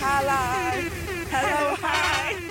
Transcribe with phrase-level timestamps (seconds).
[0.00, 0.90] Carline.
[1.30, 2.50] Hello, hi.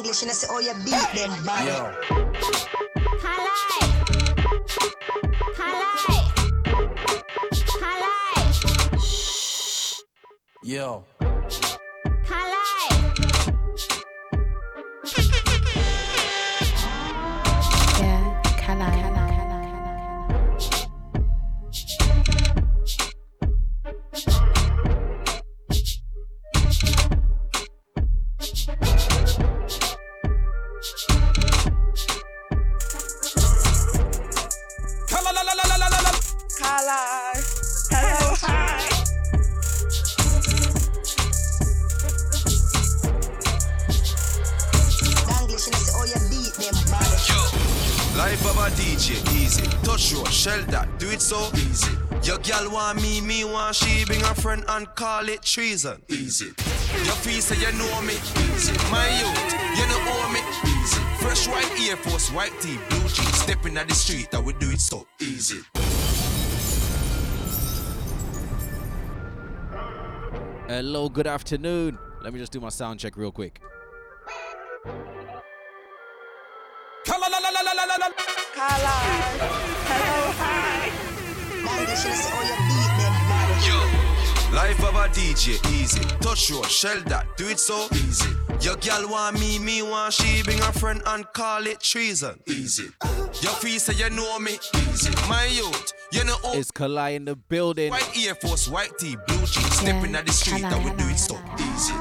[0.00, 2.89] English and I say, oh, you beat them bad.
[10.70, 11.19] Yo.
[55.00, 56.02] Call it treason.
[56.10, 56.44] Easy.
[56.44, 58.12] Your feel say you know me,
[58.52, 58.74] easy.
[58.92, 60.40] My youth, you know owe me,
[60.76, 61.00] easy.
[61.22, 64.70] Fresh white Air Force, white tee, blue jeans, stepping at the street, that we do
[64.70, 65.62] it so easy.
[70.68, 71.98] Hello, good afternoon.
[72.22, 73.58] Let me just do my sound check real quick.
[77.06, 77.32] Carline.
[79.88, 80.90] Hello, hi.
[81.80, 83.94] English and I say, oh, you beat them.
[83.96, 83.99] Yo.
[84.52, 86.00] Life of a DJ, easy.
[86.20, 88.28] Touch road, shell that, do it so easy.
[88.60, 92.40] Your gal want me, me want she, bring a friend and call it treason.
[92.46, 92.88] Easy.
[93.42, 94.58] Your feel say you know me,
[94.90, 95.10] easy.
[95.28, 97.90] My youth, you know owe It's Kali in the building.
[97.90, 101.18] White Air Force, white tee, blue jeans, stepping at the street, that we do it
[101.18, 101.94] so easy.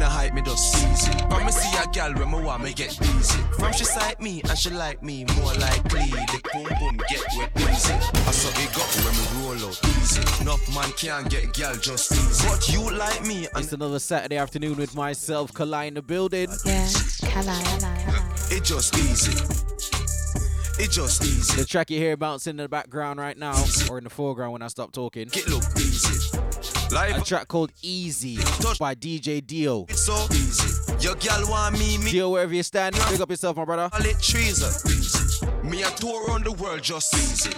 [0.00, 1.12] Me and you, me no hype, me just easy.
[1.28, 3.38] From me see a gal when me want me get easy.
[3.58, 6.08] From she sight me and she like me more likely.
[6.10, 7.94] The boom boom get wet easy.
[7.94, 10.42] I saw it got when me roll out easy.
[10.42, 12.48] Enough man can't get gal just easy.
[12.48, 16.48] But you like me and It's another Saturday afternoon with myself, Kali in the building.
[16.64, 16.88] Yeah,
[17.22, 18.28] Kala, Kala, Kala.
[18.50, 19.32] it just easy.
[20.82, 21.60] It just easy.
[21.60, 24.62] The track you hear bouncing in the background right now, or in the foreground when
[24.62, 25.28] I stop talking.
[25.28, 26.38] Get look easy.
[26.92, 28.36] A track called Easy
[28.80, 29.86] by DJ Dio.
[29.88, 30.92] it's so easy.
[30.98, 33.88] Your gal want me, me Dio, wherever you stand, pick up yourself, my brother.
[33.90, 34.72] call it treason.
[35.62, 37.50] Me a tour around the world just easy.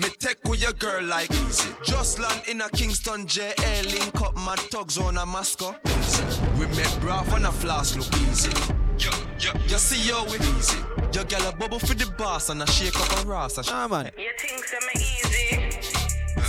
[0.00, 1.68] Me take with your girl like easy.
[1.84, 3.52] Just land in a Kingston JA,
[3.84, 5.76] link up my thugs on a Moscow.
[5.98, 6.24] Easy.
[6.58, 8.50] We met bra on a flask look easy.
[8.98, 10.78] Yo, yo, you see yo we easy.
[11.12, 13.58] Your girl a bubble for the boss and a shake up a ass.
[13.70, 14.10] Ah, man.
[14.16, 15.19] You think so me easy?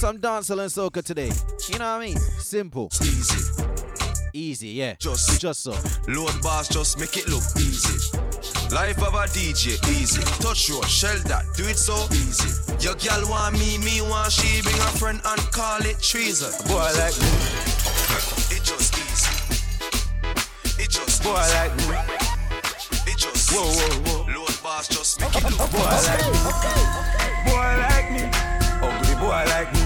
[0.02, 1.30] Some dancehall and soca today.
[1.70, 2.18] You know what I mean?
[2.18, 2.90] Simple.
[3.04, 3.52] Easy.
[4.34, 4.96] Easy, yeah.
[4.98, 5.76] Just- Just so.
[6.08, 8.18] Lord boss just make it look easy.
[8.74, 10.24] Life of a DJ easy.
[10.42, 12.50] Touch road, shell that, do it so easy.
[12.80, 16.50] Your gal want me, me want she, bring a friend and call it treason.
[16.66, 17.30] Boy like me,
[18.58, 19.36] It just easy.
[20.82, 21.56] It just boy easy.
[21.62, 21.94] like me,
[23.06, 24.34] It just Whoa, whoa, whoa.
[24.40, 26.40] Lord boss just make it look boy like me,
[27.46, 28.24] boy like me,
[28.82, 29.81] ugly boy like me.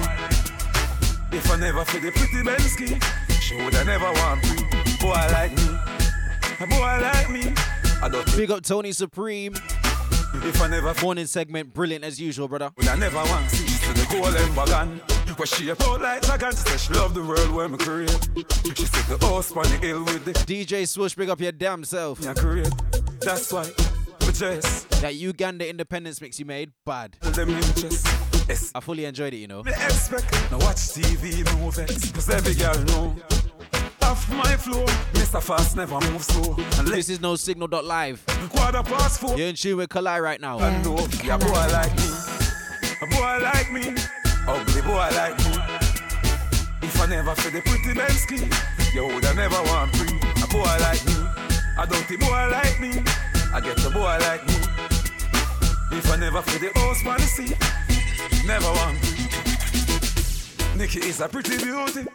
[1.36, 4.56] If I never feel the pretty Bensky, she woulda never want me.
[5.02, 5.68] Boy like me,
[6.62, 7.54] a boy like me.
[8.02, 9.54] I don't Big up Tony Supreme.
[9.54, 12.72] if I never Morning segment, brilliant as usual, brother.
[12.78, 15.02] would I never want see to the golden wagon.
[15.36, 18.30] Where she a out like dragon, she said she love the world where me create.
[18.74, 21.84] She said the house on the hill with the DJ Swoosh, big up your damn
[21.84, 22.22] self.
[22.22, 22.72] me a create.
[23.20, 23.70] That's why
[24.36, 27.18] just That Uganda independence mix you made, bad.
[27.22, 28.25] tell them interest.
[28.48, 29.64] Yes, I fully enjoyed it, you know.
[29.64, 33.16] Me expect no watch TV movies Cause every girl know.
[34.04, 35.42] Off my floor Mr.
[35.42, 36.56] Fast never move slow.
[36.78, 38.24] And This is no signal.live.
[38.28, 39.36] let quarter past four.
[39.38, 40.60] You're in tune with Kali right now.
[40.60, 42.10] I know yeah, boy like me.
[43.02, 43.96] A boy like me.
[44.48, 45.58] Ugly boy like me.
[46.84, 50.20] If I never feel the pretty Bensky You woulda never want free.
[50.44, 51.16] A boy like me.
[51.80, 53.02] A dirty boy like me.
[53.54, 54.54] I get a boy like me.
[55.98, 57.56] If I never feel the house man see
[58.46, 59.02] Never want
[60.78, 62.06] Nikki is a pretty beauty.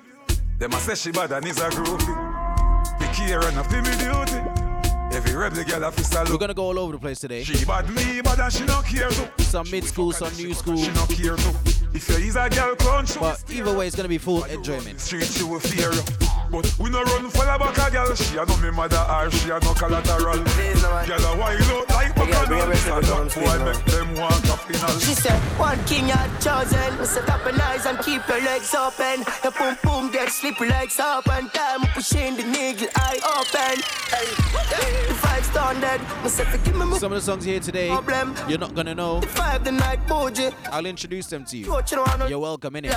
[0.59, 2.99] Them a say she bad and is a groupie.
[2.99, 5.17] The care enough to me duty.
[5.17, 7.43] Every rebel girl a fist a We're gonna go all over the place today.
[7.43, 9.27] She bad me bad and she not care too.
[9.39, 10.77] Some mid school, some new school.
[10.77, 11.53] She not care too.
[11.93, 15.01] If you is a girl country, But either way, it's gonna be full enjoyment.
[15.01, 16.30] street she will fear you.
[16.51, 18.15] But we no run follow back a girl.
[18.15, 20.43] She a no me mother or she a no collateral.
[20.43, 22.63] Girl a wild out like bacchanal.
[22.63, 24.99] And that boy make them want a final.
[25.01, 26.99] She said, one king you chosen.
[26.99, 29.21] We set up an eyes and keep your legs open.
[29.43, 33.83] The boom boom get slippery like soap and time pushing the nigga eye open.
[34.11, 36.01] Hey, the vibes done dead.
[36.25, 38.35] Me say, forgive me, me Some of the songs here today, problem.
[38.49, 39.21] you're not gonna know.
[39.21, 40.51] The five the night bougie.
[40.73, 41.67] I'll introduce them to you.
[41.67, 42.95] You know, I know You're welcome, in it.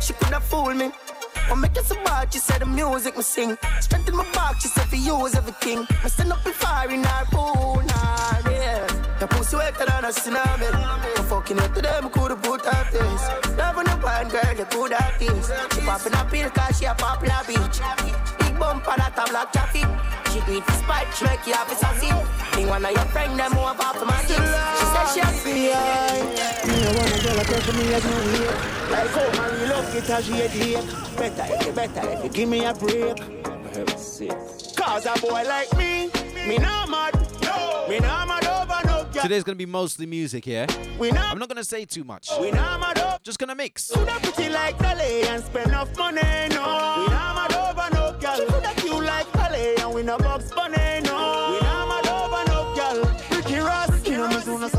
[0.00, 0.92] she could have fooled me.
[1.48, 3.56] When me get so bad, she said the music me sing.
[3.80, 5.80] Strength in my back, she said for use everything.
[5.80, 8.86] Me stand up and fire in her pool, nah, yeah.
[9.18, 10.74] The pussy wetter than a cinnamon.
[10.74, 13.56] I'm fucking it to them, could put her face.
[13.56, 15.50] Love on the wine, girl, you could have this.
[15.74, 18.47] She popping a pill, cause she a popular bitch.
[18.58, 19.86] Big bump on that top like traffic.
[20.32, 22.10] She do it for spite, she make you have a sassy.
[22.54, 24.50] Think one of your friend, them move up to my hips.
[24.78, 25.70] She said she a free,
[26.66, 28.56] Me no wanna girl a touch me as no here.
[28.90, 30.82] Like how man you love it as she a here.
[31.16, 33.18] Better if you better if you give me a break.
[33.18, 34.76] For heaven's sake.
[34.76, 36.10] Cause a boy like me,
[36.46, 37.14] me no mad.
[37.88, 39.22] Me no mad over no girl.
[39.22, 40.66] Today's gonna be mostly music, yeah?
[40.98, 42.28] We no, I'm not gonna say too much.
[42.38, 43.18] we no mad over.
[43.22, 43.90] Just gonna mix.
[43.90, 46.20] Coulda pretty like Dolly and spend enough money,
[46.50, 46.96] no.
[46.98, 48.47] We no mad over no girl.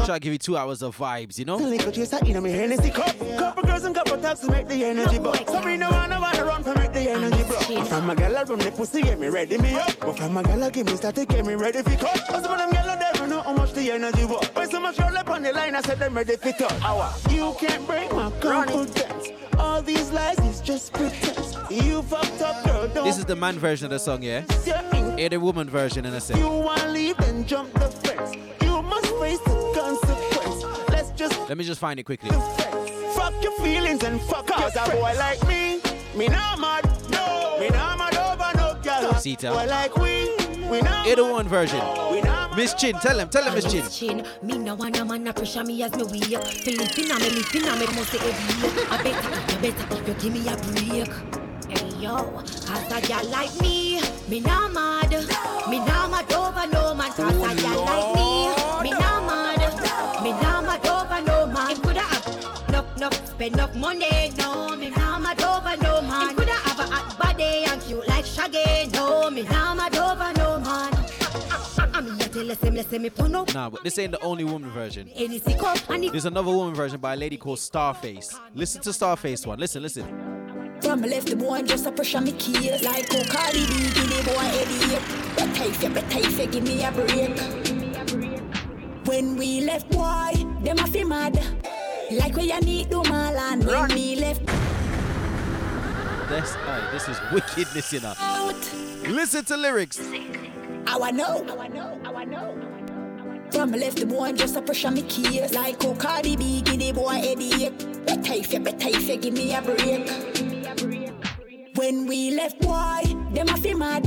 [0.10, 1.58] Know me Try to give you two hours of vibes, you know?
[1.58, 3.16] Little chaser in me Hennessy cup.
[3.38, 5.48] Couple girls and couple tags to make the energy buck.
[5.48, 7.88] So me no wanna wanna run for make the energy block.
[7.88, 9.92] From a girl I run the pussy get me ready me up.
[10.00, 12.26] But from a girl I give me start get me ready for cut.
[12.28, 14.48] Cause some of them girl never know how much the energy was.
[14.56, 16.84] When so much roll up on the line I said them ready for touch.
[16.84, 17.14] Hour.
[17.30, 19.30] You can't break my confidence.
[19.60, 21.56] All these lies is just pretense.
[21.70, 24.44] You fucked up girl, don't This is the man version of the song, yeah?
[24.66, 25.20] your ink.
[25.20, 26.38] Hear the woman version in a sec.
[26.38, 28.36] You wanna leave then jump the fence.
[29.30, 30.90] You face the consequence.
[30.90, 32.30] Let's just Let me just find it quickly.
[33.16, 35.82] Fuck your feelings and fuck Cause a boy like me,
[36.16, 36.86] me not mad.
[37.12, 37.58] No.
[37.60, 39.14] Me not mad over no girl.
[39.16, 39.52] Sita.
[39.52, 40.34] Boy like we,
[40.68, 41.32] we not Hear the mad.
[41.32, 41.80] woman version.
[42.12, 43.88] We not Miss Chin, tell him, tell him, Miss Chin.
[43.90, 46.24] Chin, me no want a man a pressure me as me weak.
[46.64, 48.82] Feeling finna me, me finna me must say heavy.
[48.90, 51.14] I better, you better, you give me a break.
[51.70, 52.16] Hey yo,
[52.66, 55.12] cause a girl like me, me not mad.
[55.70, 57.12] Me not mad over no man.
[57.12, 57.59] Cause a
[63.50, 64.32] enough, money.
[64.38, 66.30] No, me not mad over no man.
[66.30, 68.90] Him coulda have a hot body and cute like Shaggy.
[68.94, 70.94] No, me not mad over no man.
[71.94, 73.54] I'm here to listen, listen me put up.
[73.54, 75.10] Nah, but this ain't the only woman version.
[75.16, 78.38] Any sick up and it There's another woman version by a lady called Starface.
[78.54, 79.60] Listen to Starface one.
[79.60, 80.06] Listen, listen.
[80.82, 84.24] From left the boy just a pressure me keys Like how Cardi B give the
[84.32, 87.38] boy headache Better if you, better if you give me a break
[89.06, 90.32] When we left boy,
[90.64, 91.36] them a fi mad
[92.12, 94.46] Like where you need do Marlon When we left.
[96.28, 98.14] This, uh, this is wickedness, you know.
[98.20, 98.56] out.
[99.08, 100.00] Listen to lyrics.
[100.88, 103.50] I wanna know, I wanna know, I wanna know?
[103.52, 106.92] From left the boy just a pressure me keys Like how Cardi B give the
[106.92, 110.10] boy headache Better if you, better if you give me a break.
[111.76, 113.02] When we left boy,
[113.32, 114.06] them a fi mad.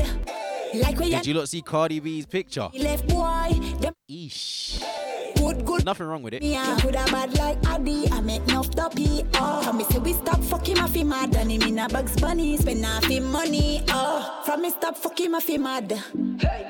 [0.75, 2.69] Like where Did you not see Cardi B's picture?
[2.75, 3.51] left boy,
[3.81, 5.12] them Eesh.
[5.43, 6.43] Good good Nothing wrong with it.
[6.43, 6.77] Me a
[7.11, 9.25] bad like Addy, I make enough dopey.
[9.35, 12.21] Oh, from me say we stop fucking my fi mad, and him in a Bugs
[12.21, 13.83] Bunny, spend half him money.
[13.89, 16.03] Oh, from me stop fucking my fi mad.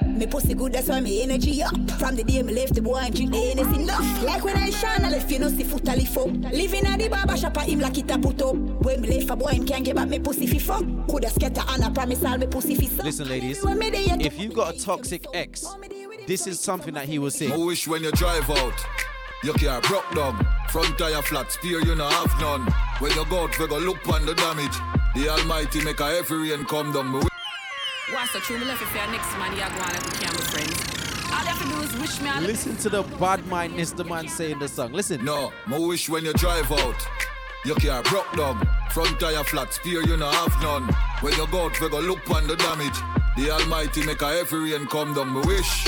[0.06, 1.74] Me pussy good, that's why me energy up.
[1.98, 4.22] From the day me left the boy and drink the Hennessy enough.
[4.22, 6.28] Like when I shine, I left you no see foot a lift up.
[6.52, 8.54] Living at the barber shop, I him like it a put up.
[8.54, 10.85] When me left a boy, him can't get back me pussy fi fuck.
[11.08, 13.04] Coulda scatter and I promise all me pussy fi suck.
[13.04, 15.66] Listen, ladies, When me there, you if you've got a toxic ex,
[16.26, 17.52] this is something that he will say.
[17.52, 18.87] I wish when you drive out,
[19.42, 20.47] your car broke down.
[20.69, 22.62] Front tire flat, spear you no have none.
[22.99, 24.76] When you go out, we go look on the damage.
[25.14, 27.12] The Almighty make a heavy rain come down.
[27.12, 27.21] Me
[28.12, 28.59] What's the true?
[28.59, 31.02] Me left if you're next man, you're going like we can't be friends.
[31.33, 34.04] All you have to do is wish me a Listen to the bad mindness the
[34.04, 34.92] man saying the song.
[34.92, 35.25] Listen.
[35.25, 36.97] No, me wish when you drive out,
[37.64, 38.66] your car broke down.
[38.90, 40.85] Front tire flat, spear you no have none.
[41.21, 42.99] When you go out, we go look on the damage.
[43.37, 45.33] The Almighty make a heavy rain come down.
[45.35, 45.85] Me wish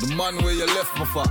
[0.00, 1.24] the man where you left me for,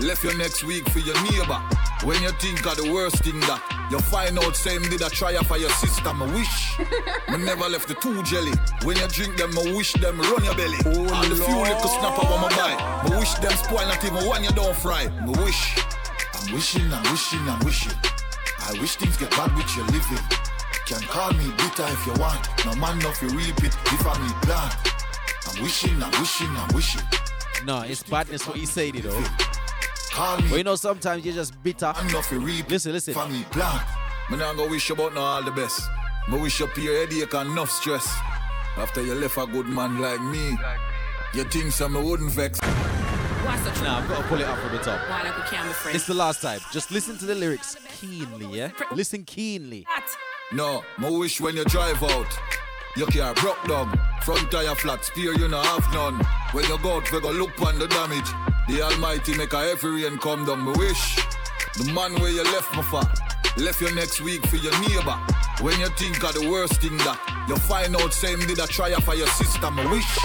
[0.00, 1.60] left you next week for your neighbor.
[2.04, 3.60] When you think of the worst thing that
[3.90, 6.12] you find out, same did a try for your sister.
[6.14, 6.78] Me wish
[7.30, 8.52] me never left the two jelly.
[8.84, 10.78] When you drink them, me wish them run your belly.
[10.86, 13.08] Oh, All the few little snap up on my buy.
[13.08, 15.08] Me wish them spoil not even one you don't fry.
[15.24, 15.78] Me wish.
[16.34, 17.96] I'm wishing, I'm wishing, I'm wishing.
[18.60, 20.22] I wish things get bad with your living.
[20.86, 22.46] Can call me bitter if you want.
[22.64, 24.70] No man, no you reap it if I need plan.
[25.48, 27.02] I'm wishing, I'm wishing, I'm wishing.
[27.64, 29.10] No, it's badness what he said, you know.
[29.10, 29.55] Call me.
[30.16, 31.92] But you know, sometimes you're just bitter.
[31.94, 33.12] I'm not you reap Listen, listen.
[33.12, 33.84] for me plan.
[34.30, 35.88] Me not go wish you about no all the best.
[36.28, 38.06] Me wish you your headache and enough stress.
[38.76, 40.56] After you left a good man like me,
[41.34, 42.58] you think some wouldn't vex.
[42.60, 44.98] What's the Nah, I've got to pull it up from the top.
[45.08, 45.96] Why like we can't be friends?
[45.96, 46.60] It's the last time.
[46.72, 48.70] Just listen to the lyrics keenly, yeah?
[48.92, 49.86] Listen keenly.
[50.52, 52.26] No, my wish when you drive out.
[52.96, 56.14] Your car broke down, front tire flat, spear you no have none.
[56.52, 58.55] When you go out, we go look on the damage.
[58.68, 60.58] The Almighty make a heavy rain come down.
[60.58, 61.16] My wish,
[61.78, 63.00] the man where you left me for,
[63.62, 65.14] left you next week for your neighbor.
[65.62, 67.16] When you think of the worst thing that
[67.48, 69.70] you find out, same did a try for your sister.
[69.70, 70.18] My wish,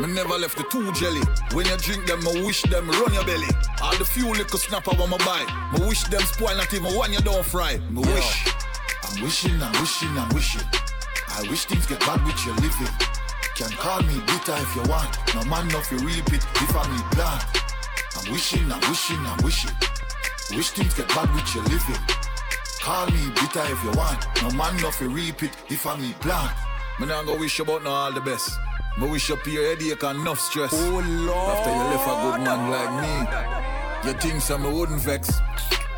[0.00, 1.22] me never left the two jelly.
[1.54, 3.46] When you drink them, I wish them run your belly.
[3.80, 5.46] All the few little snapper when my buy,
[5.78, 7.78] me wish them spoil not even one you don't fry.
[7.90, 8.48] Me wish.
[9.06, 10.66] I'm wishing, I'm wishing, I'm wishing.
[11.30, 12.90] I wish things get bad with your living.
[13.54, 15.14] Can call me bitter if you want.
[15.34, 17.67] No man enough you reap it if I need plan.
[18.16, 19.70] I'm wishing, I'm wishing, I'm wishing.
[20.56, 22.02] Wish things get bad with your living.
[22.80, 24.26] Call me bitter if you want.
[24.42, 26.50] No man you reap it if I need plan.
[26.98, 28.50] Me not go wish about no all the best.
[28.98, 30.72] Me wish up your headache and enough stress.
[30.72, 31.58] Oh Lord.
[31.58, 35.30] After you left a good man like me, you think some wouldn't vex.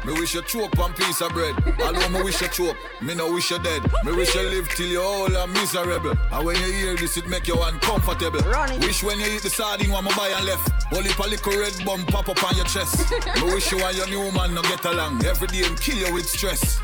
[0.06, 1.54] Me wish you choke one piece of bread.
[1.82, 3.82] Although me wish you choke, me no wish you dead.
[4.04, 6.14] Me wish you live till you all are miserable.
[6.32, 8.40] And when you hear this, it make you uncomfortable.
[8.80, 10.72] Wish when you eat the sardine, one me buy and left.
[10.92, 13.10] Only a little red bum pop up on your chest.
[13.36, 15.24] me wish you and your new man no get along.
[15.26, 16.80] Every day him kill you with stress.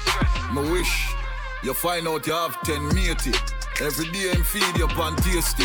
[0.55, 1.09] Me wish
[1.63, 3.33] you find out you have ten matey.
[3.81, 5.65] Every day him feed you pan tasty.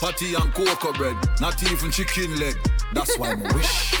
[0.00, 2.56] Patty and cocoa bread, not even chicken leg.
[2.92, 3.94] That's why me wish.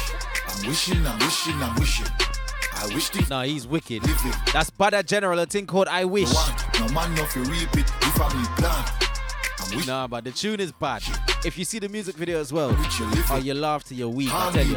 [0.48, 2.23] I'm wishing, I'm wishing, I'm wishing.
[2.84, 4.02] I wish things Nah, he's wicked.
[4.52, 6.30] That's Bada General, a thing called I Wish.
[6.78, 9.86] No man no fi reap it if I need plan.
[9.86, 11.02] Nah, but the tune is bad.
[11.46, 14.28] If you see the music video as well, oh, you laugh till you're weak.
[14.32, 14.76] I tell you,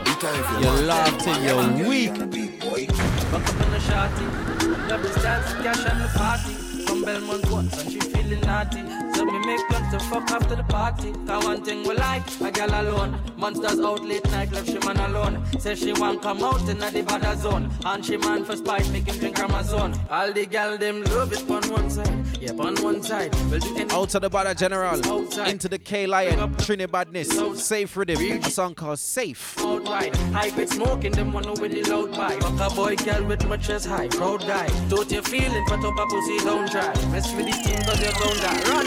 [0.62, 2.16] you laugh till you're weak.
[2.16, 4.90] Fuck up on the shawty.
[4.90, 6.67] Love the dance, cash on the party.
[7.08, 8.84] Belmont once and she feeling naughty.
[9.16, 11.14] So me make plans to fuck after the party.
[11.26, 13.18] Cause one thing we like, a girl alone.
[13.38, 15.42] Monsters out late night, left she man alone.
[15.58, 17.72] Say she want come out in the bad zone.
[17.86, 19.98] And she man for spite, make him drink Amazon.
[20.10, 22.26] All the gal them love it on one side.
[22.42, 23.34] Yeah, on one side.
[23.50, 23.62] We'll.
[23.94, 25.00] Out to the Bada General,
[25.48, 29.58] into the K Lion, Trinidadness, Safe Rhythm, a song called Safe.
[29.60, 30.16] outright.
[30.34, 32.42] High grade smoking, them one with the loud vibe.
[32.58, 34.68] Fuck a boy, girl with my chest high, proud guy.
[34.90, 36.97] Don't you feel it, but up a pussy don't try.
[37.06, 37.48] Mess with
[37.86, 38.62] cause you don't die.
[38.70, 38.86] Run.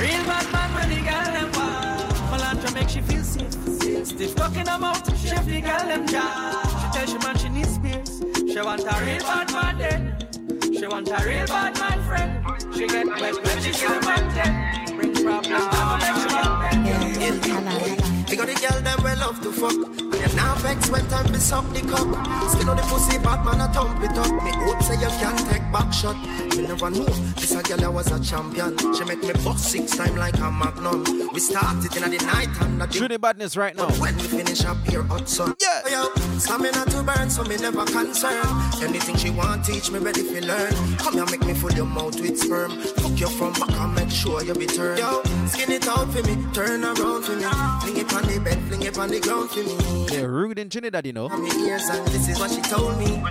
[0.00, 2.12] Real bad man when the girl them wild.
[2.30, 4.06] Melantra make she feel safe.
[4.06, 6.62] Stiff talking about, chef the girl them jaw.
[6.80, 8.22] She tell she man she needs spears.
[8.52, 10.72] She want a real bad man then.
[10.72, 12.74] She want a real bad man friend.
[12.74, 14.96] She get wet when she see the man then.
[14.96, 15.66] Bring problems,
[16.00, 19.72] make she get We got the girl them well love to fuck.
[19.72, 22.08] And you now vex when time to suck the cock.
[22.52, 24.30] Skin on the pussy, bad man, I thump it up.
[24.44, 26.16] Me hope say you can take back shot.
[26.56, 27.04] Me never know
[27.38, 28.76] this a girl I was a champion.
[28.94, 31.04] She make me bust six time like a magnum.
[31.32, 33.88] We started in the night and the Trinidadness right now.
[34.00, 35.54] When we finish up here hot sun.
[35.60, 35.82] Yeah.
[35.86, 38.44] Oh, Yo, stamina to burn, so me never concern.
[38.82, 40.72] Anything she want, teach me ready for learn.
[40.98, 42.72] Come here, make me full your mouth with sperm.
[42.78, 44.98] Fuck you from back and make sure you return.
[44.98, 47.44] Yo, skin it out for me, turn around for me.
[47.80, 50.06] Fling it on the bed, fling it on the ground for me.
[50.08, 51.28] They're rude in Trinidad, you know.
[51.28, 53.22] Me ears and this is what she told me.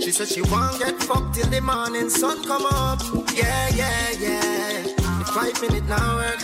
[0.00, 3.00] She said she won't get fucked till the morning sun come up.
[3.34, 4.82] Yeah, yeah, yeah.
[5.18, 6.42] The five minute now work,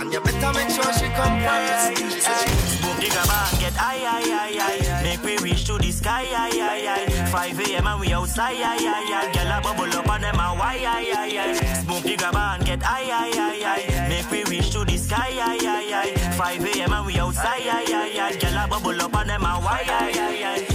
[0.00, 2.14] and you better make sure she come first.
[2.14, 5.02] She said she Boom the grabber, get high, high, high, high.
[5.02, 7.26] Make we reach to the sky, high, high, high.
[7.26, 7.86] 5 a.m.
[7.86, 9.32] and we outside, high, high, high.
[9.32, 11.82] Girl a bubble up on them and why, high, high, high.
[11.82, 14.08] Smoke the grabber and get high, high, high, high.
[14.08, 16.17] Make we reach to the sky, high, high, high.
[16.38, 16.92] 5 a.m.
[16.92, 18.36] and we outside, high, high, high.
[18.36, 20.67] Girl a bubble up on them and why, high, high, high.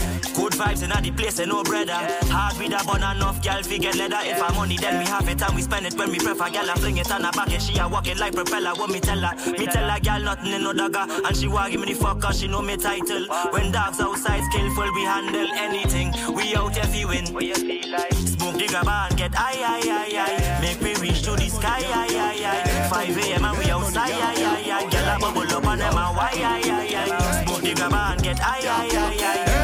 [0.64, 2.00] Vibes in the place, and no brother.
[2.32, 4.20] Hard with a bun enough, girl, fi get leather.
[4.22, 6.50] If I money, then we have it and we spend it when we prefer.
[6.50, 8.72] Girl, I fling it on her back and she a walk it like propeller.
[8.76, 9.36] What me tell her?
[9.52, 11.06] Me tell her, girl, nothing in no dagger.
[11.26, 13.28] And she want give me the fuck cause she know me title.
[13.52, 16.14] When dogs outside skillful, we handle anything.
[16.34, 17.26] We out here fi win.
[17.28, 20.62] Smoke the grabber and get high, high, high, high.
[20.62, 22.90] Make me reach to the sky, high, high, high.
[22.90, 23.44] 5 a.m.
[23.44, 24.90] and we outside, high, high, high.
[24.90, 27.44] Girl, I bubble up on them and why, high, high, high.
[27.44, 29.63] Smoke the grabber and get high, high, high, high.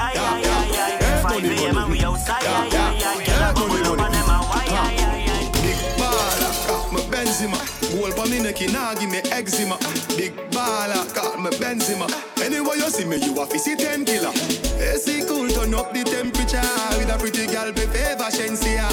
[0.00, 1.22] Make me reach to the sky, high, high, high.
[1.22, 1.76] 5 a.m.
[1.76, 3.24] and we outside, high, high, high.
[3.24, 5.52] Girl, I bubble up on them and why, high, high, high.
[5.60, 7.60] Big baller, got Benzema.
[7.92, 9.76] Goal for me neck, nah give me eczema.
[10.16, 12.08] Big baller, got me Benzema.
[12.42, 14.32] Anyway you see me, you a fi see ten killer.
[14.80, 16.64] AC cool, turn up the temperature
[16.96, 18.88] with a pretty girl, be favor Shensia.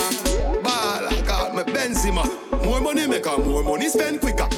[0.61, 2.25] Baller, got me Benzema.
[2.65, 4.49] More money make her more money spend quicker.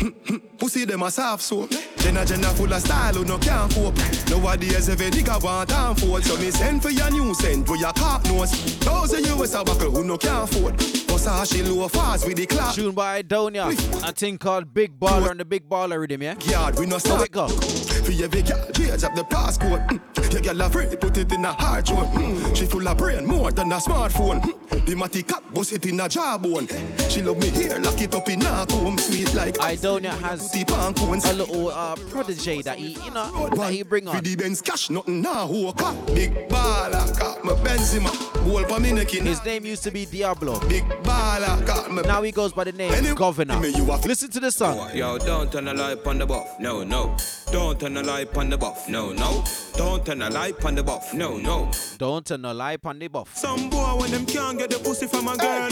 [0.58, 1.70] Pussy them a soft soap.
[1.98, 3.96] Jenna Jenna full of style who no can't cope.
[4.28, 6.24] Nowadays every nigga want and fold.
[6.24, 8.78] So me send for your new scent where your cock nose.
[8.80, 10.76] Those of you is a buckle who no can't afford.
[11.06, 12.74] Bust a she low fast with the clock.
[12.74, 13.70] Tune by Donia.
[14.08, 16.34] A thing called Big Baller and the Big Baller rhythm, yeah?
[16.44, 17.24] Yard, we no So stop.
[17.26, 17.48] it go.
[17.48, 19.86] For every girl, change up the passcode.
[19.88, 20.32] Mm.
[20.32, 22.10] Your girl a free, put it in a hard joint.
[22.12, 22.56] Mm.
[22.56, 24.40] She full of brain, more than a smartphone.
[24.40, 24.86] Mm.
[24.86, 26.68] The matty cap, bust it in a jawbone.
[27.08, 31.32] She love me here, lock it up in a comb, sweet like Idonia has a
[31.32, 34.22] little uh, protege that he, you know, that he bring on.
[34.22, 36.06] Benz cash, nothing now, who a cop.
[36.06, 38.10] Big baller, got my Benzema.
[38.44, 40.60] Goal for me neck in His name used to be Diablo.
[40.68, 43.58] Big baller, got my Now he goes by the name Governor.
[43.58, 44.94] Listen to the song.
[44.94, 47.16] Yo, don't turn the light on the buff, no, no.
[47.50, 49.44] Don't turn the light on the buff, no, no.
[49.80, 51.70] Don't turn the light on the buff, no, no.
[51.96, 53.34] Don't turn the light on the buff.
[53.34, 55.70] Some boy when them can't get the pussy from a girl,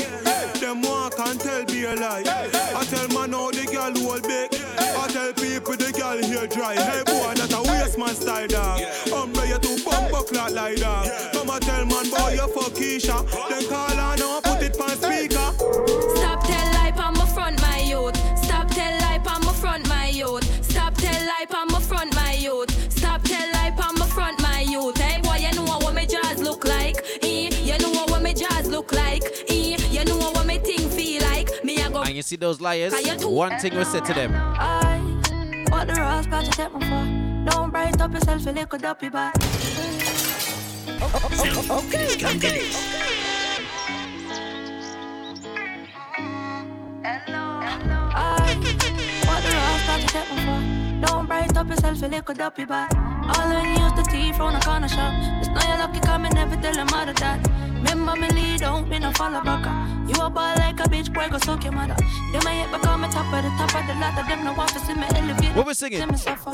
[0.55, 2.23] them walk and tell be a lie.
[2.25, 4.49] I tell man how the girl hold big.
[4.79, 6.77] I tell people the girl here dry.
[6.77, 8.81] Hey boy, that a waste man style dog.
[9.13, 11.07] Umbre you to bump up like like dog.
[11.35, 13.29] Come and tell man boy you fuck Keisha.
[13.51, 16.18] Then call her now and put it on speaker.
[32.19, 32.93] You see those liars?
[32.93, 34.33] Are you too- One thing we said to them.
[34.35, 34.99] I
[35.71, 37.05] what the rose got to take me for.
[37.51, 39.35] Don't bright up yourself, a little duppy back.
[41.79, 42.77] Okay, can do this.
[47.05, 48.55] I
[49.29, 51.07] what the rose got to take me for.
[51.07, 52.91] Don't bright up yourself, a little duppy back.
[52.97, 55.13] All when you use the tea from the corner shop.
[55.39, 57.68] Just know you're lucky, come and never tell your mother that.
[57.79, 59.65] Remember me lead out, me no follow back.
[60.09, 61.97] You a ball like a bitch, boy, go suck your mother.
[62.33, 64.25] Them I hit become a top of the top of the ladder.
[64.29, 65.55] Them no want to see me elevate.
[65.55, 66.07] What we singing?
[66.09, 66.53] Me suffer.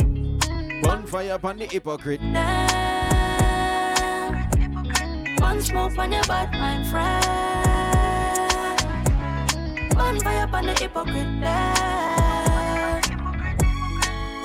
[0.83, 2.21] Bonfire upon the hypocrite.
[5.41, 7.25] One smoke on your bad mind friend.
[9.97, 13.01] One fire on the hypocrite there.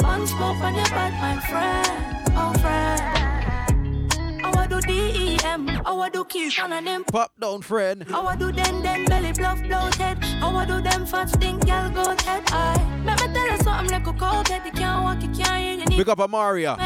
[0.02, 1.88] One smoke on your bad mind friend.
[2.38, 2.99] Oh friend.
[5.50, 5.82] I do DEM.
[5.86, 7.04] I do keep one of them.
[7.06, 8.06] Pop down, friend.
[8.14, 10.18] I want do them them belly bluff bloated.
[10.24, 12.44] I want do them fat stink girl go head.
[12.48, 14.62] I let me tell you something like a cold head.
[14.66, 16.78] You can't walk, you can't hear, you need Big up Amaria.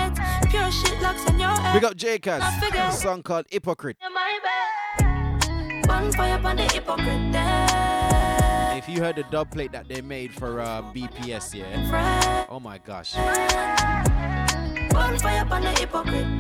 [0.50, 1.74] Pure shit locks in your head.
[1.74, 2.44] Big up Jacobs.
[2.46, 3.98] I figure- A song called Hypocrite.
[4.14, 5.88] my bed.
[5.88, 8.78] Bonfire on the hypocrite there.
[8.78, 12.46] If you heard the dub plate that they made for uh, BPS, yeah.
[12.50, 13.14] Oh my gosh.
[14.94, 16.40] Bonfire on the hypocrite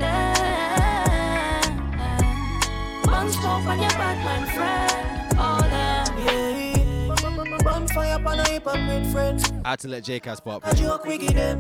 [3.13, 5.37] on your bad man friend.
[5.37, 6.25] Oh them.
[6.25, 6.52] Yeah.
[7.83, 9.51] Bonfire on a hypocrite friends.
[9.65, 10.65] I had to let Jacobs pop.
[10.65, 11.59] A joke we give them.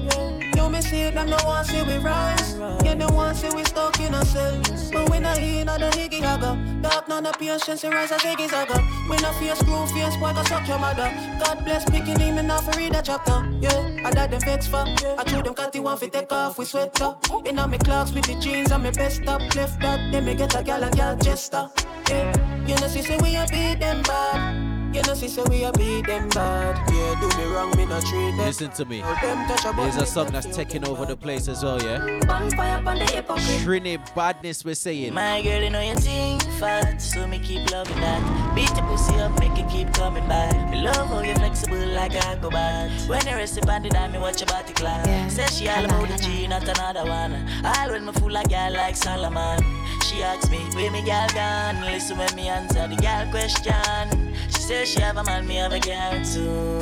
[0.55, 2.53] You me see them no want see we rise.
[2.85, 4.89] You no want see we stuck in ourselves.
[4.91, 6.55] But we not in the higgy haga.
[6.81, 8.81] Dark none of patience, rise as higgy saga.
[9.09, 11.11] We not fear screw face, boy go suck your mother.
[11.43, 13.45] God bless picking him enough for read a chapter.
[13.59, 14.85] Yeah, I that them vex for.
[15.17, 17.15] I told them catty one fi take off with sweater.
[17.45, 19.41] In a me clocks with the jeans and me best up.
[19.55, 21.69] Left that, then me get a gal and gal jester.
[22.09, 24.72] Yeah, you know see say we a beat them bad.
[24.93, 26.77] You know see say we a beat them bad.
[26.93, 28.37] Yeah, do me wrong, me not treat them.
[28.37, 29.01] Listen to me.
[29.01, 32.19] Them touch a There's a song that's taking over the place as well, yeah?
[32.27, 33.61] Bonfire on the hypocrite.
[33.65, 35.15] Trini badness, we're saying.
[35.15, 38.53] My girl, you know you think fat, so me keep loving that.
[38.53, 40.69] Beat the pussy up, make it keep coming back.
[40.69, 42.91] Me love how you flexible like a go-bad.
[43.09, 45.31] When you rest upon the dime, me watch your body clap.
[45.31, 47.49] Say she all about the G, not another one.
[47.65, 49.59] All when me fool like girl like Solomon.
[50.03, 51.81] She asks me, where me girl gone?
[51.81, 54.35] Listen when me answer the girl question.
[54.47, 56.79] She says she have a man, me have a girl too.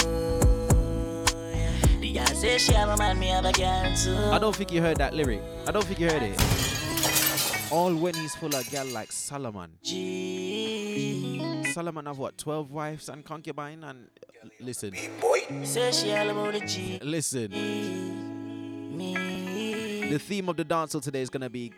[1.99, 4.17] The girl says she have a man, me have a girl too.
[4.31, 5.41] I don't think you heard that lyric.
[5.67, 7.71] I don't think you heard it.
[7.71, 9.71] All when he's full of gal like Solomon.
[11.73, 13.83] Solomon have what, 12 wives and concubine?
[13.83, 14.07] And
[14.43, 14.93] uh, listen,
[15.63, 16.99] Say she all about the G.
[17.03, 17.51] listen.
[20.09, 21.71] The theme of the dance today is gonna be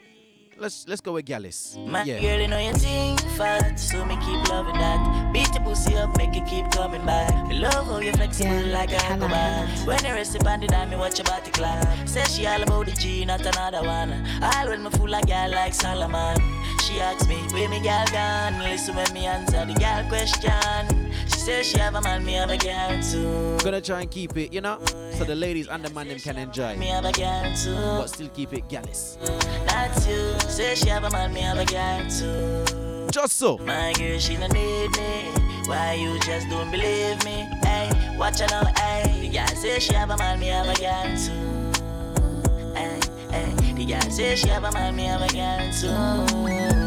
[0.57, 1.77] let's let's go with Gallus.
[1.87, 2.19] My Yeah.
[2.21, 5.31] girl, you know you think fat, so me keep loving that.
[5.33, 7.47] Beat the pussy up, make it keep coming back.
[7.47, 9.67] Me love how you flexible like a acrobat.
[9.85, 12.07] When you rest upon the dime, me watch your body clap.
[12.07, 14.11] Say she all about the G, not another one.
[14.41, 16.37] All when me fool like girl like Solomon.
[16.83, 18.59] She asks me, where me girl gone?
[18.59, 21.02] Listen when me answer the girl question.
[21.25, 23.57] She says she have a man, me have a girl too.
[23.63, 24.79] Gonna try and keep it, you know,
[25.17, 26.75] so the ladies and the man them can enjoy.
[26.77, 27.75] Me have a girl too.
[27.75, 29.17] But still keep it Gallus.
[29.67, 30.39] That's you.
[30.49, 33.09] Say she have a man, me have a girl too.
[33.11, 33.57] Just so.
[33.59, 35.31] My girl, she no need me.
[35.65, 37.47] Why you just don't believe me?
[37.63, 39.29] Hey, watch her now, hey.
[39.29, 41.71] The girl say she have a man, me have a girl too.
[42.75, 43.73] Hey, hey.
[43.73, 46.82] The girl say she have a man, me have a girl too.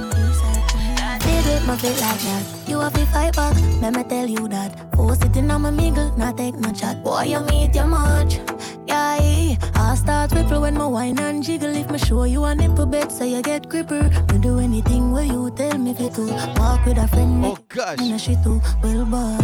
[1.47, 2.45] Did with my feet like that.
[2.67, 4.95] You have to fight back, let me tell you that.
[4.97, 7.05] Force sitting on my mingle, not take no chat.
[7.05, 8.41] Boy, you meet your much.
[8.87, 11.75] Yeah, I start ripple when my wine and jiggle.
[11.75, 14.11] If me show you a nipple bed, so you get gripper.
[14.33, 16.23] Me do anything where you tell me to.
[16.59, 18.61] Walk with a friend, oh gosh, in a shit too.
[18.83, 19.39] Well, boy.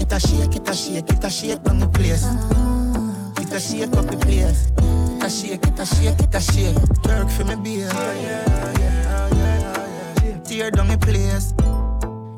[0.00, 2.26] It a shake, it a shake, it a shake down the place.
[3.40, 4.70] It a shake up the place.
[4.76, 6.76] It a shake, it a shake, it a shake.
[7.06, 8.83] Work for me, beer.
[10.54, 11.50] Tear down the place.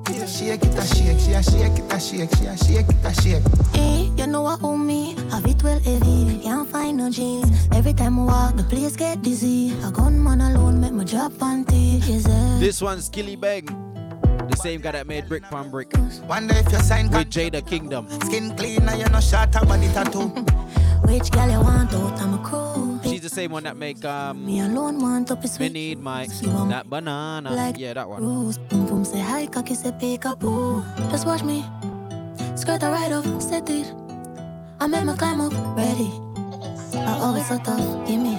[0.09, 2.89] It a shake, it a shake, she a shake, it a shake, she a shake,
[2.89, 3.45] it a shake.
[3.75, 5.15] Hey, eh, you know what own me?
[5.31, 7.69] Have it well heavy, can't find no jeans.
[7.73, 9.77] Every time I walk, the place get dizzy.
[9.85, 12.01] A gunman alone make my drop panty.
[12.59, 13.69] This one's Skillibeng.
[14.49, 15.95] The same guy that made Brick Pon Brick.
[16.25, 18.09] One day if you sign With Jada Kingdom.
[18.23, 20.29] Skin clean and you no shot a body tattoo.
[21.05, 22.19] Which girl you want out?
[22.23, 22.96] I'm a crew.
[23.27, 26.29] The same one that make um Me alone want up Me need my
[26.71, 27.51] that banana.
[27.51, 28.23] Like yeah, that one.
[28.23, 30.41] Boom boom say hi, cocky say pick up.
[31.11, 31.65] Just watch me.
[32.55, 33.93] Skirt a right up, set it.
[34.79, 36.13] I make my climb up, ready.
[36.95, 38.39] I always so tough, give me.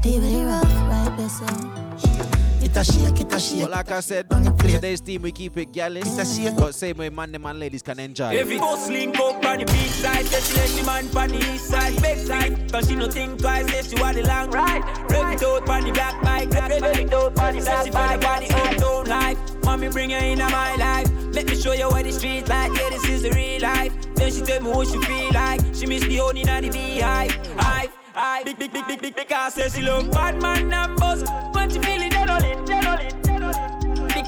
[0.00, 2.33] DVD rough, right.
[2.74, 3.60] It a shake, it a shake.
[3.62, 6.08] But like I said, today's team we keep it gallus.
[6.56, 8.36] But same way man, them and ladies can enjoy.
[8.36, 11.54] Every boss link up on the beach side, say she let the man on the
[11.54, 12.72] east side, back side.
[12.72, 14.82] Cause she no think twice, say she want the long ride.
[15.08, 17.62] Rev it out on the black bike, rev it out on the black bike.
[17.62, 19.38] Say she feel the uptown life.
[19.64, 21.08] Mommy bring her into my life.
[21.32, 22.72] Let me show you what the street like.
[22.76, 23.92] Yeah, this is the real life.
[24.16, 25.60] Then she tell me what she feel like.
[25.72, 27.30] She miss the honey and the beehive.
[27.56, 27.92] Hive.
[28.16, 31.22] I big big big big big because say she love bad man and buzz.
[31.52, 32.13] When she feel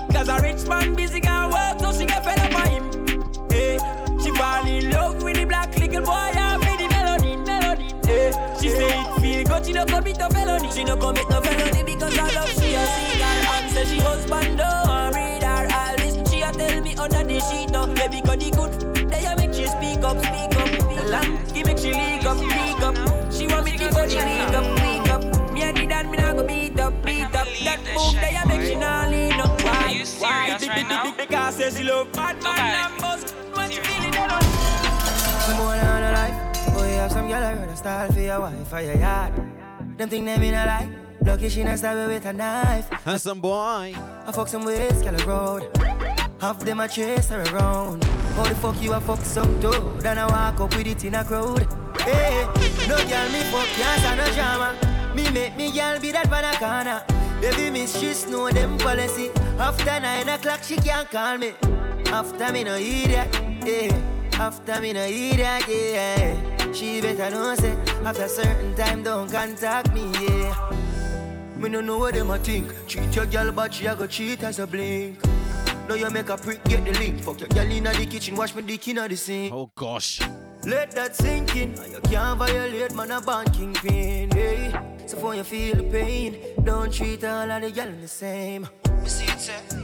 [0.09, 2.85] Because a rich man busy can work, so she get fed up by him.
[3.51, 3.79] Hey,
[4.23, 7.95] she fall in love with the black little boy and with the melody, melody.
[8.07, 10.71] Hey, she say it feel good, she no commit no felony.
[10.73, 14.59] She no commit no felony because I love she a seagull and say she husband
[14.59, 16.31] don't read her all this.
[16.31, 19.11] She a tell me under the sheet up, baby, cause the good.
[19.11, 20.71] They a make she speak up, speak up.
[21.11, 23.33] Lamb, give make she leak up, leak up.
[23.33, 24.96] She want me to go she leak up, leak up.
[25.97, 27.49] Me and the dad, me nah go beat up, beat up.
[27.65, 29.63] That boom, they a make she nah lean up.
[29.63, 30.05] Why?
[30.19, 30.59] Why?
[30.59, 33.33] Big, big, big, big, because say she love bad man and buzz.
[33.55, 34.43] When she feel it, they don't.
[35.47, 38.41] Some boy on a life, boy have some girl I run a style for your
[38.41, 39.33] wife or your yard.
[39.97, 40.91] Them think them in a lie.
[41.23, 42.89] Lucky she not stab with a knife.
[42.91, 43.95] Handsome boy.
[44.27, 45.71] I fuck some ways, girl road.
[46.41, 48.05] Half them a chase her around.
[48.37, 50.01] How the fuck you a fuck some dude?
[50.01, 51.67] Then I walk up with it in a crowd.
[52.01, 52.47] Hey,
[52.87, 54.96] no girl me fuck can't stand no drama.
[55.17, 57.03] Me make me girl be that banana.
[57.41, 59.31] Baby mistress know them policy.
[59.59, 61.53] After nine o'clock she can't call me.
[62.09, 63.29] After me no idiot,
[63.65, 63.97] yeah.
[64.35, 66.73] After me no idiot, yeah.
[66.73, 67.75] She better know say
[68.05, 70.55] after certain time don't contact me, yeah.
[71.57, 72.71] Me no know what them a think.
[72.87, 75.19] Treat your girl but she a go cheat as a blink.
[75.89, 77.23] Now you make a prick, get the link.
[77.23, 79.55] Fuck your girl inna the kitchen, wash me dick inna the sink.
[79.55, 80.21] Oh gosh.
[80.65, 81.75] Let that sink in.
[81.91, 84.31] You can't violate, man, a banking pain.
[84.33, 84.66] Hey.
[85.07, 88.69] So for you feel the pain, don't treat all of the girl the same.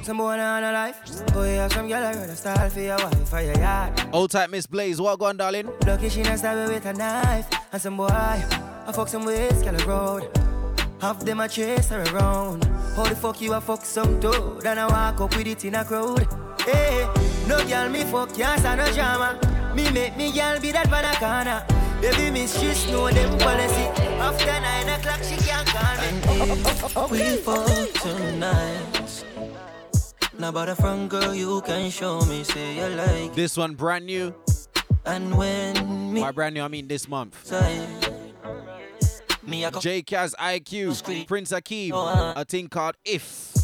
[0.03, 0.99] Some boy on a life,
[1.33, 4.03] boy have some girl I rather style for your wife for your yard.
[4.13, 5.71] Old type Miss Blaze, what going, darling?
[5.87, 7.49] Lucky she not stab with a knife.
[7.73, 10.29] And some boy, I fuck some ways, girl road.
[11.01, 12.65] Half them a chase her around.
[12.97, 14.67] How the fuck you a fuck some dude?
[14.67, 16.27] And I walk up with it in a crowd.
[16.63, 17.09] Hey,
[17.47, 19.39] no girl me fuck can't stand no drama.
[19.75, 21.65] Me make me girl be that banana.
[22.03, 23.87] Baby mistress know them policy.
[24.19, 27.31] After nine o'clock she can't call me.
[27.31, 29.25] We fuck tonight.
[30.37, 33.35] Now about a front girl you can show me, say you like.
[33.35, 34.35] This one brand new.
[35.05, 37.39] And when me By brand new, I mean this month.
[37.47, 37.87] say,
[39.47, 42.35] me J Kaz IQ, Prince Akeem, oh, uh-huh.
[42.35, 43.55] a thing called If.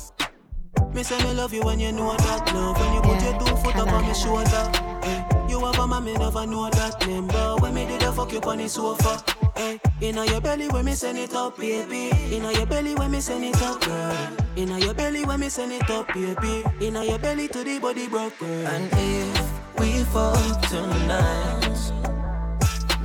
[0.94, 3.56] Me say me love you when you know that love When you put your two
[3.56, 5.37] foot up on my shoulder.
[5.58, 8.32] You have a man, me never know that name But when me did the fuck
[8.32, 9.20] you on the sofa.
[9.56, 9.76] Eh.
[10.00, 12.12] Inna your belly when me send it up, baby.
[12.32, 14.36] Inna your belly when me send it up, girl.
[14.54, 16.62] Inna your belly when me send it up, baby.
[16.80, 18.66] Inna your belly to the body broke, girl.
[18.68, 21.92] And if we fuck tonight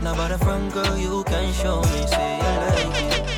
[0.03, 3.29] Now about the front girl you can show me, say you like it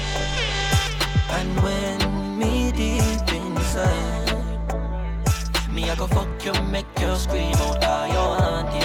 [1.30, 4.25] And when me deep inside
[5.75, 8.85] me, I go fuck you, make you scream out how you want it.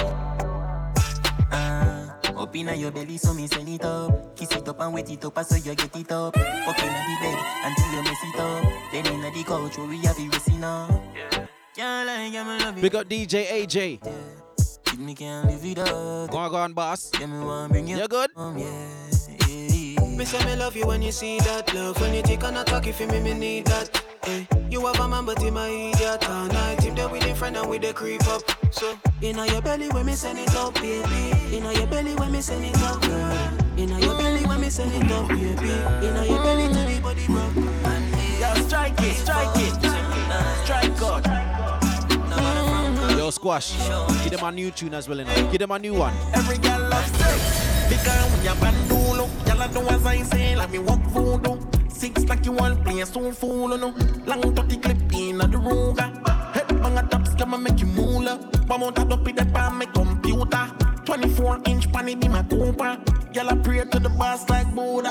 [2.51, 4.35] up inna your belly, so me send it up.
[4.35, 6.35] Kiss it up and wet it up, so you get it up.
[6.35, 8.91] Fuck inna the bed until you mess it up.
[8.91, 10.91] Then inna the couch, where we have it racing up.
[11.77, 12.81] Yeah, like I'm love you.
[12.81, 14.97] Big up DJ AJ.
[14.99, 16.29] me can't live.
[16.29, 17.11] Go on, go on, boss.
[17.17, 18.31] Yeah, me want bring you You good?
[18.35, 19.20] home, yeah.
[20.21, 20.39] Yeah.
[20.39, 22.63] Me say me love you when you see that love When you take on a
[22.63, 24.47] talk if you me, me need that hey.
[24.69, 27.57] You have a man but him a idiot All night him there with him friend
[27.57, 31.55] and with the creep up So, inna your belly when me send it up, baby
[31.55, 34.93] Inna your belly when me send it up, girl Inna your belly when me send
[34.93, 37.71] it up, baby Inna your belly to the body rock
[38.39, 39.73] Yo, strike it, strike it.
[40.63, 41.25] Strike God.
[43.15, 43.77] Yo, Squash.
[44.23, 45.25] Give them a new tune as well, you.
[45.25, 46.13] Give them a new one.
[46.33, 47.71] Every girl loves sex.
[47.87, 51.59] Because when you bandolo, y'all do as I say, like me walk voodoo.
[51.89, 53.93] Six like you want play so fool, no.
[54.25, 56.11] Long dirty clip in the ruga.
[56.53, 58.39] Head bang a top scam make you moolah.
[58.67, 60.71] More top up in the pan my computer.
[61.05, 62.97] 24 inch panny be my Cooper.
[63.33, 65.09] Y'all I pray to the boss like Buddha.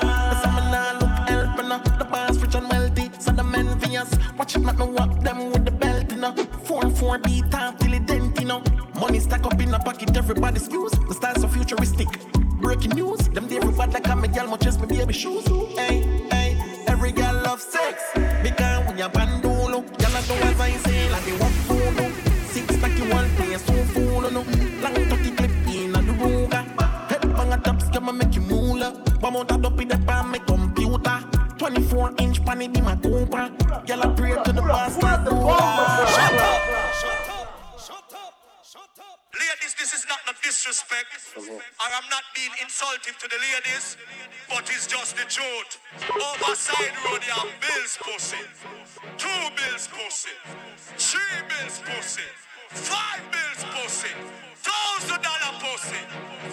[0.00, 1.78] But some nah look helping uh.
[1.98, 4.10] The boss rich and wealthy, so the men envious.
[4.36, 6.34] Watch it not no walk them with the belt, you know.
[6.64, 8.62] Four four beat time till it dent, you know.
[9.00, 10.92] Money stack up in a pocket, everybody's use.
[10.92, 12.08] The style so futuristic.
[12.60, 15.46] Breaking news, them day everybody like I'm a girl, much as my baby shoes.
[15.76, 18.02] Hey, hey, every girl loves sex.
[18.42, 22.12] Because when you're bandolo, y'all know as I say, like they want food.
[22.48, 24.40] Six pack you want play so fool, no.
[24.82, 26.64] Long dirty clip in the ruga.
[27.10, 28.92] Head bang a top scam make you moolah.
[29.20, 31.24] One more top up in the pan my computer.
[31.58, 33.50] 24 inch panny be my Cooper.
[33.86, 36.06] Y'all pray to the like Buddha.
[36.08, 37.15] Shut up.
[39.66, 41.42] Ladies, this is not no disrespect, or
[41.90, 43.96] I'm not being insultive to the ladies,
[44.48, 45.82] but it's just the truth.
[46.06, 48.38] Overside road, you have bills pussy,
[49.18, 50.30] two bills pussy,
[50.94, 52.30] three bills pussy,
[52.78, 54.14] five bills pussy,
[54.54, 55.98] thousand dollar pussy,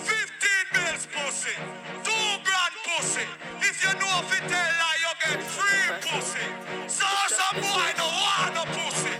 [0.09, 1.53] fifteen bills pussy,
[2.01, 3.29] two grand pussy.
[3.61, 6.47] If you know if it tell lie, you get free pussy.
[6.89, 9.13] So some boy no want no pussy.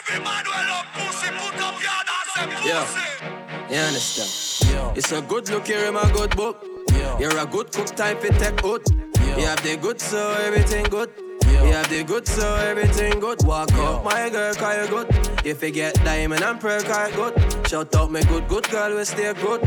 [0.00, 3.04] Every man will love pussy, put up your hand and say pussy.
[3.04, 3.13] Yeah.
[3.70, 4.96] You understand?
[4.96, 6.64] It's a good look, you're in my good book.
[7.18, 8.82] You're a good cook, time for take out.
[9.38, 11.10] You have the good, so everything good.
[11.46, 13.42] You have the good, so everything good.
[13.44, 15.06] Walk up, my girl, call you good.
[15.44, 17.68] If you get diamond and pearl, call you good.
[17.68, 19.62] Shout out, my good, good girl, we stay good.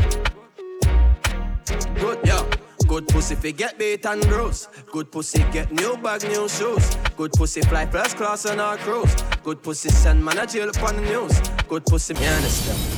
[2.00, 2.44] Good, yeah.
[2.86, 4.68] Good pussy fi get beat and gross.
[4.90, 6.96] Good pussy get new bag, new shoes.
[7.16, 9.14] Good pussy fly first class on our cruise.
[9.42, 11.38] Good pussy send man a jail upon the news.
[11.68, 12.97] Good pussy, me understand.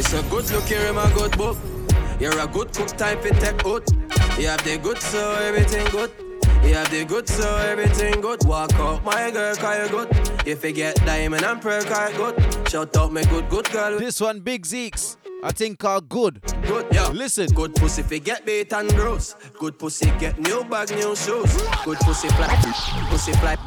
[0.00, 1.58] It's a good look, you're in my good book.
[2.18, 3.86] You're a good cook, time fi take out.
[4.38, 6.10] You have the good, so everything good.
[6.64, 8.42] You have the good, so everything good.
[8.46, 10.08] Walk out, my girl, call you good.
[10.46, 12.68] If you get diamond and pearl, call you good.
[12.70, 13.98] Shout out, my good, good girl.
[13.98, 15.18] This one, Big Zeeks.
[15.44, 16.40] I think called good.
[16.62, 17.08] Good, yeah.
[17.08, 17.48] Listen.
[17.48, 19.34] Good pussy fi get beat and gross.
[19.58, 21.54] Good pussy get new bag, new shoes.
[21.84, 22.48] Good pussy fly,
[23.10, 23.58] pussy fly.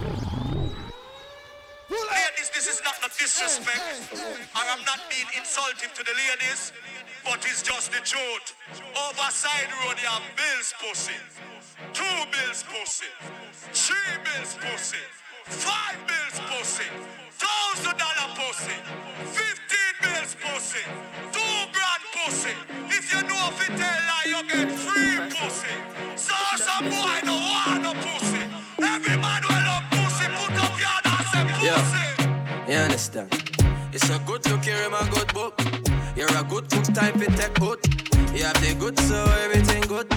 [1.93, 6.73] Ladies, this is not no disrespect, or I'm not being insultive to the ladies,
[7.23, 8.57] but it's just the truth.
[8.97, 11.13] Overside road, you have bills pussy,
[11.93, 13.13] two bills pussy,
[13.77, 15.05] three bills pussy,
[15.45, 16.89] five bills pussy,
[17.37, 18.77] thousand dollar pussy,
[19.29, 20.85] fifteen bills pussy,
[21.29, 22.57] two grand pussy.
[22.89, 25.75] If you know if it tell lie, you get free pussy.
[26.17, 28.41] So some boy don't want no pussy.
[28.81, 29.43] Every man
[31.75, 33.29] Yeah, you understand?
[33.91, 35.59] It's a good look, you're in my good book.
[36.15, 37.79] You're a good cook, type, for take out.
[38.35, 40.11] You have the good, so everything good.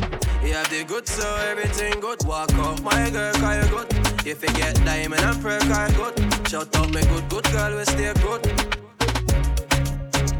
[0.45, 2.25] You have the good, so everything good.
[2.27, 4.27] Walk out, my girl, call you good.
[4.27, 6.49] If you get diamond and pearl, call you good.
[6.49, 8.43] Shout out, my good, good girl, we stay good.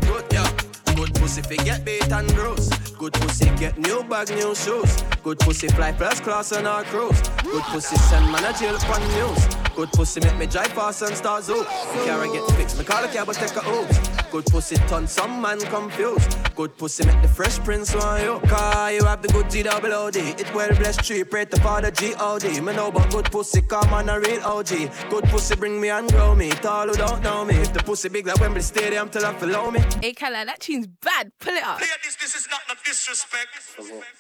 [0.09, 0.66] Good, yeah.
[0.97, 2.71] Good pussy fi get beat and gross.
[2.99, 5.03] Good pussy get new bag, new shoes.
[5.23, 7.21] Good pussy fly first class on our cruise.
[7.43, 9.57] Good pussy send man a jail the news.
[9.77, 11.63] Good pussy make me drive fast and start zoo.
[12.07, 13.99] Car get fixed, me call a cab but take a oops.
[14.31, 16.35] Good pussy turn some man confused.
[16.55, 18.41] Good pussy make the fresh prince want you.
[18.49, 20.17] Car you have the good G double OD.
[20.17, 22.61] It well blessed tree, pray to father G-O-D.
[22.63, 24.91] Me know about good pussy, come on a real OG.
[25.11, 26.49] Good pussy bring me and grow me.
[26.49, 27.57] To all who don't know me.
[27.57, 29.81] If the pussy big like Wembley Stadium, tell her follow me.
[30.01, 31.33] Hey, Kala, that tune's bad.
[31.41, 31.81] Pull it up.
[31.81, 33.49] Ladies, this is not no disrespect.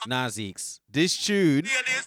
[0.06, 0.80] Nah, Zeeks.
[0.90, 1.64] This tune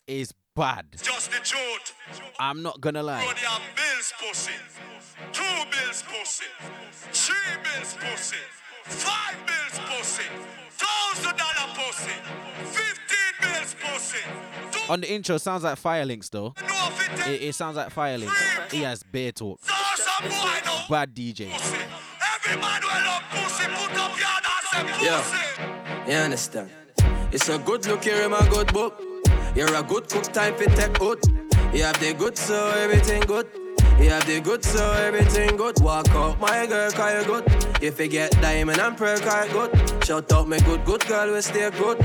[0.08, 0.86] is bad.
[1.01, 1.93] Just the truth.
[2.39, 3.25] I'm not gonna lie.
[3.25, 4.51] Road, you have bills pussy,
[5.32, 6.45] two bills pussy,
[7.12, 8.38] three bills pussy,
[8.84, 10.23] five bills pussy,
[10.69, 12.12] thousand dollar pussy,
[12.65, 14.19] fifteen bills pussy.
[14.71, 16.53] Two On the intro, sounds like Firelinks though.
[17.27, 18.71] It, it sounds like Firelinks.
[18.71, 19.60] He has bear talk.
[19.63, 21.51] some boy no Bad DJ.
[21.51, 23.65] Every man will love pussy.
[23.65, 25.23] Put up your hand and say Yeah.
[26.08, 26.69] You understand?
[27.32, 29.01] It's a good look, you're in my good book.
[29.55, 31.19] You're a good cook, time for take out.
[31.73, 33.47] You have the good, so everything good.
[33.99, 35.79] You have the good, so everything good.
[35.82, 37.43] Walk out, my girl, call you good.
[37.82, 40.05] If you get diamond and pearl, call good.
[40.05, 41.97] Shout out, me good, good girl, we stay good.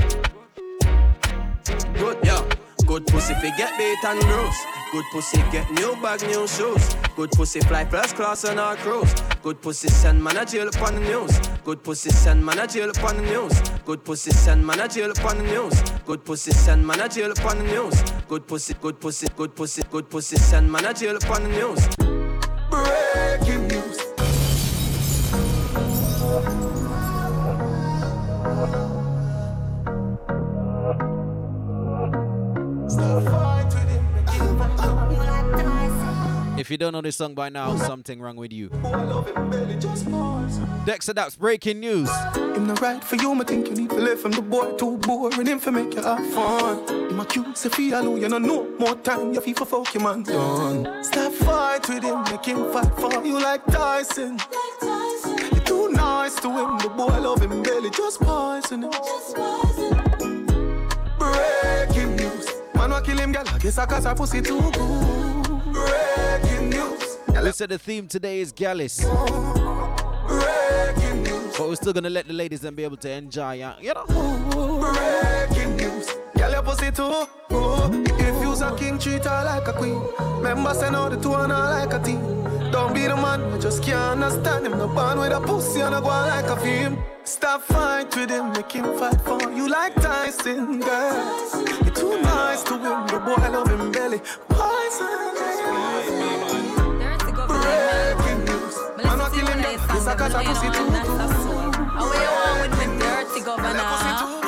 [1.97, 2.54] Good, yeah.
[2.95, 4.65] Good pussy fi get beat and bruise.
[4.93, 6.95] Good pussy get new bag, new shoes.
[7.17, 9.13] Good pussy fly first class on our cruise.
[9.43, 11.37] Good pussy send man a jail upon the news.
[11.65, 13.51] Good pussy send man a jail upon the news.
[13.83, 15.77] Good pussy send man a jail upon the news.
[16.05, 18.01] Good pussy send man a jail upon the news.
[18.29, 21.85] Good pussy, good pussy, good pussy, good pussy send man a jail upon the news.
[22.71, 23.74] Breaking news.
[36.57, 38.69] If you don't know this song by now, something wrong with you.
[40.85, 42.09] Dexta Daps, breaking news.
[42.35, 44.97] Him not right for you, me think you need to live from the boy too
[44.99, 45.45] boring.
[45.45, 46.87] Him for make you have fun.
[46.87, 49.33] Him accuse if he alone, you know no more time.
[49.33, 51.03] You feel for fuck your man done.
[51.03, 54.39] Stop fight with him, make him fight for you like Tyson.
[55.51, 58.91] You're too nice to him, the boy I love him belly, just poison him.
[61.19, 61.94] Breaking news,
[62.87, 63.43] man wa kill him, girl.
[63.47, 64.73] I guess I cause her pussy too good.
[65.73, 67.17] Breaking news.
[67.43, 69.03] We said the theme today is Gyalist.
[71.57, 74.05] But we're still gonna let the ladies then be able to enjoy, uh, you know.
[74.05, 76.09] Breaking news.
[76.37, 78.11] Girl, your pussy too good.
[78.19, 80.01] If you's a king, treat her like a queen.
[80.37, 82.64] Remember, send out the two and her like a team.
[82.71, 84.77] Don't be the man, I just can't understand him.
[84.77, 86.97] No band with a pussy and a go like a film.
[87.23, 91.51] Stop fight with him, make him fight for you like Tyson, girl.
[91.83, 94.19] You're too nice to him, the boy love him belly.
[94.49, 95.07] Poison.
[97.47, 98.77] Breaking news.
[98.97, 100.85] Man, I kill him, this a cat a pussy too.
[102.01, 104.44] Away you want with me dirty governor.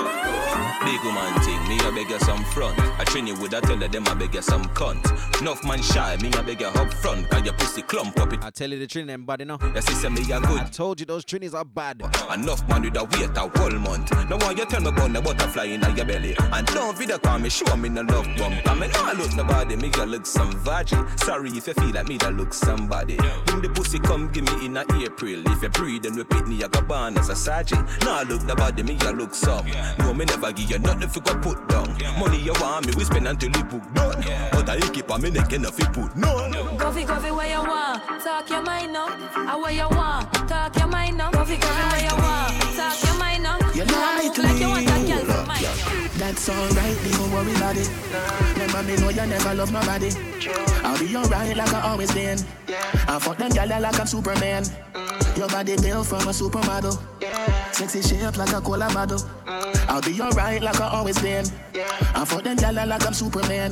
[0.87, 2.79] Big woman thing, me a beg you some front.
[2.97, 5.03] I train you with a tell them I beg you some cunt.
[5.41, 7.29] Enough man shy, me a beg you up front.
[7.29, 8.41] Cause your pussy clump up it.
[8.41, 9.59] I tell you the Trini them bad, know.
[9.73, 10.61] Your sister me a good.
[10.61, 12.01] I told you those Trinis are bad.
[12.33, 14.11] Enough man with a wait a whole month.
[14.29, 16.35] Now why you tell me about the butterfly in your belly?
[16.39, 18.55] And don't video call me, show me no love bump.
[18.65, 21.05] I mean, I look nobody, me you look some virgin.
[21.17, 23.17] Sorry if you feel like me that look somebody.
[23.17, 25.43] When the pussy come give me in a April.
[25.47, 27.85] If you breathe and repeat me, I go born as a sergeant.
[28.05, 29.67] Now I look nobody, me you look some.
[29.99, 31.87] No, me never give you nothing for go put down.
[32.19, 34.23] Money you want me, we spend until the book done.
[34.51, 36.53] But I keep on me neck and if you put none.
[36.77, 38.03] Coffee, coffee, where you want?
[38.23, 39.09] Talk your mind up.
[39.35, 40.31] I where you want?
[40.47, 41.33] Talk your mind up.
[41.33, 42.75] Coffee, coffee, where you want?
[42.75, 43.61] Talk your mind up.
[43.75, 45.07] You Move lie to like you want a me.
[45.07, 45.63] girl from mine.
[46.17, 47.89] That's alright, don't worry about it.
[48.53, 50.09] Remember me know you never love nobody.
[50.83, 52.39] I'll be alright like I always been.
[53.07, 54.63] I fuck them gyal like I'm Superman.
[55.37, 56.97] Your body built from a supermodel.
[57.71, 59.21] Sexy shape like a cola bottle.
[59.87, 61.45] I'll be alright like I always been.
[62.15, 63.71] I fuck them gyal like I'm Superman.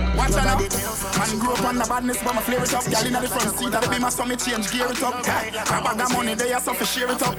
[0.21, 1.17] Watch out now.
[1.17, 2.85] Man grew up on the badness, but my flare it up.
[2.85, 5.15] Girl inna the front seat, that be my stomach change, gear it up.
[5.25, 5.49] I
[5.81, 7.35] bag that money, they are so for share it up.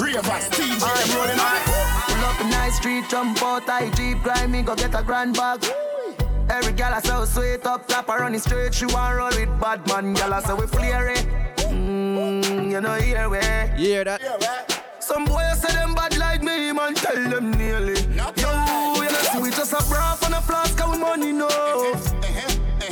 [0.00, 1.60] Ravers, TJ, I'm rolling on.
[2.08, 5.36] Pull up in nice street, jump out, I jeep, grind me, go get a grand
[5.36, 5.66] bag.
[6.48, 9.86] Every gal I so sweet up, top her running straight, she want roll with bad
[9.88, 10.14] man.
[10.14, 11.26] Gal I say we flare it.
[11.58, 13.36] Mm, you know here we.
[13.76, 14.82] You hear that?
[14.98, 18.00] Some boys say them bad like me, man, tell them nearly.
[18.16, 18.57] Yo, you know see
[19.40, 21.48] we just a bra and a flask of money, no.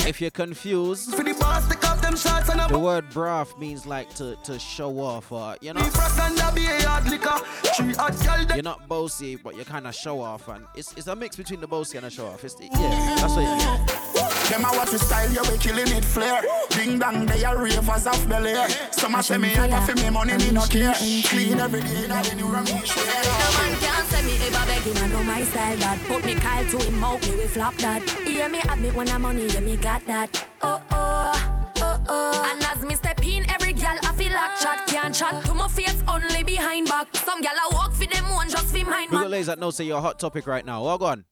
[0.07, 3.87] If you're confused, For the boss, take off them shots and the word braff means
[3.87, 5.83] like to, to show off, or you know.
[5.83, 7.39] Be frost and a be a yard liquor.
[7.77, 11.09] Three hot gal You're not bossy, but you kind of show off, and it's, it's
[11.09, 12.45] a mix between the bossy and the show off.
[12.45, 12.71] It's, yeah,
[13.19, 14.51] that's what it means.
[14.51, 16.41] Them a watch we style, you we killing it flare.
[16.71, 18.69] Ding dong, they are ravers off Bel Air.
[18.93, 20.95] Some a say me help for me money, me no care.
[20.95, 23.05] Clean every day, that in your me share.
[23.05, 26.65] No man can say me ever begging, I know my style that Put me Kyle
[26.65, 29.61] to him out, me we flop that Hear me have me when I'm money, yeah
[29.61, 30.49] me got that.
[30.63, 32.53] Oh oh, oh oh.
[32.53, 35.45] And as me step in, every gal I feel like chat Can't chat.
[35.45, 37.15] To my face, only behind back.
[37.17, 39.85] Some gal I walk for them one, just for mine got ladies that know say
[39.85, 40.85] you're a hot topic right now.
[40.85, 41.25] Well, go on.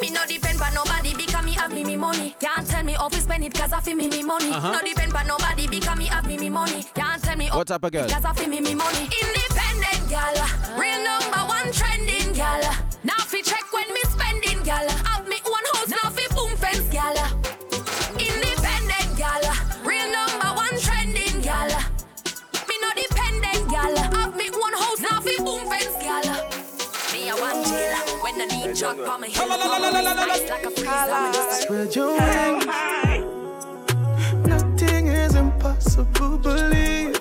[0.00, 2.34] Me no depend on nobody because me have me me money.
[2.40, 4.50] Can't tell me how to spend it cause I feel me me money.
[4.50, 4.72] Uh-huh.
[4.72, 6.84] No depend on nobody because me have me me money.
[6.94, 8.08] Can't tell me What type of girl?
[8.08, 9.08] Cause I feel me me money.
[9.22, 10.34] Independent gal
[10.78, 12.62] Real number one trending gal.
[13.04, 14.88] Now fi check when me spending gal.
[14.88, 17.43] Have me own house now fi boom fence gal
[25.00, 25.94] now fi boom fence.
[27.12, 27.62] Me a one
[28.22, 28.94] when I need for
[31.50, 32.66] Spread your wings.
[34.46, 37.16] Nothing is impossible, believe.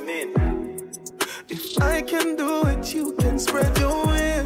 [1.50, 4.43] If I can do it, you can spread your wings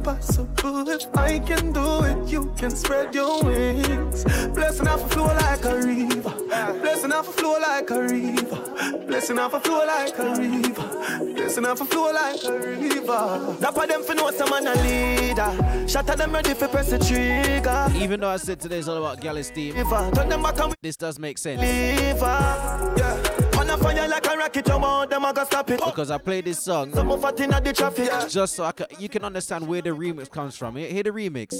[0.00, 0.88] impossible.
[0.88, 4.24] If I can do it, you can spread your wings.
[4.54, 6.34] Blessing off a flow like a river.
[6.80, 9.06] Blessing off a flow like a river.
[9.06, 11.34] Blessing off a flow like a river.
[11.34, 13.56] Blessing off a flow like a river.
[13.60, 15.88] Dapper them for know some man a leader.
[15.88, 17.88] Shatter them ready for press the trigger.
[18.02, 21.18] Even though I said today's all about Gyalist team, Turn them back and this does
[21.18, 21.60] make sense.
[21.62, 23.49] Yeah.
[23.70, 25.80] On a fire like a rocket, you want them, I gotta stop it.
[25.84, 28.10] Because I played this song Some of it in the traffic.
[28.28, 30.74] just so I can, you can understand where the remix comes from.
[30.74, 31.54] Hear hear the remix.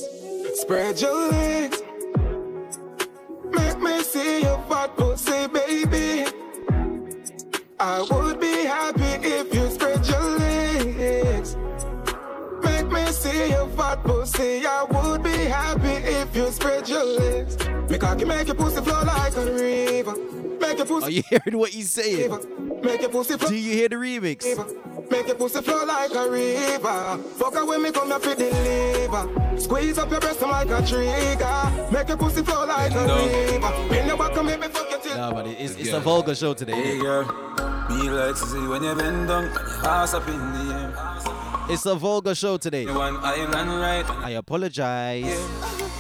[0.57, 1.81] Spread your legs.
[3.45, 6.29] Make me see your fat pussy, baby.
[7.79, 10.50] I would be happy if you spread your legs.
[12.91, 14.67] Make me see your fat pussy.
[14.67, 17.57] I would be happy if you spread your legs.
[17.89, 20.15] Make I can make your pussy flow like a river.
[20.61, 21.07] Make your pussy.
[21.07, 22.31] Are you hearing what he's saying?
[22.83, 23.49] Make your pussy flow.
[23.49, 24.45] Do you hear the remix?
[25.11, 27.19] Make your pussy flow like a river.
[27.39, 29.59] Fuck her when me come here for deliver.
[29.59, 31.91] Squeeze up your breast like a trigger.
[31.93, 33.95] Make your pussy flow like a river.
[33.95, 35.17] In your back and make me fuck your till.
[35.17, 36.73] No, but it's, it's a vulgar show today.
[36.73, 37.25] Hey girl,
[37.89, 39.45] me like to see when you bend down
[39.85, 41.20] ass up in the air.
[41.73, 42.85] It's a vulgar show today.
[42.87, 44.05] One island right.
[44.11, 45.25] I apologize.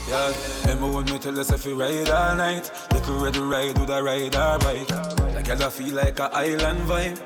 [0.09, 3.89] Yeah, remember when me tell us if you ride all night a red ride with
[3.89, 4.91] a ride or bike.
[5.33, 7.21] Like I feel like a island vibe.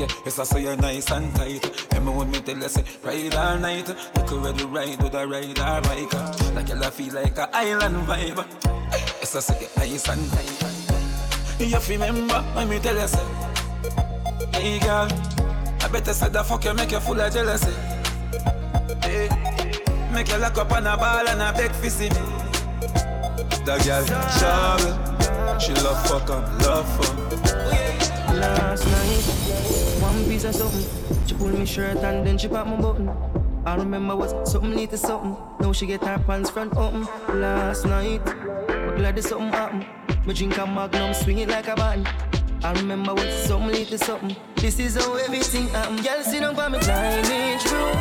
[0.00, 1.86] Yeah, it's also you're nice and tight.
[1.92, 5.80] Remember when me tell us ride all night a red ride with a ride or
[5.82, 6.14] bike.
[6.54, 8.40] Like I feel like a island vibe.
[9.20, 11.60] It's also you're nice and tight.
[11.60, 13.14] You remember when me tell us
[14.54, 15.41] Hey girl, I
[15.92, 17.70] better say the fuck you make you full of jealousy
[19.02, 19.28] Hey,
[20.12, 22.16] make you lock up on a ball and a beg for see me.
[23.64, 24.04] That girl,
[24.38, 27.16] Charlotte, she love fuck and love fuck.
[28.34, 31.26] Last night, one piece of something.
[31.26, 33.10] She pulled me shirt and then she popped my button.
[33.66, 35.36] I remember was something lead to something.
[35.60, 37.06] Now she get her pants front open.
[37.40, 39.84] Last night, but glad there's something happen.
[40.26, 42.06] Me drink a magnum, swing it like a button.
[42.64, 44.36] I remember what something lead to something.
[44.56, 45.96] This is how everything happen.
[45.96, 47.96] Girl, sit down for me nine inch room.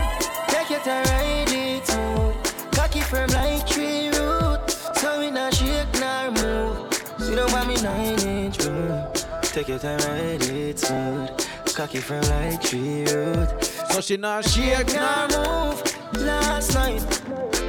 [0.49, 2.71] Take your time, ride it smooth.
[2.71, 4.69] Cocky firm like tree root.
[4.69, 6.93] So we not shake nor move.
[7.17, 9.07] Sit down for me nine inch room.
[9.41, 11.29] Take your time, ride it smooth.
[11.73, 13.63] Cocky firm like tree root.
[13.89, 15.83] So she not shake shake nor move.
[16.23, 17.01] Last night,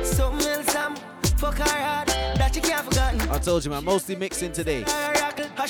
[0.04, 0.96] something else I'm
[1.38, 2.11] fuck her hard
[2.52, 3.20] that you can't forgotten.
[3.30, 4.84] I told you, man, mostly mixing today.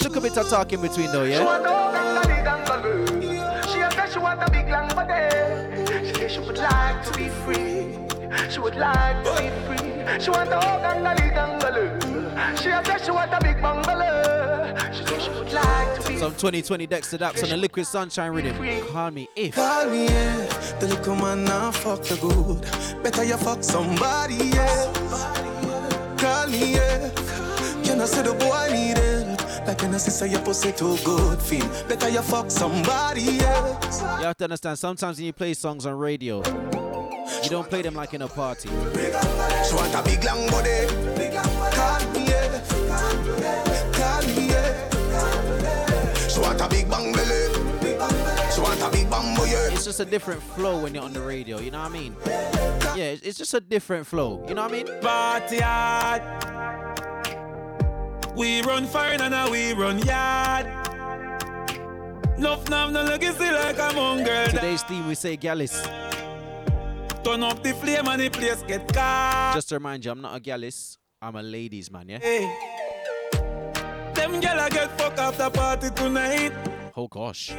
[0.03, 1.45] Look a bit of talk in between though, yeah?
[1.45, 3.73] want a gangali gangalu.
[3.73, 6.07] She a say she want a big long body.
[6.07, 8.51] She say she would like to be free.
[8.51, 10.21] She would like to be free.
[10.21, 12.61] She want a whole gangali gangalu.
[12.61, 14.75] She a say she want a big bungalow.
[14.93, 18.33] She say she would like to be Some 2020 Dexta Daps on the Liquid Sunshine
[18.33, 18.57] rhythm.
[18.93, 19.55] Call me if.
[19.55, 20.47] Call me, yeah.
[20.81, 23.03] The little man now fuck the good.
[23.03, 24.99] Better you fuck somebody else.
[25.11, 25.52] Call
[26.53, 27.11] me, yeah.
[27.83, 29.67] You know, say the boy need help.
[29.67, 31.67] Like when I say your pussy too good, feel.
[31.89, 34.01] Better you fuck somebody else.
[34.01, 36.39] You have to understand, sometimes when you play songs on radio,
[37.43, 38.69] you don't play them like in a party.
[38.69, 41.12] She want a big long body.
[49.83, 52.15] It's just a different flow when you're on the radio, you know what I mean?
[52.95, 54.87] Yeah, it's just a different flow, you know what I mean?
[55.01, 56.23] Party hard.
[58.37, 60.67] We run fire and now we run yard.
[62.39, 64.47] Nuff nav no legacy like a mongrel.
[64.51, 65.85] Today's theme, we say Gyalist.
[67.25, 69.51] Turn up the flame and the place get caught.
[69.57, 72.21] Just to remind you, I'm not a Gyalist, I'm a ladies man, yeah?
[72.21, 72.45] Hey.
[74.15, 76.53] Them gyal a get fuck after party tonight.
[76.97, 77.53] Oh gosh.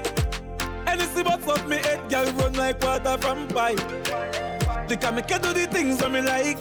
[1.13, 3.77] Fuck me head, gyal run like water from pipe.
[4.87, 6.57] They can make you do the things that me like.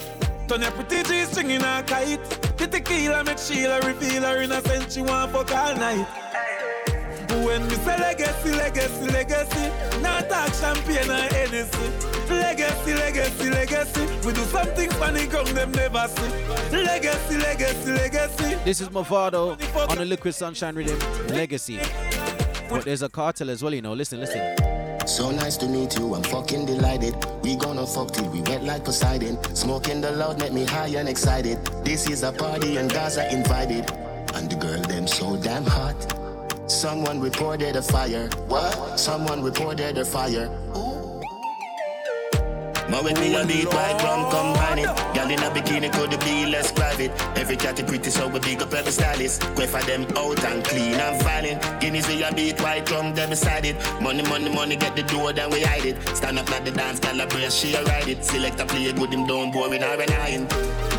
[0.48, 2.20] Turn your pretty G string in a kite.
[2.58, 4.94] The tequila make Sheila reveal her innocence.
[4.94, 6.06] She want fuck all night.
[7.30, 9.72] When me say legacy, legacy, legacy,
[10.02, 12.12] not talk champagne or Hennessy.
[12.28, 16.76] Legacy, legacy, legacy, we do something funny ground them never see.
[16.76, 18.54] Legacy, legacy, legacy.
[18.64, 19.56] This is Mavado
[19.88, 20.98] on the Liquid Sunshine rhythm,
[21.28, 21.80] Legacy.
[22.72, 23.92] But there's a cartel as well, you know.
[23.92, 24.56] Listen, listen.
[25.06, 27.14] So nice to meet you, I'm fucking delighted.
[27.42, 29.36] We gonna fuck till we wet like Poseidon.
[29.54, 31.58] Smoking the loud make me high and excited.
[31.84, 33.90] This is a party and guys are invited.
[34.34, 35.96] And the girl them so damn hot.
[36.66, 38.28] Someone reported a fire.
[38.48, 38.98] What?
[38.98, 40.48] Someone reported a fire.
[42.88, 44.90] My with me a beat white rum combine it.
[45.14, 47.10] Girl in a bikini could be less private.
[47.36, 49.42] Every cat is pretty so we big up every stylist.
[49.56, 51.58] Quay for them out and clean and filing.
[51.80, 53.76] Guineas we a beat white rum them beside it.
[54.00, 55.96] Money, money, money get the door then we hide it.
[56.16, 58.24] Stand up like the dance, girl brace she a ride it.
[58.24, 60.46] Select a play good him don't boring or an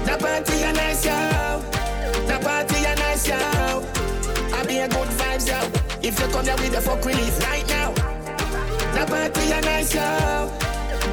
[0.06, 1.62] The party a nice yo.
[2.28, 3.36] The party a nice yo.
[4.54, 5.60] I be a good vibes yo.
[6.02, 7.92] If you come here with the fuck relief right now.
[8.94, 10.63] The party a nice yo.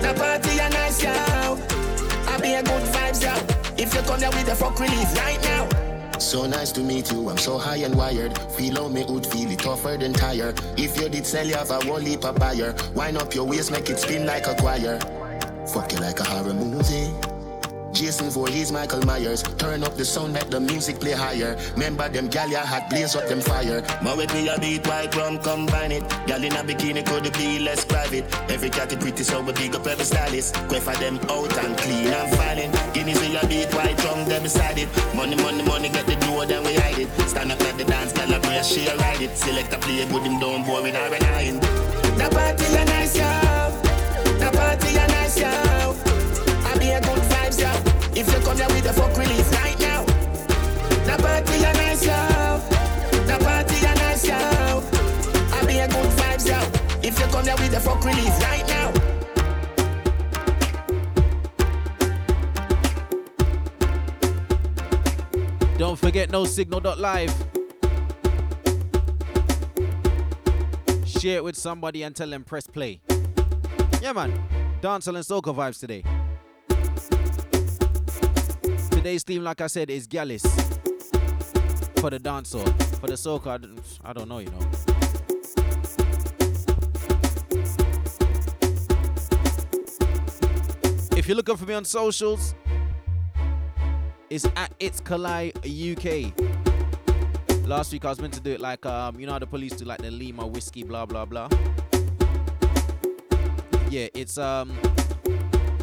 [0.01, 1.11] The party a nice yo.
[1.11, 3.35] I be a good vibes yo.
[3.77, 5.69] If you come here with the fuck relief right now.
[6.19, 8.39] So nice to meet you, I'm so high and wired.
[8.53, 10.55] Feel how me would feel it tougher than tire.
[10.77, 12.75] If you did sell, you have a whole heap of buyer.
[12.95, 14.99] Wind up your waist, make it spin like a choir.
[15.73, 17.40] Fuck you like a horror movie.
[17.93, 19.43] Jason Voorhees, Michael Myers.
[19.59, 21.57] Turn up the sound, let the music play higher.
[21.75, 23.83] Remember them gal ya blaze up them fire.
[24.03, 26.05] My with me a beat white rum combine it.
[26.27, 28.25] Gal in a bikini could be less private.
[28.51, 30.55] Every cat pretty so we big up every stylist.
[30.69, 32.73] Quay for them out and clean and filing.
[32.93, 34.89] Guineas we a beat white rum them beside it.
[35.15, 37.09] Money, money, money get the door then we hide it.
[37.29, 39.37] Stand up at the dance, gal a she a ride it.
[39.37, 41.61] Select a play good him down boring or an
[42.19, 43.25] The party a nice yo.
[44.39, 45.49] The party a nice yo.
[46.65, 47.20] I be a good
[48.93, 50.05] the fuck relief right now.
[51.05, 52.61] The party a nice yo.
[53.27, 54.35] The party a nice yo.
[55.53, 56.61] I be a good vibes yo.
[57.03, 58.93] If you come here with the fuck relief right now.
[65.79, 67.35] Don't forget no signal.live.
[71.07, 73.01] Share it with somebody and tell them press play.
[74.03, 74.33] Yeah, man.
[74.81, 76.03] Dancehall and soca vibes today.
[79.01, 80.45] Today's theme, like I said, is Gyalist.
[82.01, 82.69] For the dancehall.
[83.01, 84.61] For the soca, I don't- I don't know, you know.
[91.17, 92.55] If you're looking for me on socials,
[94.29, 96.35] it's at It's Kali UK.
[97.67, 99.73] Last week I was meant to do it like um, you know how the police
[99.73, 101.49] do like the Lima whiskey, blah blah blah.
[103.89, 104.79] Yeah, it's um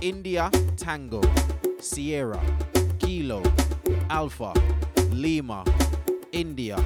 [0.01, 1.22] India Tango,
[1.80, 2.39] Sierra,
[3.28, 3.43] Kilo,
[4.09, 4.53] Alpha,
[5.11, 5.61] Lima,
[6.32, 6.78] India,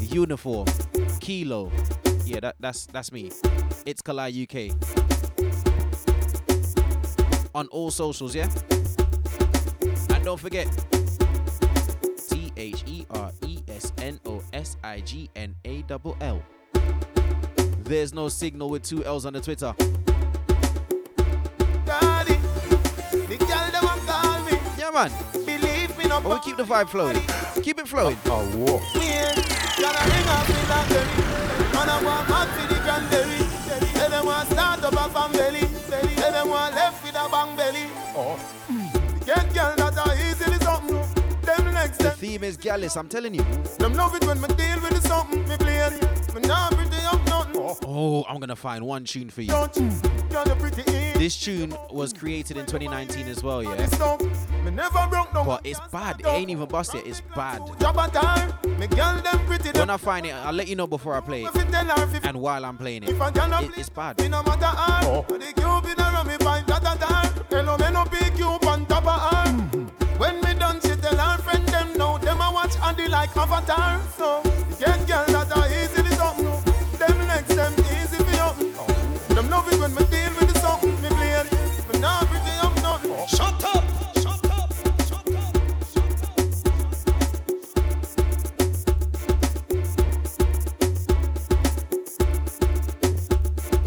[0.00, 0.66] Uniform,
[1.20, 1.70] Kilo.
[2.24, 3.30] Yeah, that, that's that's me.
[3.84, 4.72] It's Kali UK.
[7.54, 8.48] On all socials, yeah?
[10.08, 10.66] And don't forget
[12.26, 16.42] T H E R E S N O S I G N A double L.
[17.80, 19.74] There's no signal with two L's on the Twitter.
[24.92, 25.10] Man.
[25.46, 26.20] Believe me, no.
[26.20, 27.18] But we keep the vibe flowing.
[27.62, 28.18] Keep it flowing.
[28.26, 28.78] Oh, whoa.
[29.00, 29.34] Yeah,
[29.80, 31.14] girl a ring off me like berry.
[31.72, 33.40] Man a want mad for the cranberry.
[33.94, 35.66] Say them want start up a family.
[35.88, 37.86] Say them want left with a bang belly.
[38.14, 38.38] Oh.
[39.24, 41.00] Get girl that are easily something.
[41.40, 43.44] Them next The theme is Gyalist, I'm telling you.
[43.78, 45.92] Them love it when me deal with the something me plain.
[46.34, 47.31] Me not pretty up nothing.
[47.86, 49.48] Oh, I'm gonna find one tune for you.
[49.48, 49.90] Don't you?
[50.30, 51.18] Girl you pretty easy.
[51.18, 53.86] This tune was created in 2019 as well, yeah.
[53.86, 54.20] Stop.
[54.64, 55.44] Me never broke no.
[55.44, 56.20] But it's bad.
[56.20, 57.06] It ain't even bust yet.
[57.06, 57.60] It's bad.
[57.78, 58.52] Job a time.
[58.78, 59.70] Me girl them pretty.
[59.78, 61.54] When I find it, I'll let you know before I play it.
[61.54, 64.18] If tell her if And while I'm playing it, If I cannot it it's bad.
[64.18, 65.00] Me no matter her.
[65.04, 65.24] Oh.
[65.28, 67.44] The cube in a rum, me find that at her.
[67.50, 69.52] Hello, me no pick you on top of her.
[70.18, 72.18] When me done, she tell her friend them now.
[72.18, 74.00] Them a watch Andy like Avatar.
[74.16, 74.42] So,
[74.78, 76.11] get girl that are easily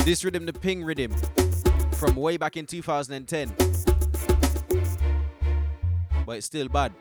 [0.06, 1.12] This rhythm, the ping rhythm,
[1.94, 3.52] from way back in 2010.
[6.28, 6.94] But it's still bad.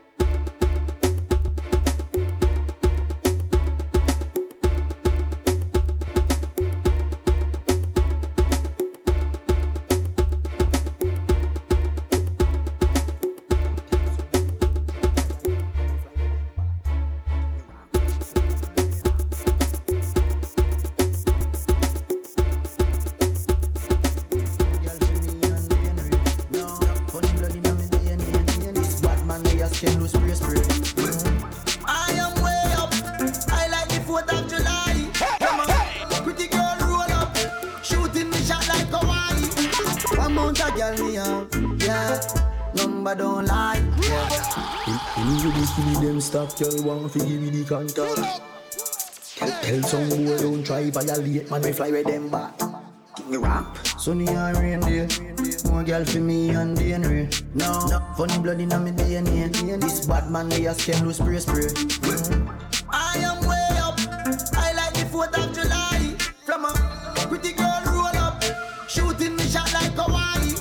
[47.79, 48.41] To give me the.
[49.35, 52.57] Tell, tell some boy don't try violate, man we fly with them back.
[53.17, 53.77] Give me rap.
[53.99, 55.07] Sunny and rain day,
[55.69, 57.43] more girl for me and DNA.
[57.53, 57.99] No, no.
[58.15, 59.81] funny blood in my DNA.
[59.81, 61.67] This bad man they a scam do spray spray.
[62.89, 63.99] I am way up.
[64.55, 66.15] I like the 4th of July.
[66.45, 66.73] From a
[67.27, 68.41] pretty girl roll up,
[68.87, 70.55] shooting me shot like Hawaii.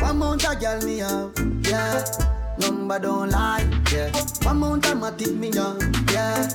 [0.00, 1.32] One mount a girl me have,
[1.62, 2.33] yeah.
[2.58, 4.10] Number don't lie, yeah.
[4.42, 5.80] One mount a matic me young,
[6.12, 6.48] yeah.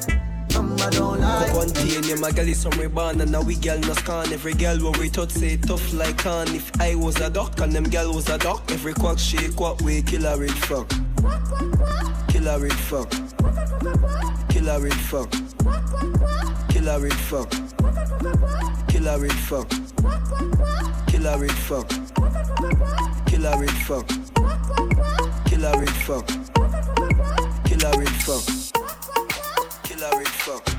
[0.54, 1.50] Number don't lie.
[1.52, 4.32] Contain yeah, my girl is somewhere born and now we girl no scan.
[4.34, 6.47] Every girl where we touch say tough like can.
[6.56, 9.82] If I was a duck and them girl was a duck, every quack shake what
[9.82, 10.89] way kill a red fuck.
[12.30, 13.10] Kill a red fuck.
[14.50, 15.32] Kill a red fuck.
[16.70, 17.52] Kill a red fuck.
[18.88, 19.70] Kill a red fuck.
[21.08, 21.89] Kill a red fuck.
[23.26, 24.10] Kill a red fuck.
[25.60, 26.28] Killer rig fuck.
[27.66, 28.45] Killer rig fuck.
[29.84, 30.78] Killer rig fuck.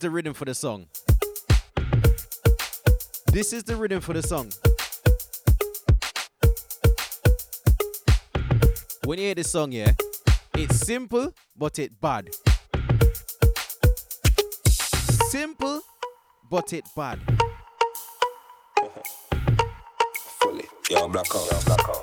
[0.00, 0.86] Is the rhythm for the song.
[3.32, 4.50] This is the rhythm for the song.
[9.04, 9.92] When you hear this song, yeah,
[10.54, 12.30] it's simple, but it bad.
[15.28, 15.82] Simple,
[16.50, 17.18] but it bad.
[20.40, 20.64] Fully.
[20.88, 21.52] Yo, black out.
[21.52, 22.02] Yo, black out.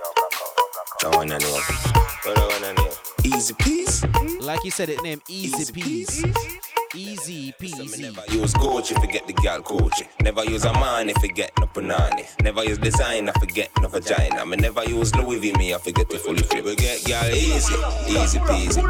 [1.01, 1.59] That one I know.
[2.25, 2.91] I wanna know?
[3.23, 4.05] Easy peas.
[4.41, 6.23] Like you said, it name Easy, Peas.
[6.95, 8.01] Easy peasy.
[8.01, 10.07] Never use Gucci, forget the gal Gucci.
[10.21, 12.25] Never use a man if you get no punani.
[12.41, 14.45] Never use design, I forget no vagina.
[14.45, 16.65] Me never use Louis V, me I forget to fully flip.
[16.65, 17.75] We get gal easy,
[18.07, 18.81] easy peasy.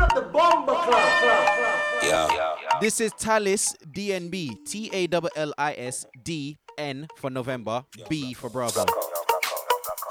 [2.04, 2.56] Yeah.
[2.80, 4.66] This is Tallis DNB.
[4.66, 8.86] T A L L I S D N for November, B for Bravo.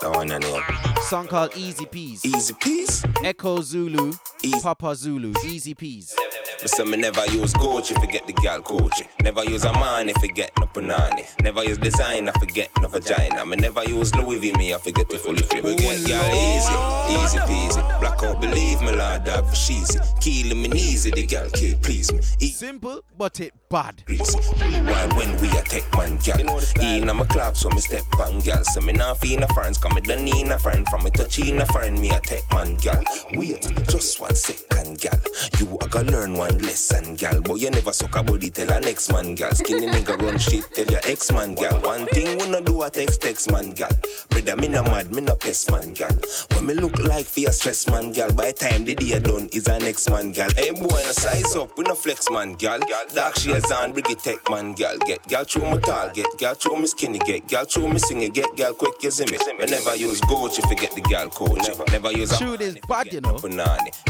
[0.03, 0.61] That one I know.
[1.03, 2.25] Song called Easy Peas.
[2.25, 3.05] Easy Peas?
[3.23, 4.13] Echo Zulu,
[4.61, 6.15] Papa Zulu, Easy Peas.
[6.63, 9.07] Me say me never use Gucci, forget the gal Gucci.
[9.23, 11.25] Never use a man if forget no punani.
[11.43, 13.45] Never use design, I forget no vagina.
[13.45, 15.65] Me never use Louis V, me I forget to fully flip.
[15.65, 18.01] We get gal easy, easy peasy.
[18.01, 19.99] Black out, believe me, Lord, dog for cheesy.
[20.21, 22.21] Killing me easy, the gal can't please me.
[22.41, 24.03] E- Simple, but it bad.
[24.07, 24.39] Greasy.
[24.39, 26.59] Why when we attack man gal?
[26.81, 28.65] In a my club, so me step on gal.
[28.65, 30.89] So me not feel no friends, come me don't need a friend.
[30.89, 33.03] From me touch in a friend, me attack man gal.
[33.35, 35.19] Wait, just one second, gal.
[35.59, 37.41] You a gonna learn one lesson, gal.
[37.41, 39.53] But you never suck a body, tell a next man, gal.
[39.53, 41.81] Skinny nigga run shit, tell your ex man, gal.
[41.81, 43.91] One thing we no do a text, text man, gal.
[44.31, 46.11] Brother, me no mad, me no pest man, gal.
[46.53, 48.33] When me look like for a stress man, gal.
[48.33, 50.51] By the time the day done, is a next man, gal.
[50.57, 52.81] Hey boy, no size up, we no flex man, gal.
[53.15, 54.97] Dark shades on, bring it tech man, gal.
[55.07, 58.33] Get gal through my tall, get gal through me skinny, get gal through me singing,
[58.33, 59.39] get gal quick, you see me.
[59.59, 61.67] Me never use Gucci, forget the gal coach.
[61.69, 63.39] Never never use a Shoot is bad, you know.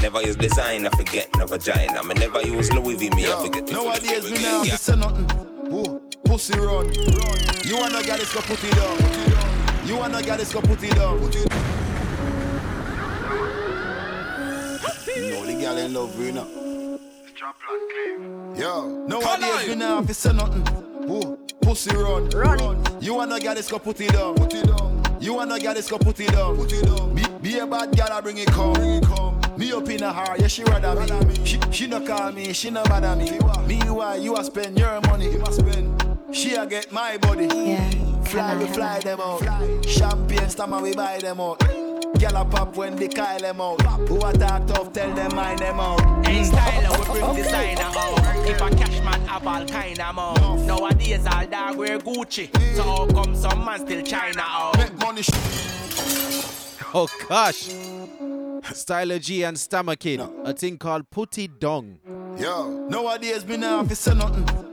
[0.02, 2.02] Never use design, I forget no vagina.
[2.02, 4.96] Me never use Louis V, me I forget to Nowadays we now have to say
[4.96, 5.28] nothing.
[5.70, 6.00] Who?
[6.24, 6.92] Pussy run.
[7.64, 9.86] You wanna get this, go put it down.
[9.86, 11.20] You wanna get this, go put it down.
[15.16, 16.46] You know the girl in love, you know.
[18.56, 20.66] Yo, nowadays we now have to say nothing.
[21.06, 21.38] Who?
[21.60, 22.28] Pussy run.
[22.30, 22.84] Run.
[23.00, 24.34] You wanna get this, go put it down.
[24.34, 24.75] Put it down.
[25.20, 26.56] You wanna get this, go put it down.
[26.56, 27.14] Put it down.
[27.14, 28.74] Be, be a bad girl, I bring it come.
[28.74, 29.40] Bring it come.
[29.56, 31.44] Me up in a heart, yeah, she rather me.
[31.44, 33.38] She, she no call me, she no bother me.
[33.66, 35.32] Me why you a spend your money?
[35.32, 36.18] You must spend.
[36.32, 38.15] She a get my body.
[38.26, 39.42] Fly, we fly them out.
[39.86, 41.60] Champagne stammer, we buy them out.
[42.18, 43.80] Gyal a pop when they call them out.
[44.08, 46.00] Who a talk tough, tell them mind them out.
[46.26, 46.50] Hey, mm.
[46.50, 48.48] styler, we bring designer out.
[48.48, 50.66] If a cash man have all kind of mouth.
[50.66, 52.48] Nowadays, all dog wear Gucci.
[52.74, 54.76] So how come some man still China out?
[54.78, 55.22] Make money.
[56.94, 57.68] Oh gosh.
[58.74, 60.20] Stylo G and Stammer Kid.
[60.44, 62.00] A thing called Putty Dong.
[62.38, 64.65] Yo, nowadays me now have to say nothing.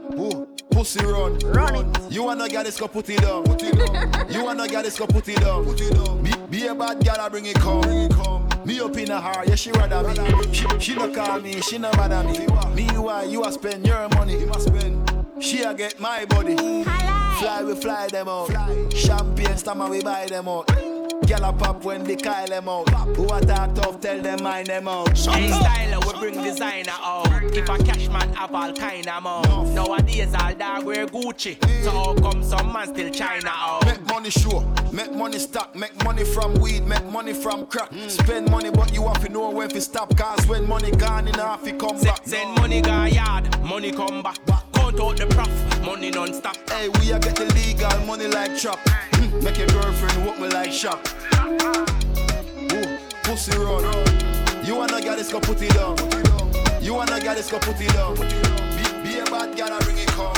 [0.70, 1.38] Pussy run.
[1.38, 2.12] Run it.
[2.12, 3.44] You wanna get this, go put it down.
[3.44, 4.30] Put it down.
[4.30, 5.64] you wanna get this, go put it down.
[5.64, 6.22] Put it down.
[6.22, 7.80] Be, be a bad girl, I bring it come.
[7.82, 8.48] Bring it come.
[8.64, 10.52] Me up in a heart, yeah, she rather me.
[10.52, 12.46] She, she no call me, she no bother me.
[12.74, 14.40] Me why you a spend your money?
[14.40, 15.26] You must spend.
[15.38, 16.56] She a get my body.
[16.84, 18.50] Fly, we fly them out.
[18.92, 20.68] Champagne stammer, we buy them out.
[21.26, 22.88] Gyal a pop when they call them out.
[23.16, 25.08] Who a talk tough, tell them mind them out.
[25.08, 25.93] Hey, styler, we
[26.30, 27.28] bring designer out.
[27.54, 29.66] If a cash man have all kind of more.
[29.74, 31.56] Nowadays all dog wear Gucci.
[31.82, 33.84] So how come some man still China out?
[33.84, 37.90] Make money sure, make money stock, make money from weed, make money from crack.
[38.08, 40.16] Spend money, but you have to know when to stop.
[40.16, 42.20] Cause when money gone in half, it come back.
[42.26, 44.38] Send money go yard, money come back.
[44.72, 46.56] Count out the prof, money non-stop.
[46.70, 48.78] Hey, we are get the legal money like trap.
[49.12, 51.06] Mm, Make your girlfriend walk me like shop.
[52.72, 54.23] Ooh, pussy run.
[54.64, 55.94] You wanna get this, go put it down.
[56.80, 58.14] You wanna get this, go put it down.
[58.14, 60.32] Be, be a bad girl and bring it come.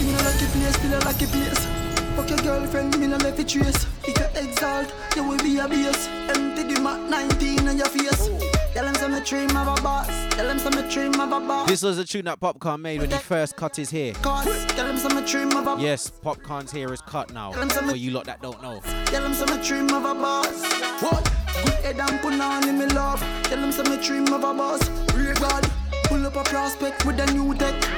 [0.00, 1.77] Me no like the place, I like the place.
[2.18, 3.86] Fuck your girlfriend, me no it trace.
[4.02, 6.08] If you exalt, you will be a base.
[6.28, 8.26] Empty the Mac 19 on your face.
[8.74, 10.08] Tell them some dream of a boss.
[10.34, 11.68] Tell them some dream of a boss.
[11.68, 14.14] This was a tune that Popcaan made when he first cut his hair.
[14.14, 17.52] Tell them some dream of a Yes, Popcaan's hair is cut now.
[17.52, 18.80] Tell him some- For you lot that don't know.
[19.04, 20.60] Tell them some dream of a boss.
[21.00, 21.22] What?
[21.64, 23.20] Good head and put on in me love.
[23.44, 24.80] Tell them some dream of a boss.
[25.14, 25.70] Real God,
[26.02, 27.97] pull up a prospect with a new tech.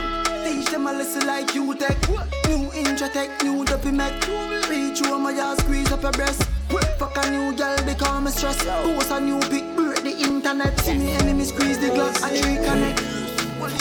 [0.71, 1.99] Them a lesson like you tech.
[2.47, 4.15] New Intratech, new dopey mech.
[4.69, 6.45] Reach you on my ass, squeeze up your breast.
[6.97, 8.63] Fuck a new girl, they call me stress.
[8.63, 10.79] Post a new pic, break the internet.
[10.81, 13.03] See me enemy squeeze the glass and reconnect.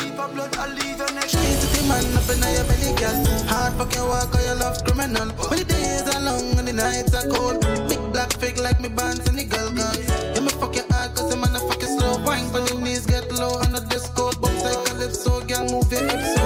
[0.01, 1.29] Leave a blood, I'll leave your neck.
[1.29, 3.17] She's the man up in your belly, girl.
[3.45, 5.29] Hard fuck your walk or your love's criminal.
[5.45, 7.61] When the days are long and the nights are cold.
[7.87, 10.09] Big black fake like me bands and the girl guns.
[10.33, 12.17] Yeah, me fuck your hard cause the man a fuck you slow.
[12.25, 14.31] Wine for the knees get low and the disco.
[14.41, 16.38] Bounce like a so girl move your hips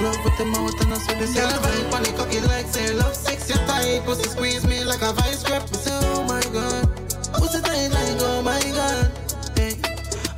[0.00, 2.92] love with the mouth and I saw this girl vibe on the cocky like say
[2.94, 3.48] love sex.
[3.48, 5.62] You tight, pussy squeeze me like a vice grip.
[5.70, 6.88] Me say oh my god.
[7.34, 9.12] Pussy tight like oh my god.
[9.56, 9.76] Hey.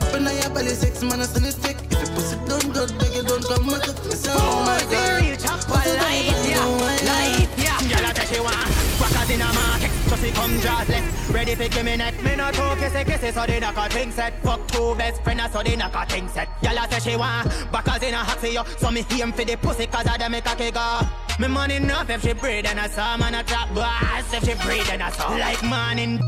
[0.02, 1.76] Up in your belly, sex man, I send it stick.
[1.90, 3.86] If you pussy done good, beg you don't come back.
[4.04, 5.22] Me say, oh my god.
[5.22, 6.66] Real chop, one life, yeah,
[7.06, 7.78] life, yeah.
[7.88, 8.56] Girl, I tell she want
[8.98, 12.22] Crackers in a market, so she come draws left Ready for give me neck.
[12.22, 14.38] Me not talk, kissy, kissy, so they knock a thing set.
[14.42, 16.48] Fuck two best friends, so they knock a thing set.
[16.62, 19.56] I tell she want Backers in a hot for you So me aim for the
[19.56, 21.08] pussy, cause I dem make a kick off.
[21.38, 24.54] Me money enough if she breathe and I saw Man, a trap boss if she
[24.66, 25.28] breathe and I saw.
[25.30, 26.20] Like morning.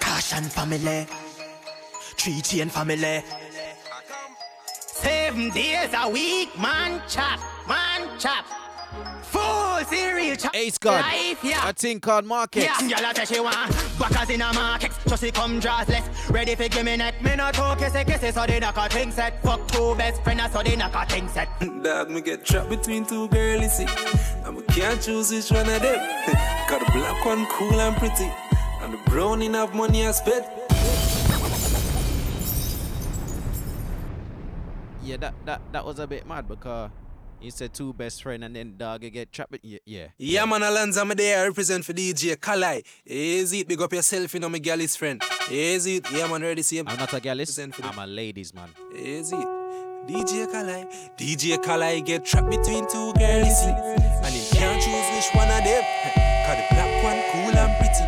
[0.00, 1.06] Caution family,
[2.16, 3.22] three chain family.
[4.68, 8.44] Seven days a week, man chop, man chop.
[9.22, 9.49] Full
[9.84, 11.00] serial chop Ace God.
[11.04, 12.64] Life, yeah A thing called market.
[12.64, 16.30] Yeah, girl, I tell she want Backers in a market, so she come draws less
[16.30, 19.10] Ready for give me neck, me not talk, kissy, kissy So they knock a thing
[19.10, 21.48] set Fuck two best friends, so they knock a thing set
[21.82, 23.86] Dog, me get trapped between two girlies, see.
[24.44, 25.98] And me can't choose which one of them.
[26.68, 28.30] Got the black one cool and pretty.
[28.82, 30.46] And the brown enough money I spent.
[35.02, 36.90] Yeah, that, that that was a bit mad because
[37.40, 39.58] you said two best friend and then dog you get trapped.
[39.62, 40.06] Yeah, yeah.
[40.18, 42.84] Yeah, man, Alonzo, me there, I represent for DJ Kali.
[43.06, 45.22] Easy, big up yourself, you know, me galley's friend.
[45.50, 46.88] Easy, yeah, man, ready, see him.
[46.88, 48.68] I'm not a gyalist, I'm a ladies man.
[48.94, 49.36] Easy.
[50.06, 50.86] DJ Kali,
[51.16, 53.60] DJ Kali get trapped between two girls.
[53.64, 55.84] And he can't choose which one of them.
[56.46, 58.04] Cause the black one cool and pretty.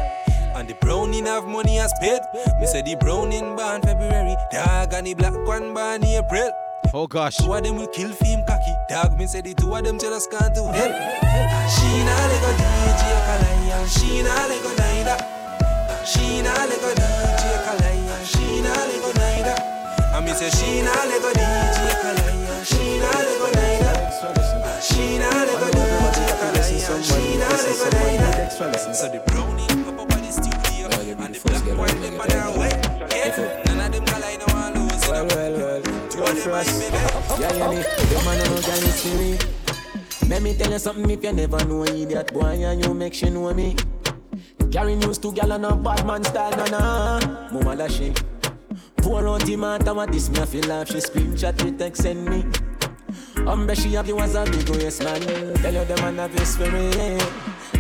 [0.54, 2.20] And the brown in have money as paid.
[2.60, 4.36] Me say the brown in born February.
[4.50, 6.50] Dog and the black one born April.
[6.94, 7.38] Oh gosh.
[7.38, 8.74] Two of them will kill film cocky.
[8.90, 10.92] Dog me say the two of them jealous can't do hell.
[11.72, 15.16] She nah let go DJ Kali and she nah let go neither.
[16.04, 19.56] She nah let go DJ Kali and she nah let go neither.
[20.12, 23.96] And me say she nah let go DJ Kali and she nah let go neither.
[24.84, 28.52] She nah let go DJ Kali and she nah let go neither.
[28.92, 32.52] So the brownie up up at the studio and the black one them on their
[32.52, 32.68] way.
[33.16, 35.08] Yeah, none of them Kali no want lose.
[35.08, 35.91] Well, well, well.
[36.24, 36.96] Them First, baby.
[37.40, 37.76] yeah, yeah, me.
[37.76, 39.38] The man who can see me.
[40.28, 43.28] Let me tell you something if you never know idiot boy and you make she
[43.28, 43.76] know me.
[44.70, 47.50] Carry news to gal on a bad man style, na na.
[47.52, 48.18] Mama da shake.
[48.96, 52.44] Pour out matter what this me I feel like she screenshot she text send me.
[53.44, 55.20] Umbre she have you as a big waist man.
[55.20, 57.22] Tell you the man have his spirit.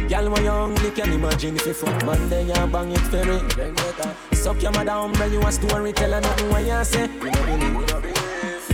[0.08, 3.24] Girl when you hungry can imagine if you fuck man then you bang it for
[3.24, 4.36] me.
[4.36, 7.08] Suck your mother umbre you a story tell her nothing what you say.
[7.22, 8.21] You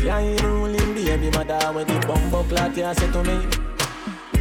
[0.03, 3.68] you ruling baby mother when the bumbo clock you say to me.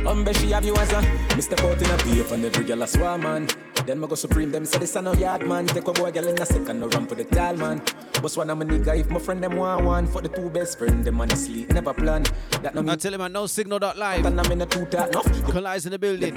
[0.08, 1.02] Umbe she have you as a
[1.36, 1.60] Mr.
[1.60, 3.48] Out in a beef and every girl a swarm man
[3.86, 6.28] Then me go supreme them say this a no yard man Take a boy girl
[6.30, 7.82] in a second no run for the tall man
[8.22, 10.78] But one of my nigga if my friend them want one For the two best
[10.78, 12.24] friend them honestly never plan
[12.62, 14.26] That no I tell him I no signal dot live.
[14.26, 16.36] And I'm in a two talk no Collies in the building.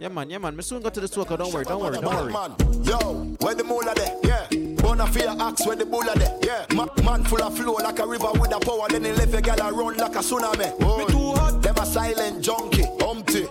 [0.00, 0.56] Yeah man, yeah man.
[0.56, 1.36] Me soon go to the soccer.
[1.36, 2.32] Don't worry, don't worry, don't worry.
[2.32, 4.16] Man, yo, where the mula there?
[4.24, 4.43] Yeah.
[4.84, 6.38] Bona fear axe where the bulla there?
[6.42, 6.66] Yeah.
[6.74, 8.86] Ma- man full of flow like a river with a power.
[8.90, 10.78] Then he left a gal a run like a tsunami.
[10.98, 11.62] Me too hot.
[11.62, 13.46] Them a silent junkie, humpty.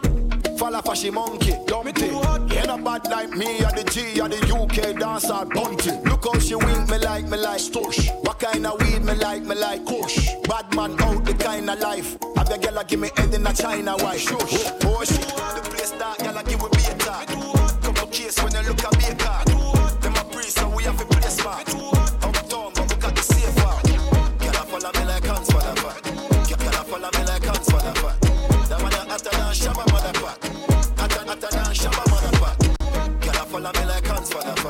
[0.59, 2.05] Fall off a she monkey, dumpty.
[2.05, 5.89] Ain't a bad like me, or the G, or the UK dancer, bunty.
[6.07, 8.13] Look how she wink me like, me like, stush.
[8.23, 10.29] What kind of weed me like, me like, kush.
[10.47, 12.15] Bad man out the kind of life.
[12.37, 14.19] Have your girl give me head in a China white.
[14.19, 14.71] Shush.
[14.85, 16.82] Oh, shit, the place start, girl give me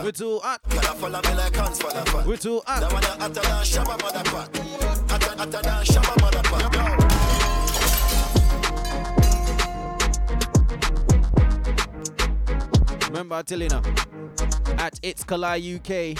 [0.03, 0.59] We're too hot.
[2.25, 2.81] We're too hot.
[13.09, 13.43] Remember, I
[14.83, 16.13] at It's Kali UK,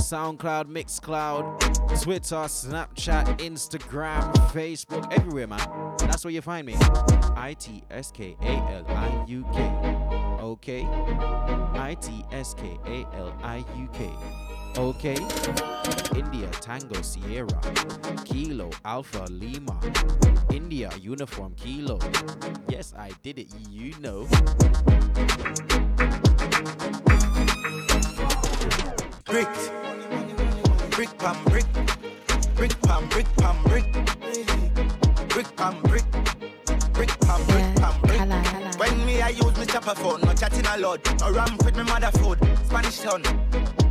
[0.00, 1.60] SoundCloud, Mixcloud,
[2.02, 5.94] Twitter, Snapchat, Instagram, Facebook, everywhere, man.
[5.98, 6.76] That's where you find me.
[7.36, 9.60] I T S K A L I U K.
[10.40, 10.82] Okay?
[11.74, 14.10] I T S K A L I U K.
[14.78, 15.18] Okay?
[16.18, 17.60] India, Tango, Sierra,
[18.24, 19.78] Kilo, Alpha, Lima,
[20.50, 21.98] India, Uniform, Kilo.
[22.70, 24.26] Yes, I did it, you know.
[29.28, 29.46] Brick,
[30.90, 31.66] brick pam brick,
[32.54, 33.92] brick pam brick pam brick,
[35.28, 36.04] brick pam brick,
[36.94, 38.78] brick pam brick pam brick.
[38.78, 41.82] When me I use me chopper phone, no chatting a lot, no ramp with me
[41.82, 43.22] mother food, Spanish town,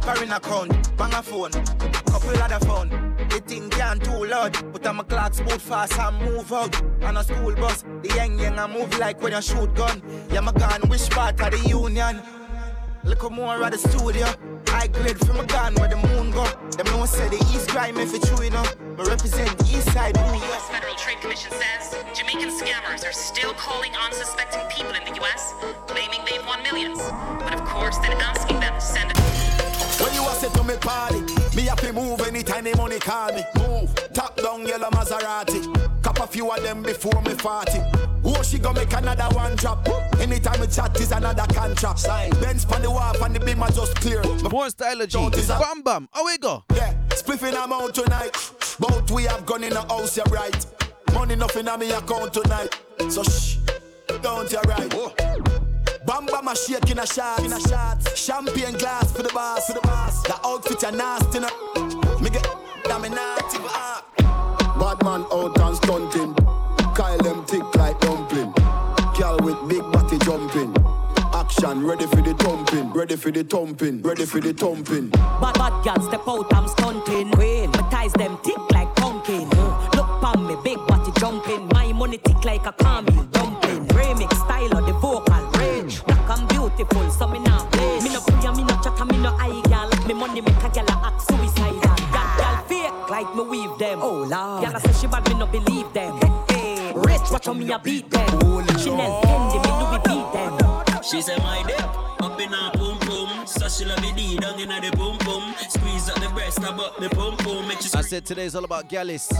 [0.01, 2.89] foreign account, bang a phone, couple other phone.
[3.29, 6.81] The thing can't too loud, but I'm a clock boot fast and move out.
[7.03, 10.01] On a school bus, the young young I move like when you shoot gun.
[10.31, 12.23] Yeah, my gun, which part of the union?
[13.07, 14.27] Look more at the studio.
[14.73, 16.43] I grade from a gun where the moon go.
[16.75, 18.63] Them no say the east crime if it's true, you know.
[18.97, 20.15] Me represent the east side.
[20.15, 20.69] The U.S.
[20.69, 25.53] Federal Trade Commission says Jamaican scammers are still calling unsuspecting people in the U.S.,
[25.87, 26.99] claiming they've won millions.
[27.39, 29.17] But of course, then asking them to send it.
[30.03, 31.21] When you a say to me party,
[31.55, 33.43] me have to move anytime the money call me.
[33.55, 35.76] Move, top down yellow Maserati.
[36.01, 37.71] Cop a few of them before me 40.
[38.23, 39.87] Oh, she gonna make another one drop.
[40.19, 41.99] Anytime we chat is another contract.
[41.99, 42.29] Sign.
[42.41, 44.21] Benz pan the wharf and the beam are just clear.
[44.51, 45.47] More stylogy.
[45.47, 46.09] Bam bam.
[46.11, 46.63] How we go?
[46.73, 48.33] Yeah, spliffing I'm out tonight.
[48.79, 50.65] Both we have gone in the house, you're right.
[51.13, 52.77] Money nothing on me account tonight.
[53.09, 53.57] So shh,
[54.21, 54.93] don't you right.
[54.95, 55.13] Oh.
[56.05, 58.17] Bam bam a shake in a shot, in a shot.
[58.17, 60.23] Champagne glass for the boss, for the boss.
[60.23, 62.19] The outfit are nasty, no.
[62.19, 62.47] Me get
[62.83, 64.16] damn me naughty, but.
[64.79, 66.33] Bad man out and stunting.
[66.95, 68.53] Kyle them thick like dumpling.
[69.17, 70.75] Girl with big body jumping.
[71.33, 75.09] Action ready for the thumping, ready for the thumping, ready for the thumping.
[75.09, 77.31] Bad bad girl step out, I'm stunting.
[77.31, 79.49] Queen, my ties them thick like pumpkin.
[79.95, 81.67] Look pon me, big body jumping.
[81.73, 83.26] My money thick like a caramel
[94.29, 96.19] lord, girl say she bad, me no believe them.
[96.49, 98.27] Hey, rich, watch how me a beat them.
[98.77, 101.03] Chanel, Fendi, me Louis beat them.
[101.03, 101.79] She said my dick
[102.19, 105.53] up in her boom boom, so she love it D down in the boom boom.
[105.69, 107.89] Squeeze up the breast about the boom boom, make you.
[107.95, 109.33] I said today's all about Gyalist.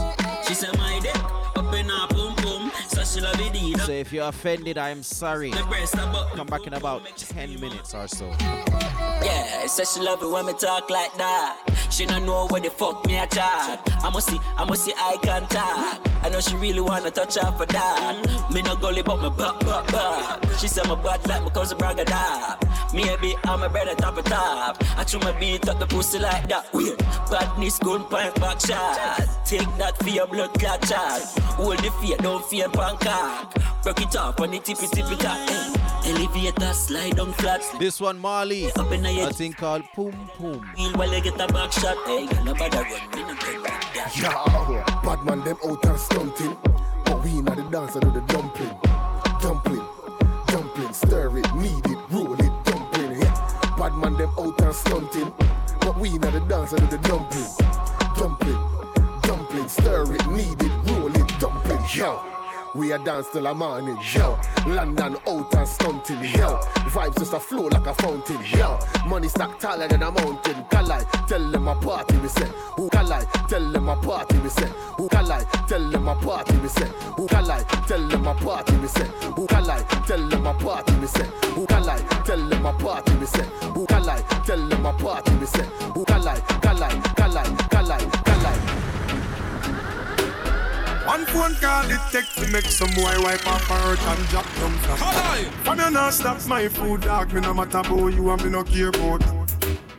[0.46, 1.16] She said my dick
[1.56, 5.50] up in her boom boom, so she love D So if you're offended, I'm sorry.
[5.68, 8.30] Breast Come back in about 10 minutes or so.
[8.40, 11.56] Yeah, say she love it when me talk like that.
[11.90, 13.80] She don't know where the fuck me a chat.
[14.02, 16.08] I must see, I must see eye contact.
[16.22, 18.50] I know she really wanna touch her for that.
[18.52, 20.58] Me no gully but me back, back, back.
[20.58, 22.68] She said my butt like me cause a Me dab.
[22.92, 24.82] Maybe I'm a better top of top.
[24.96, 26.72] I chew my beat up the pussy like that.
[26.72, 26.98] Weird.
[27.30, 29.26] Badness gun point back shot.
[29.44, 31.22] Take that for your blood clot shot.
[31.56, 33.62] Hold the fear, don't fear pancake.
[33.82, 35.48] Broke it off on the tippy tippy top.
[35.48, 36.10] Hey.
[36.10, 37.62] Elevator slide down flat.
[37.78, 38.70] This one, Marley.
[38.72, 40.62] Up in the I think called Poom Poom.
[40.96, 44.16] While you get a back shot, hey, girl, nobody run me no get back that.
[44.16, 46.56] Yeah, bad man them out and stunting,
[47.04, 48.76] but we inna the dance and do the dumpling,
[49.40, 49.86] dumpling,
[50.46, 51.97] dumpling, stir it, knead it, roll it, dumpling.
[54.08, 55.32] Yeah, man them out and stunting,
[55.80, 57.44] but we inna the dance and do the dumpling,
[58.16, 61.78] dumpling, dumpling, stir it, knead it, roll it, dumpling.
[61.92, 62.37] Yo.
[62.74, 64.38] We a dance till the morning, yo.
[64.66, 66.58] London out and stunting, yo.
[66.92, 68.78] Vibes just a flow like a fountain, yo.
[69.06, 70.64] Money stack taller than a mountain.
[70.70, 72.46] Kali, tell them a party, we say.
[72.76, 74.68] Who Kali, tell them a party, we say.
[74.96, 76.86] Who Kali, tell them a party, we say.
[77.16, 79.04] Who Kali, tell them a party, we say.
[79.34, 81.24] Who Kali, tell them a party, we say.
[81.54, 83.44] Who Kali, tell them a party, we say.
[83.74, 85.64] Who Kali, tell them a party, we say.
[85.94, 87.00] Who Kali, Kali,
[91.18, 94.44] One phone call it take to make some boy wipe off her hurt and drop
[94.54, 95.52] down flat.
[95.64, 97.32] From you not stop my food, dog.
[97.32, 99.24] Me no matter about you and me no care about.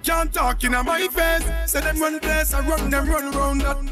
[0.01, 1.43] Can't talk in my face.
[1.69, 3.83] Say them run place, I run them run round that.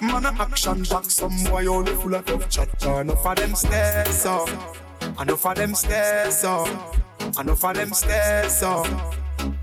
[0.00, 2.84] Man a action back, some boy only full of tough chat.
[2.84, 4.48] Enough of them stairs up,
[5.20, 6.96] enough of them stairs up,
[7.40, 8.86] enough of them stairs up.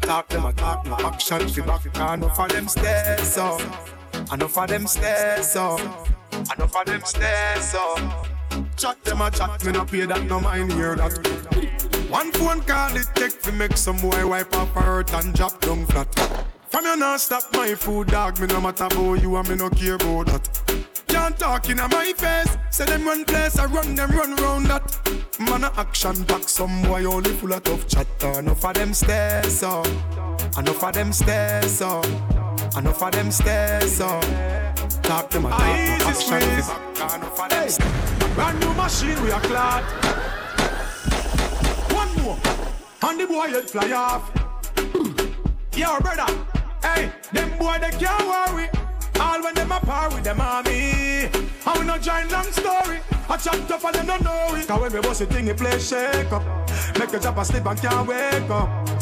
[0.01, 1.85] Talk them a talk, no action fi back.
[1.85, 3.61] Enough of them stairs up,
[4.33, 5.79] enough of them stairs up,
[6.33, 8.27] enough of them stairs up.
[8.77, 11.13] Chat them a chat, me no pay that, no mind hear that.
[12.09, 15.59] One phone call it take to make some boy wipe up her hurt and drop
[15.61, 16.13] down flat.
[16.69, 18.39] From you not stop my food, dog.
[18.39, 20.85] Me no matter about you and me no care about that.
[21.07, 22.57] Can't talk in my face.
[22.71, 25.39] Say them run place, I run them run round that.
[25.39, 28.39] Man a action back, some boy only full of tough chatter.
[28.39, 29.87] Enough of them stairs up,
[30.57, 32.05] enough of them stairs up,
[32.77, 34.23] enough of them stairs up.
[35.03, 37.69] Talk them a talk, no action back, enough of them.
[37.69, 38.13] Hey.
[38.35, 39.83] Brand new machine we are clad
[41.93, 42.37] One more.
[43.03, 44.31] And the boy head fly off.
[45.75, 46.25] Yo, brother.
[46.81, 48.69] Hey, them boy they can't worry.
[49.19, 51.29] All when them apart with them army.
[51.65, 52.99] I will not join long story.
[53.29, 54.67] I chop up and them don't know it.
[54.67, 56.43] Cause when we bust a thing, it play shake up.
[56.97, 58.92] Make a drop a sleep and can't wake up.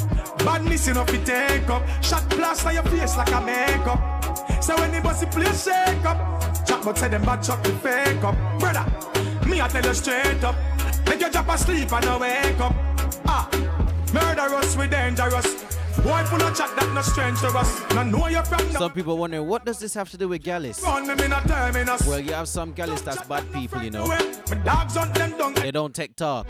[0.46, 1.84] Badness enough to take up.
[2.04, 4.64] Shot plaster your face like a makeup.
[4.64, 6.66] So when the bossy play shake up.
[6.66, 8.36] Chop but say them bad chop the fake up.
[8.60, 8.86] Brother,
[9.48, 10.56] me I tell you straight up.
[11.08, 12.74] Make your drop asleep and no wake up.
[13.26, 13.50] Ah,
[14.14, 15.62] murderous, we dangerous.
[16.04, 17.82] Why full of chat that no strange to us?
[17.94, 20.82] Now know you're from Some people wondering what does this have to do with Gallus?
[20.82, 24.08] Well, you have some Gallus that's bad people, you know.
[25.56, 26.48] They don't take talk.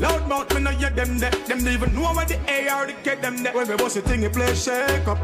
[0.00, 1.30] Loud mouth, me no hear them there.
[1.30, 2.38] Them even know where the
[2.70, 3.54] AR to get them there.
[3.54, 5.18] When we bust a thing, you play shake up.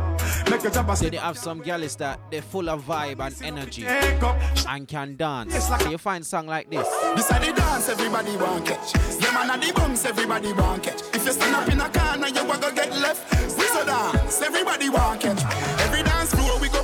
[0.51, 3.85] Make a job a They have some gals that they're full of vibe and energy
[3.87, 5.53] and can dance.
[5.53, 6.89] Yes, like so you find song like this.
[7.17, 8.95] This are the dance everybody want catch.
[9.21, 11.01] Yeah man, the bumps everybody want catch.
[11.15, 13.59] If you stand up in a corner, you want to get left.
[13.59, 15.82] We so dance, everybody want catch.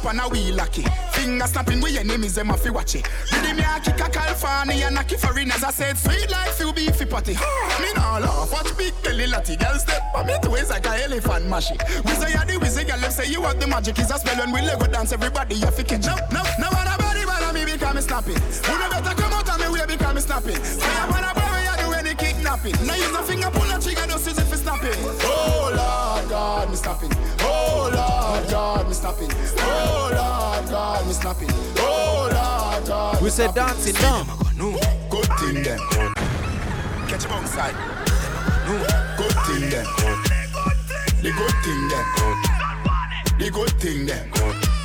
[0.09, 0.84] Go up and we lucky.
[1.12, 3.06] Finger snapping with enemies, them a fi watch it.
[3.30, 5.62] Did me a kick a California and a foreigners.
[5.62, 7.32] I said sweet life you beefy patty.
[7.80, 11.44] Me nah laugh, watch big belly latty girl step on me ways like a elephant
[11.46, 11.76] mashy.
[12.04, 14.52] We say the wizzy girl, them say you have the magic is a spell when
[14.52, 15.12] we Lego dance.
[15.12, 16.06] Everybody you fi catch.
[16.06, 18.36] No, no, no, nobody bother me because me snapping.
[18.36, 20.64] Who no better come out of me way because me snapping.
[20.64, 21.38] Say I wanna
[22.39, 22.86] kidnapping.
[22.86, 24.95] Now use a finger pull a trigger, just use it for snapping.
[25.22, 27.11] Oh Lord God, me snapping.
[27.41, 29.30] Oh Lord God, me snapping.
[29.59, 31.49] Oh Lord God, me snapping.
[31.78, 33.22] Oh Lord God.
[33.22, 34.24] We said dancing now.
[34.57, 34.72] No,
[35.11, 35.78] good thing then.
[37.09, 37.74] Catch him outside.
[38.66, 38.74] No,
[39.16, 39.86] good thing then.
[41.22, 42.07] The good thing then.
[43.39, 44.78] The good thing then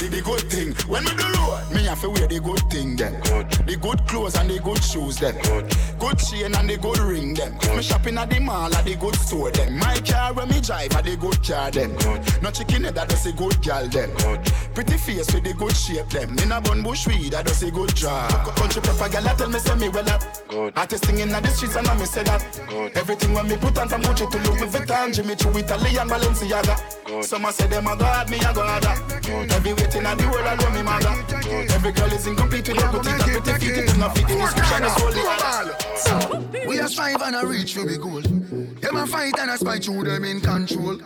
[0.00, 0.72] the, the, good thing.
[0.88, 3.20] When me do road, me have to wear the good thing then.
[3.22, 3.50] Good.
[3.68, 5.36] The good clothes and the good shoes then.
[5.42, 5.74] Good.
[5.98, 7.58] Good chain and the good ring then.
[7.58, 7.76] Good.
[7.76, 9.78] Me shopping at the mall at the good store then.
[9.78, 11.94] My car when me drive at the good car then.
[11.96, 12.42] Good.
[12.42, 14.10] No chicken head that does a good gal then.
[14.16, 14.40] Good.
[14.74, 16.38] Pretty face with the good shape them.
[16.38, 18.30] In a bun bush weed that does a good job.
[18.56, 20.22] Country proper gal tell me say me well up.
[20.48, 20.72] Good.
[20.76, 22.40] Artist singing at the streets and I me say that.
[22.68, 22.96] Good.
[22.96, 27.04] Everything when me put on from Gucci to Louis Vuitton, Jimmy Choo, Italian, Balenciaga.
[27.04, 27.24] Good.
[27.24, 28.86] Some I say them a god, me a god.
[29.30, 31.74] Every waiting at the world, I know me mother.
[31.74, 34.84] Every girl is incomplete with a good thing, pretty feet, it not fit in description,
[34.84, 36.10] it's
[36.50, 36.66] holy.
[36.66, 38.20] We are strive and a reach for the goal.
[38.20, 40.96] Them a fight and a spite through them in control.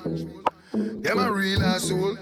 [0.73, 2.17] Them a real asshole.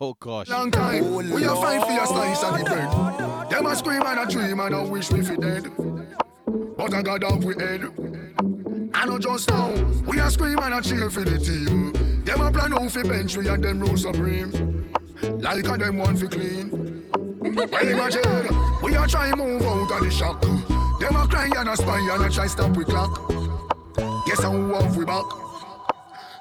[0.00, 0.48] Oh gosh.
[0.48, 1.04] Long time.
[1.04, 3.50] Oh, we are fight for your slice of the bread.
[3.50, 5.70] Them a scream and a dream and a wish me fi dead.
[6.76, 7.82] But I got off with head.
[8.94, 9.72] I know just now.
[10.06, 11.92] We are scream and a cheer for the team.
[12.24, 14.92] Them a plan out fi bench we and them rule supreme.
[15.22, 17.04] Like a them want fi clean.
[17.40, 18.22] well imagine,
[18.82, 20.40] we are trying move out of the shock.
[20.42, 23.28] Them a cry and a spy and a try stop we clock.
[24.26, 25.24] Guess who have we back?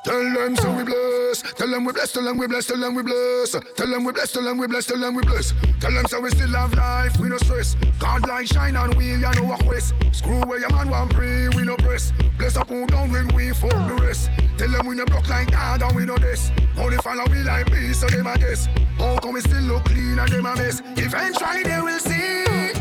[0.04, 1.44] Tell them so we bless.
[1.54, 2.12] Tell them we bless.
[2.12, 2.66] Tell them we bless.
[2.66, 3.52] Tell them we bless.
[3.76, 4.32] Tell them we bless.
[4.32, 4.86] Tell them we bless.
[4.88, 5.54] Tell them we bless.
[5.80, 7.20] Tell them so we still have life.
[7.20, 7.76] We no stress.
[8.00, 9.94] God like shine and we ya know what quest.
[10.12, 11.50] Screw where your man want pray.
[11.50, 12.14] We no press.
[12.40, 14.32] Bless up who down when we fuck the rest.
[14.58, 16.52] Tell them we no block like God and we no this.
[16.80, 18.68] Only follow we like peace so them a guess.
[18.98, 20.82] How come we still look clean and them a mess?
[20.98, 22.74] Eventually they will see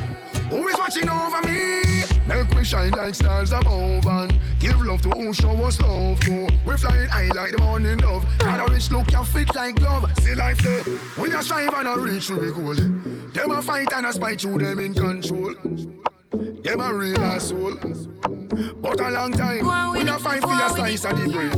[0.48, 2.19] who is watching over me.
[2.30, 6.48] Make we shine like stars above and give love to who show us love to.
[6.64, 8.24] We flying high like the morning dove.
[8.42, 10.08] And a rich look can fit like glove.
[10.20, 10.84] See life there.
[11.18, 12.74] We are strive and a reach to be goal.
[12.74, 15.54] Them a fight and a spite through them in control.
[16.62, 17.74] Them a real asshole.
[18.80, 21.52] But a long time, we not find for your slice of the bread.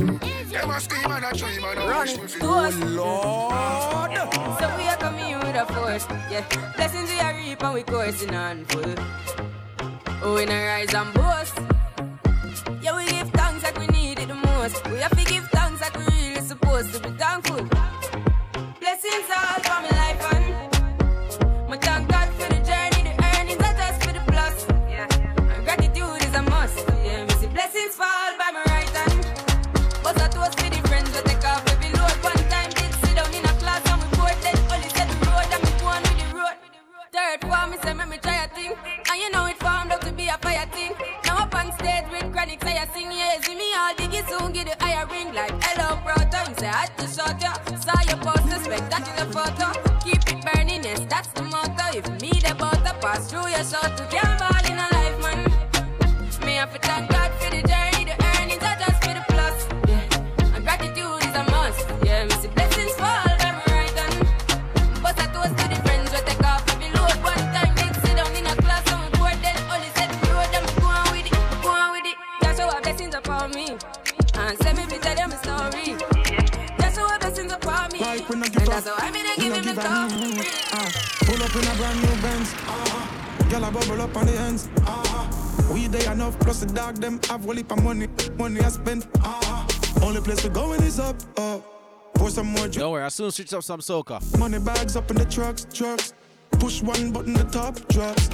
[0.49, 4.13] Them a scream and a dream and a wish me Oh Lord.
[4.59, 6.45] So we are coming with a force, yeah.
[6.75, 8.95] Blessings we are reap and we coursing on full.
[10.25, 11.59] Oh, we not rise and boast.
[12.81, 14.87] Yeah, we give thanks like we need it the most.
[14.89, 17.72] We have to give thanks like we really supposed to be thankful.
[83.61, 84.69] I bubble up on the ends.
[84.81, 88.69] Ah, we they enough, plus the dog them have a heap of money, money I
[88.69, 89.07] spend.
[89.19, 89.67] Ah,
[90.01, 91.61] only place we going is up, up.
[92.15, 94.19] Pour some more Don't worry, I'll soon switch up some soca.
[94.39, 96.13] money bags up in the trucks, trucks.
[96.51, 98.29] Push one button, the top drops.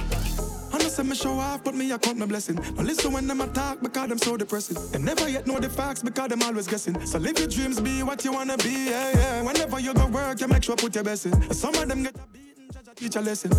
[0.72, 2.56] I know say me show off, but me I count my blessing.
[2.76, 4.76] Now listen when them attack because them so depressing.
[4.92, 7.04] Them never yet know the facts because them always guessing.
[7.06, 9.42] So live your dreams, be what you wanna be, yeah, yeah.
[9.42, 11.32] Whenever you go work, you make sure put your best in.
[11.32, 13.50] And some of them get a beating, judge a teach a lesson.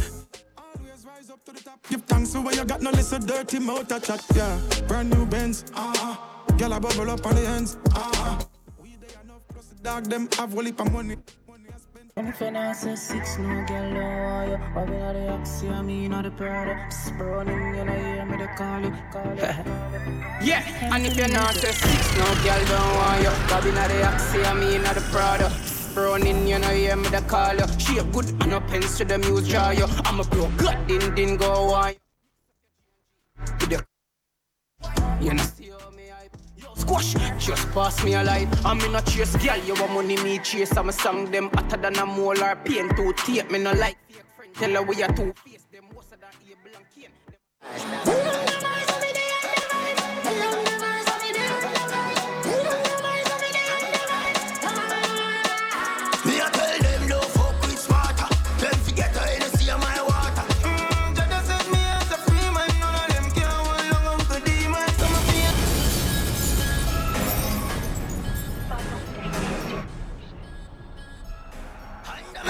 [1.41, 1.89] Always rise up to the top.
[1.89, 4.59] Give thanks for where you got no listen dirty mouth a chat, yeah.
[4.87, 6.43] Brand new Benz, ah.
[6.57, 8.39] Girl I bubble up on the ends, ah.
[8.81, 11.17] We they enough plus the dog them have a heap of money.
[12.17, 14.57] And if you not say six, no girl don't want you.
[14.57, 16.91] Why we not the oxy, I mean not the Prada.
[16.91, 19.41] Sprawling, you know, hear me, they call you, call you.
[20.43, 20.63] Yeah,
[20.93, 23.29] and if you're not say six, no girl don't want you.
[23.47, 25.49] Bobby not the oxy, I mean not the Prada.
[25.95, 27.67] Running, you know, hear me, they call you.
[27.77, 29.85] Shape good, and no pens to the muse draw you.
[30.05, 31.93] I'm a blow, God, din din go on.
[33.59, 33.85] The
[35.19, 36.35] you know, see how me hype.
[36.77, 38.47] Squash, just pass me a light.
[38.65, 39.57] I'm in a chase, girl.
[39.57, 40.75] You want money, me chase.
[40.77, 42.55] I'm a song them hotter than a molar.
[42.63, 43.97] Pain to tape, me no like.
[44.55, 45.65] Tell her we are two face.
[45.71, 46.19] Them worse than
[46.49, 47.11] Abel and Cain.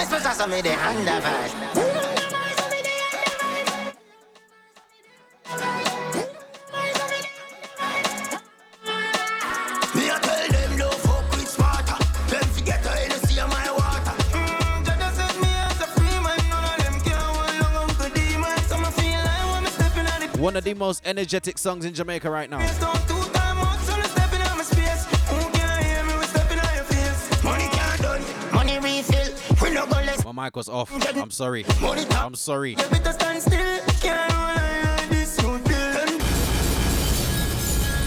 [0.01, 1.53] Me me the underpass.
[9.93, 11.97] Me a tell them no fuck with smarter.
[12.29, 14.15] Them forget the Hennessy and my water.
[14.83, 16.79] Jada set me as a free man, none
[20.33, 23.10] of One of the most energetic songs in Jamaica right now.
[30.33, 30.89] My mic was off.
[31.17, 31.65] I'm sorry.
[32.11, 32.75] I'm sorry.
[32.75, 33.81] Better stand still.
[33.99, 36.17] Can't roll like this, you feel.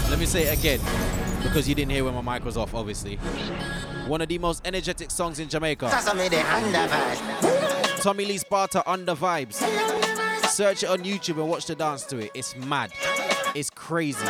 [0.09, 0.79] Let me say it again
[1.43, 3.17] because you didn't hear when my mic was off, obviously.
[4.07, 5.87] One of the most energetic songs in Jamaica.
[5.91, 8.01] Supposed me the underpass.
[8.01, 9.55] Tommy Lee Sparta under vibes.
[10.47, 12.31] Search it on YouTube and watch the dance to it.
[12.33, 12.91] It's mad.
[13.53, 14.25] It's crazy.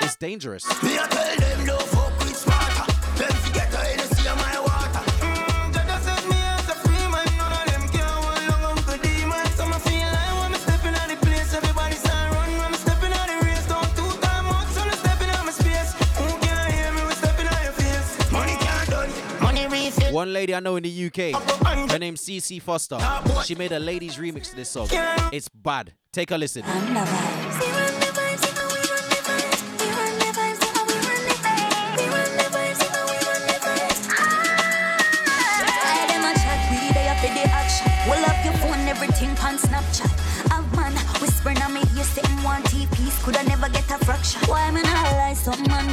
[0.00, 0.66] It's dangerous.
[20.26, 21.40] One lady I know in the UK,
[21.88, 22.98] her name's CC Foster.
[23.44, 24.88] She made a ladies remix to this song.
[25.32, 25.92] It's bad.
[26.12, 26.64] Take a listen.
[38.88, 40.10] Everything on Snapchat.
[40.56, 41.82] A man whispering on me,
[42.42, 44.48] want T-piece, coulda never get a.
[44.48, 45.86] Why not some man.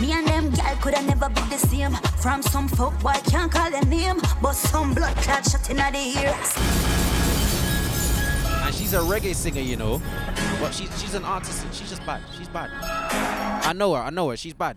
[0.00, 1.96] Me and them coulda never be the same.
[2.20, 5.98] From some folk, boy can't call their name, but some blood clot shot inna the
[5.98, 6.54] ears.
[8.62, 10.02] And she's a reggae singer, you know.
[10.60, 11.64] But she's she's an artist.
[11.72, 12.20] She's just bad.
[12.36, 12.68] She's bad.
[13.64, 14.02] I know her.
[14.02, 14.36] I know her.
[14.36, 14.76] She's bad.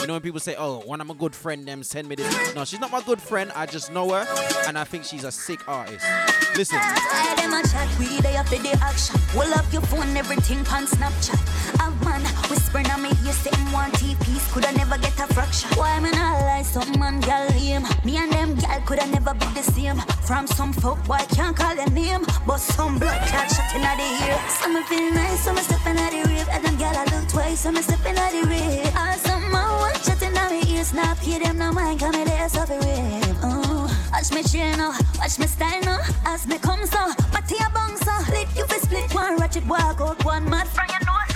[0.00, 2.54] You know when people say, "Oh, when I'm a good friend, them send me this."
[2.54, 3.50] No, she's not my good friend.
[3.56, 4.24] I just know her,
[4.68, 6.06] and I think she's a sick artist.
[6.56, 6.78] Listen.
[6.80, 9.20] I them a chat, we they up the action.
[9.34, 11.66] Well up your phone, everything on Snapchat.
[12.68, 15.70] A man on me, say him want T-piece, coulda never get a fraction.
[15.78, 17.84] Why me not lie, some man gal him.
[18.04, 19.98] Me and them gal coulda never be the same.
[20.26, 24.08] From some folk boy can't call their name, but some blood clot shot inna the
[24.26, 24.38] ear.
[24.48, 27.60] Some feel nice, some a stepping at the rave, and them gal I look twice,
[27.60, 28.86] some a stepping at the rave.
[28.86, 32.12] And ah, some man want chatting at me ears, not pay them no mind, come
[32.12, 33.36] there suffer rave.
[33.42, 37.12] Oh, uh, watch me chain now, watch me style now, as me come so,
[37.46, 41.06] tear bang so, lick you fi split one ratchet walk out one mad friend, you
[41.06, 41.35] know say you got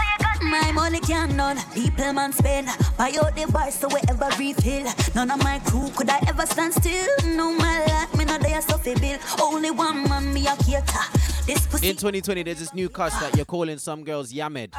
[0.51, 2.69] my money can none, people man spend,
[2.99, 4.91] buy out the bars so wherever refill.
[5.15, 7.09] None of my crew could I ever stand still.
[7.25, 9.19] No my life, me not there so bill.
[9.41, 11.21] Only one man me a cater.
[11.47, 14.73] This pussy In 2020, there's this new cuss that you're calling some girls Yamed.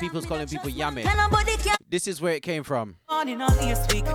[0.00, 1.04] People's calling people Yamed.
[1.88, 2.96] This is where it came from.
[3.10, 4.06] Morning on last week.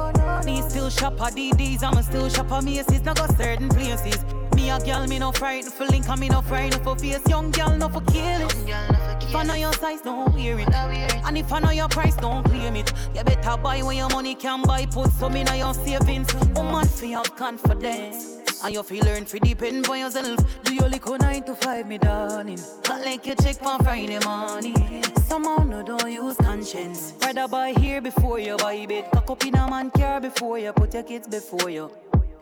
[0.45, 3.01] Me still shop at DDs, I'm still shop at Macy's.
[3.01, 4.23] Now go certain places.
[4.55, 7.21] Me a girl, me no frightened for link, me no frightened for face.
[7.27, 8.55] Young girl, no for kill it.
[9.21, 10.69] If I know your size, don't wear it.
[11.25, 12.93] And if I know your price, don't claim it.
[13.13, 14.85] You better buy when your money can buy.
[14.85, 16.33] Put some in your savings.
[16.55, 18.37] Woman, fi have confidence.
[18.63, 20.39] And you feel learn to depend on yourself.
[20.63, 22.59] Do your liquor nine to five, me darling.
[22.87, 25.03] Not like you check on Friday morning.
[25.27, 27.13] Somehow no don't use conscience.
[27.21, 29.11] Rather buy here before you buy bed.
[29.11, 31.91] Cock up in a man car before you put your kids before you.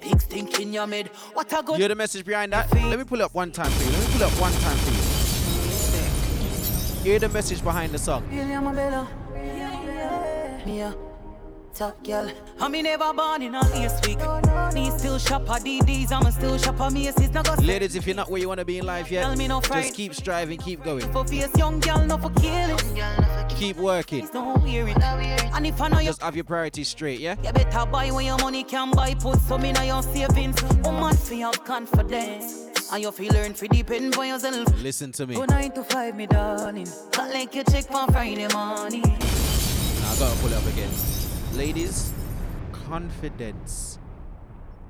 [0.04, 1.08] Big stink in your mid.
[1.34, 1.74] What a good.
[1.74, 2.72] You hear the message behind that?
[2.74, 3.92] Let me pull it up one time for you.
[3.92, 5.04] Let me pull it up one time for you.
[7.04, 8.24] Hear the message behind the song.
[8.30, 9.08] William Abella.
[10.66, 10.96] Mia.
[11.76, 12.32] Top girl.
[12.60, 14.20] I me never born in a last week.
[14.76, 17.32] Me still shop at DDs, I'm still shop at Macy's.
[17.32, 19.36] Now go Ladies, if you're not where you want to be in life yet, Tell
[19.36, 21.12] me no just keep striving, keep going.
[21.12, 23.50] for face young girl, no for kill it.
[23.58, 24.28] Keep working.
[24.32, 24.64] Don't.
[24.68, 27.36] And if I know you, Just have your priorities straight, yeah?
[27.44, 29.16] you better buy when your money can buy.
[29.16, 30.62] Put some in your savings.
[30.84, 32.68] Woman, fi have confidence.
[32.92, 34.68] And you feel learn fi depend on yourself.
[34.84, 35.34] Listen to me.
[35.36, 36.88] Go nine to five, me darling.
[37.18, 39.02] Not like you check on Friday morning.
[39.02, 41.23] Now I gotta pull it up again.
[41.56, 42.12] Ladies,
[42.72, 44.00] confidence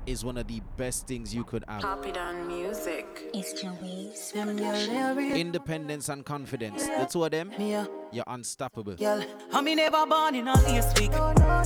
[0.06, 1.82] is one of the best things you could have.
[1.82, 3.06] Pop it on music.
[3.34, 4.32] It's Joey's.
[4.34, 6.86] Independence and confidence.
[6.86, 8.96] The two of them, you're unstoppable.
[8.96, 9.22] Girl,
[9.52, 11.12] I me never born in a last week.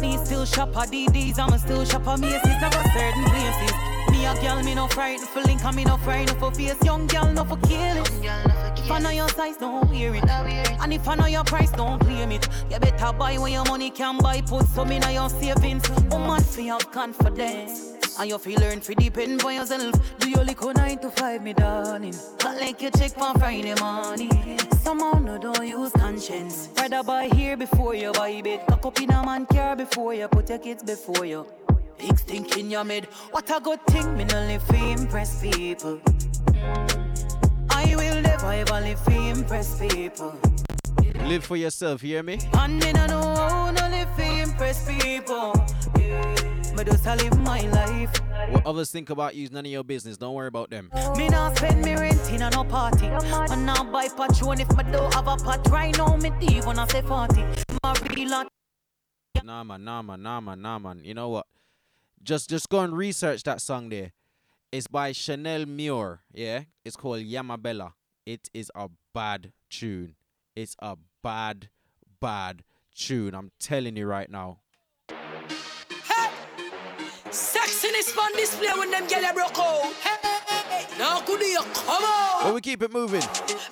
[0.00, 2.60] Me still shop at DDs, I'm still shop at Macy's.
[2.60, 3.97] Now go certain places.
[4.18, 6.74] Me a girl, me no frightened for link, me no frightened for face.
[6.84, 8.10] Young girl, no for kill it.
[8.76, 10.24] If I know your size, don't wear it.
[10.80, 12.48] And if I know your price, don't claim it.
[12.68, 14.40] You better buy when your money can buy.
[14.40, 15.88] Put some in your savings.
[16.10, 17.94] Woman, fi have confidence.
[18.18, 19.94] And you feel learn fi depend on yourself.
[20.18, 22.16] Do your liquor nine to five, me darling.
[22.42, 24.58] Not like you check on Friday morning.
[24.82, 26.70] Somehow no don't use conscience.
[26.76, 28.66] Rather buy here before you buy bed.
[28.66, 31.46] Cock up in a man car before you put your kids before you.
[31.98, 33.06] Big stink in your mid.
[33.30, 36.00] What a good thing, me no live fi impress people.
[37.70, 40.38] I will never ever live fi impress people.
[41.24, 42.38] Live for yourself, hear me?
[42.54, 45.52] And me no know how no live impress people.
[45.96, 48.20] Me just a live my life.
[48.50, 50.16] What others think about you is none of your business.
[50.16, 50.90] Don't worry about them.
[51.16, 53.06] Me not spend me rent in a no party.
[53.06, 55.66] And now buy patron if me don't have a pot.
[55.68, 57.44] Right now me deep when I say 40.
[57.82, 58.44] My real.
[59.44, 61.00] Nah man, nah man, nah man, nah man.
[61.04, 61.46] You know what?
[62.22, 64.12] Just just go and research that song there.
[64.70, 66.16] It's by Shanique Marie.
[66.34, 67.92] Yeah, it's called Yamabella.
[68.26, 70.14] It is a bad tune.
[70.54, 71.70] It's a bad,
[72.20, 72.64] bad
[72.94, 73.34] tune.
[73.34, 74.58] I'm telling you right now.
[77.30, 79.84] Sexiness on display when them gyal broke out.
[80.02, 82.44] Hey, now could you come on?
[82.44, 83.22] But we keep it moving.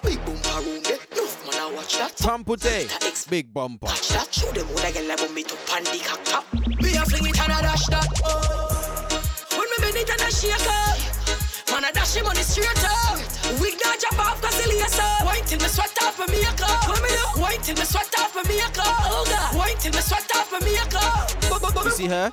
[0.02, 2.16] Big bumper room there, enough man I watch that.
[2.16, 3.86] Pamputtae, big bumper.
[3.86, 6.44] Watch that, show them what I get like me to pan the cock top.
[6.54, 8.05] Me a fling it and a dash that.
[10.26, 10.98] A shake up.
[11.70, 12.90] Man a dash him on the straight up.
[12.90, 13.58] Oh.
[13.60, 15.24] Wig not jump off cause he lace up.
[15.24, 16.88] Wine till me sweat off my makeup.
[16.88, 18.86] When me look, wine till me sweat off my makeup.
[18.86, 21.84] Oh God, wine till me sweat off my makeup.
[21.84, 22.32] You see her?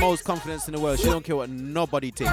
[0.00, 0.98] Most confidence in the world.
[0.98, 2.32] She don't care what nobody thinks.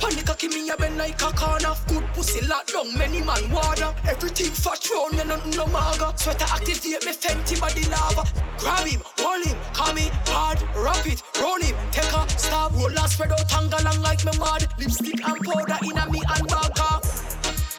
[0.00, 0.24] Burn up bell.
[0.24, 1.74] Panic a give me a bend like a corner.
[1.88, 3.94] Good pussy lock down, many man water.
[4.08, 6.12] Everything fat round, you nothing no maga.
[6.16, 8.24] Sweater activate me fenty body lava.
[8.58, 12.86] Grab him, hold him, call me hard, wrap it, roll him, take a stab, roll
[12.86, 14.66] and spread out tongue along like me mad.
[14.78, 16.72] Lipstick and powder in a me handbag.
[16.78, 17.00] ah.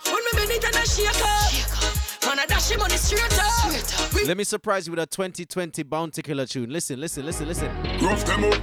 [0.06, 2.26] When me bend it and a shake up.
[2.26, 4.28] Man, I dash him on the straight up.
[4.28, 6.72] Let me surprise you with a 2020 Bounty Killer tune.
[6.72, 7.68] Listen, listen, listen, listen.
[8.02, 8.60] Rough them up.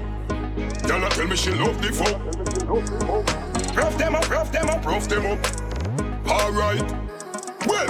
[0.87, 2.21] Girl, tell me she love the fuck.
[3.77, 5.39] Rough them up, rough them up, rough them up.
[6.29, 6.83] Alright.
[7.67, 7.89] Well,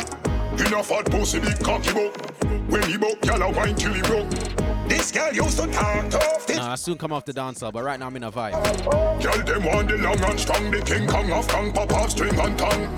[0.66, 2.16] enough hot pussy, big cocky buck.
[2.68, 4.30] When he buck, girl, a wine till he broke.
[4.89, 6.47] This girl used to talk tough.
[6.47, 8.52] This Nah, I soon come off the dancer, but right now I'm in a vibe.
[9.22, 12.59] Girl, them want the long and strong, the King Kong of Kong, Papa string and
[12.59, 12.97] tongue.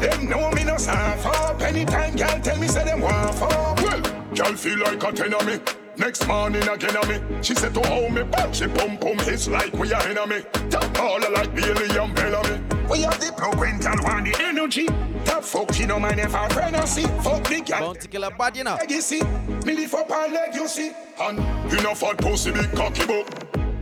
[0.00, 1.60] Them know me no soft up.
[1.62, 3.76] Anytime girl tell me say them want fuck.
[3.82, 4.00] Well,
[4.34, 5.58] girl feel like a ten of me.
[5.98, 7.42] Next morning again of me.
[7.42, 8.54] She said to hold me back.
[8.54, 10.42] She pum pum hits like we are enemy.
[10.70, 12.60] Top all like Bailey and Bellamy.
[12.88, 14.86] We have the plug when girl want the energy.
[15.24, 17.02] Top fuck you know man if I friend I see.
[17.22, 17.80] Fuck the girl.
[17.80, 18.76] Bounty killer bad you know.
[18.76, 19.22] Legacy.
[19.66, 20.92] Me lift up her leg you see.
[21.20, 21.38] And
[21.72, 23.26] enough fat pussy big cocky buck.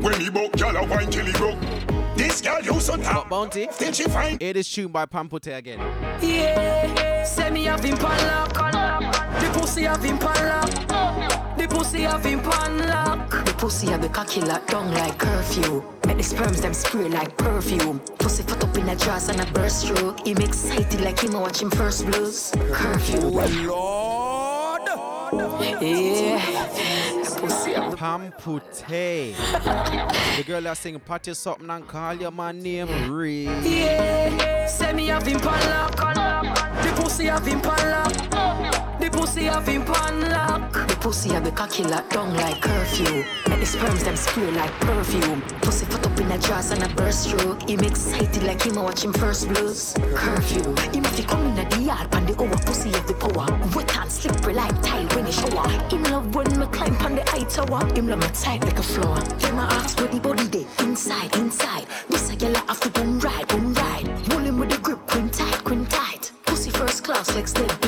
[0.01, 1.61] When he buck, girl a wine till he broke.
[2.17, 3.29] This girl used to talk.
[3.29, 3.69] Bounty.
[3.73, 4.41] Till she find.
[4.41, 5.79] It is this tune by Pamputtae again.
[6.23, 8.55] Yeah, say me have him pan lock.
[8.55, 10.71] The pussy have him pan lock.
[10.71, 11.46] The
[11.77, 13.31] pussy have him pan lock.
[13.45, 15.83] The pussy have the cocky locked down like curfew.
[16.07, 18.01] Make the sperms them spray like perfume.
[18.19, 20.17] Pussy foot up in a dress and a burst through.
[20.25, 22.53] Him excited like him watching first blues.
[22.73, 23.21] Curfew.
[23.71, 25.43] Oh Lord.
[25.83, 26.39] Yeah.
[27.23, 27.97] The pussy have the
[30.37, 33.45] the girl that sing party something and call your man name Ray.
[33.45, 35.97] Yeah, say me have him pan lock.
[36.83, 38.76] The pussy have him pan lock.
[39.07, 40.73] The pussy have him pan lock.
[40.73, 43.25] The pussy have the cocky locked down like curfew.
[43.49, 45.43] Make the sperms them spray like perfume.
[45.63, 47.55] Pussy foot up in a dress and a burst through.
[47.69, 49.95] Him excited like him watch him first blues.
[50.13, 50.75] Curfew.
[50.91, 53.47] Him if he come in the yard and the over pussy have the power.
[53.77, 55.69] Wet and slippery like tile when he shower.
[55.89, 57.87] Him love when me climb on the high tower.
[57.95, 59.19] Him love me tight like a floor.
[59.39, 60.67] Him a ask where the body day.
[60.81, 61.87] Inside, inside.
[62.09, 64.09] This a girl have to boom ride, boom ride.
[64.09, 66.33] Him with the grip, queen tight, tight.
[66.45, 67.86] Pussy first class like step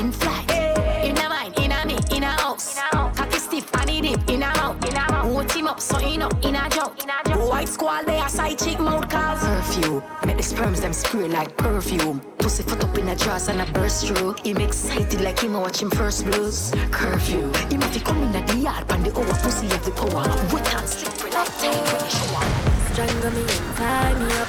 [11.38, 12.20] like perfume.
[12.38, 14.34] Pussy foot up in a dress and a burst through.
[14.44, 16.72] Him excited like him watch him first blues.
[16.90, 20.26] Curfew, him if he come in the yard, and the over pussy have the power.
[20.52, 22.46] Wet and slippery like tile when he shower.
[22.90, 24.48] Strangle me and tie me up.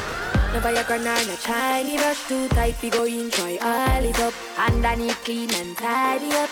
[0.52, 2.82] No Viagra nor no Chinese brush too tight.
[2.82, 4.34] We go try all it up.
[4.58, 6.50] Underneath clean and tidy up.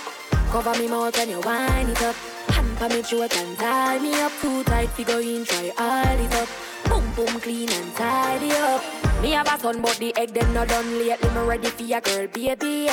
[0.52, 2.16] Cover me mouth when you wind it up.
[2.54, 4.90] Hand pa me throat and tie me up too tight.
[4.98, 6.50] We go try all it up.
[6.90, 8.97] Boom boom clean and tidy up.
[9.22, 11.30] Me have a son but the egg them not done lately.
[11.30, 12.90] Me ready for your girl baby.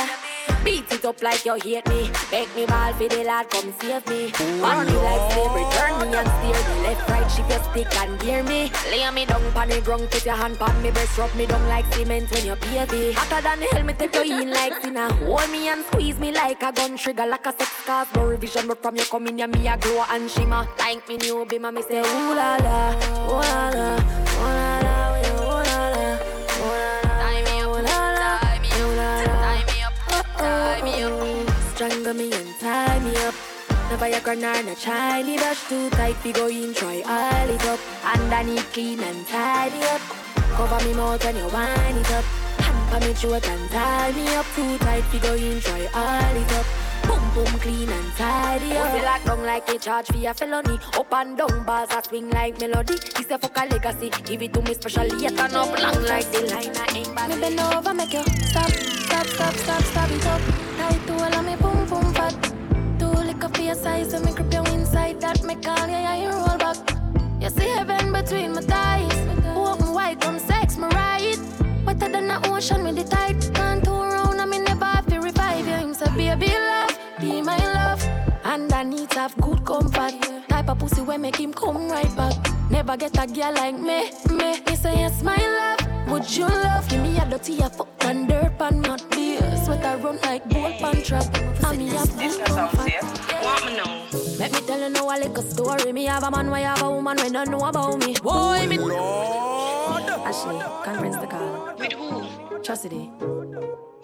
[0.65, 2.11] Beat it up like you hate me.
[2.33, 4.33] Make me ball for the lad, come save me.
[4.63, 6.83] On me like slavery, turn me and steer me.
[6.83, 8.73] Left, right, shift your stick and gear me.
[8.91, 11.69] Lay me down pan the ground, put your hand pan me breast, rub me down
[11.69, 13.13] like cement when you baby.
[13.13, 15.13] Hotter than hell, me take you in like sinner.
[15.13, 18.67] Hold me and squeeze me like a gun trigger, like a sex cause no revision.
[18.67, 20.67] But from you coming, yeah, me a glow and shimmer.
[20.79, 22.95] Like me new be me say ooh la la,
[23.29, 24.34] ooh la la, ooh la la,
[31.75, 33.35] Strangle me and tie me up.
[33.91, 36.15] No Viagra nor no Chinese brush too tight.
[36.25, 37.81] We go in try all it up.
[38.15, 40.01] Underneath clean and tidy up.
[40.55, 42.25] Cover me mouth when you wind it up.
[42.91, 45.03] Pa me throat and tie me up too tight.
[45.13, 46.84] We go in try all it up.
[47.07, 48.93] Boom boom clean and tidy up.
[48.93, 50.79] Feel like down like a charge for a felony.
[50.95, 52.95] Up and down bars a swing like melody.
[52.95, 54.11] This a fuck a legacy.
[54.25, 55.23] Give it to me specially.
[55.23, 57.31] Yet turn up long like the line I ain't bad.
[57.31, 60.41] Me bend over make you stop, stop, stop, stop, stop it up.
[60.79, 62.35] Tight to all of me boom boom fat.
[62.99, 66.17] Too liquor for your size, so me grip you inside that me call you, yeah,
[66.23, 66.77] you roll back.
[67.41, 69.15] You see heaven between my thighs.
[69.57, 71.39] Open wide, come sex me right.
[71.85, 73.41] Wetter than the ocean with the tide.
[73.55, 73.87] Can't
[77.25, 79.09] love, be my love.
[79.09, 80.15] to have good comfort.
[80.49, 82.35] Type of pussy where make him come right back.
[82.71, 84.61] Never get a girl like me, me.
[84.67, 86.09] Me say yes, my love.
[86.09, 86.89] Would you love?
[86.89, 89.41] Give me a dirty a fuck and dirt pan not beer.
[89.65, 91.25] Sweater run like bull pan trap.
[91.65, 92.93] And me have good comfort.
[93.43, 94.07] Want me know?
[94.39, 95.93] Let me tell you now a little story.
[95.93, 98.15] Me have a man, why have a woman when don't know about me.
[98.23, 98.79] Boy, me.
[100.27, 101.75] Ashley, conference the call.
[101.79, 102.63] With who?
[102.63, 103.11] Chastity.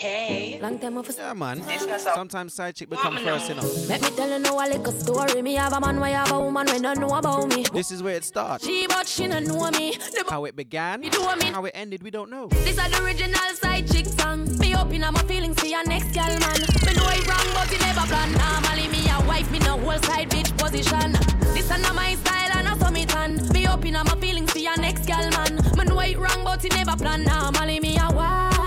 [0.01, 0.59] Hey.
[0.63, 1.63] Long time of Yeah, man.
[1.99, 3.71] Sometimes side chick become Woman, first, you know.
[3.87, 5.43] Let me tell you now a little story.
[5.43, 7.65] Me have a man, why have a woman when don't know about me.
[7.71, 8.65] This is where it starts.
[8.65, 9.93] She but she don't know me.
[9.93, 12.47] The How it began, You do what I how it ended, we don't know.
[12.49, 14.49] This is the original side chick song.
[14.57, 16.61] Me open up my feelings for your next girl, man.
[16.87, 18.33] Me know it wrong, but it never plan.
[18.33, 21.13] Normally me a wife, me no whole side bitch position.
[21.53, 23.37] This is not my style and I saw me tan.
[23.53, 25.61] Me open up my feelings for your next girl, man.
[25.77, 27.25] Me know it wrong, but it never plan.
[27.25, 28.60] Normally me a wife.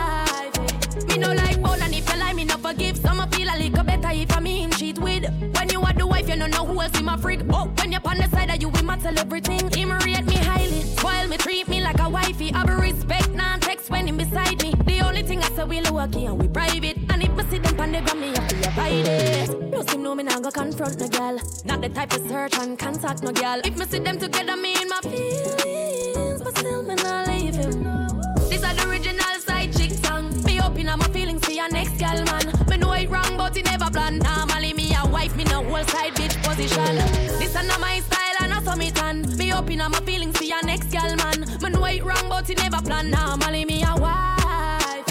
[1.07, 2.97] Me no like ball and if you lie, me no forgive.
[2.97, 5.23] Some feel a little better if I mean cheat with.
[5.55, 7.41] When you are the wife, you don't know who else in my freak.
[7.51, 9.69] Oh, when you're on the side, of you will tell everything.
[9.71, 12.53] Him rate me highly, spoil me, treat me like a wifey.
[12.53, 14.73] I be respect, non text when him beside me.
[14.85, 16.97] The only thing I say we lucky and we private.
[17.09, 19.07] And if I see them on me have to bad.
[19.07, 19.71] it.
[19.71, 21.39] Plus no, know me not go confront no girl.
[21.65, 23.61] Not the type of search and contact no girl.
[23.63, 28.32] If me see them together, me in my feelings, but still me not leave him.
[28.53, 30.30] This is the original side chick song.
[30.43, 32.53] Me open up my feelings for your next girl, man.
[32.69, 34.19] Me know it wrong, but it never plan.
[34.19, 36.95] Normally me a wife, me no whole side bitch position.
[37.39, 39.25] This is not my style, and not me tan.
[39.38, 41.39] Me open up my feelings for your next girl, man.
[41.63, 43.09] Me know it wrong, but it never plan.
[43.09, 45.07] Normally me a wife.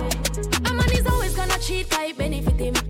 [0.65, 2.82] A man is always gonna cheat, like benefit him.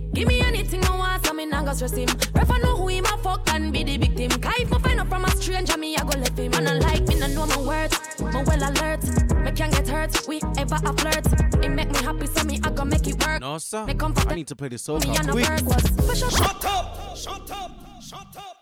[1.73, 2.33] Want, so me not go stress him.
[2.35, 4.41] Ref I know who him a fuck and be the victim.
[4.41, 6.53] Cause if I find out from a stranger, me I go left him.
[6.55, 9.03] And I like me, no know my words, my well alert.
[9.45, 11.65] Me can't get hurt, we ever a flirt.
[11.65, 13.41] It make me happy, so me I go make it work.
[13.41, 13.87] No, sir.
[13.87, 15.49] Me comfort I need to play this song me and no quick.
[15.49, 15.83] bird was.
[16.07, 16.31] For sure.
[16.31, 17.17] Shut up!
[17.17, 17.71] Shut up!
[18.03, 18.57] Shut up!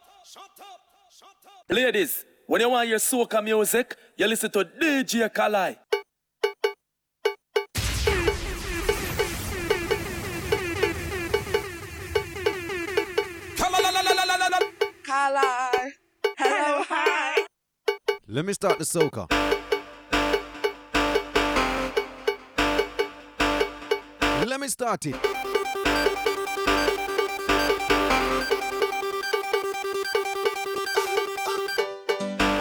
[1.69, 5.77] Ladies, when you want your soca music, you listen to DJ Kali.
[15.11, 15.91] Kali.
[16.39, 17.45] Hello, hi.
[18.29, 19.27] Let me start the soca.
[24.47, 25.17] Let me start it.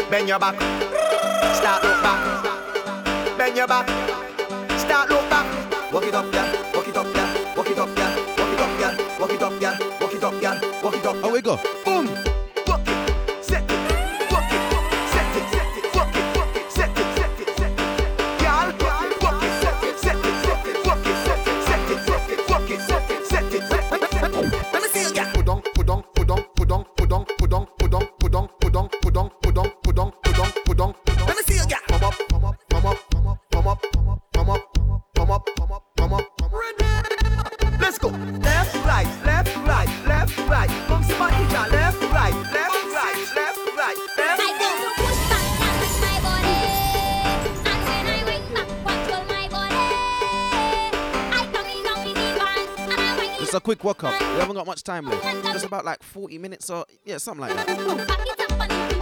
[0.09, 0.55] Bend your back.
[1.53, 3.37] Start look back.
[3.37, 3.85] Bend your back.
[4.79, 5.93] Start look back.
[5.93, 6.49] Walk it up, girl.
[6.73, 7.55] Walk it up, girl.
[7.55, 8.15] Walk it up, girl.
[8.39, 9.19] Walk it up, girl.
[9.19, 9.77] Walk it up, girl.
[10.01, 10.59] Walk it up, girl.
[10.81, 11.15] Walk it up.
[11.23, 11.78] Oh, we go.
[54.59, 55.23] Got much time left.
[55.53, 58.98] Just about like 40 minutes or yeah, something like that.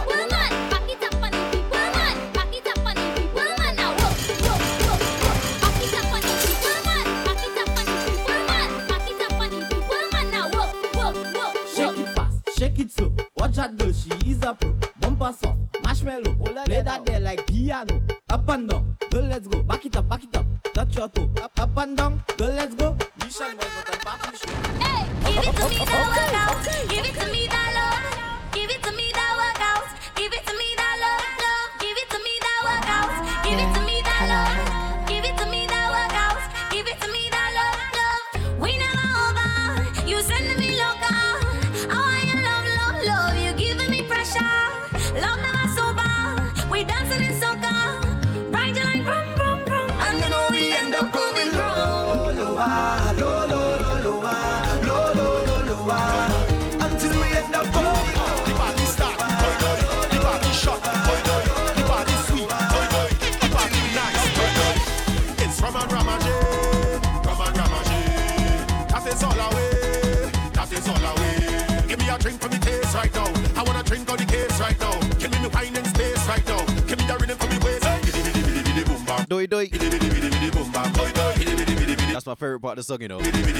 [82.88, 83.18] song, you know.
[83.18, 83.50] Everybody,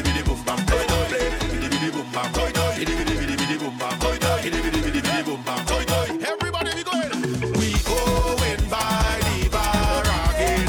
[7.59, 8.37] we go
[8.71, 10.01] by the bar
[10.35, 10.65] again.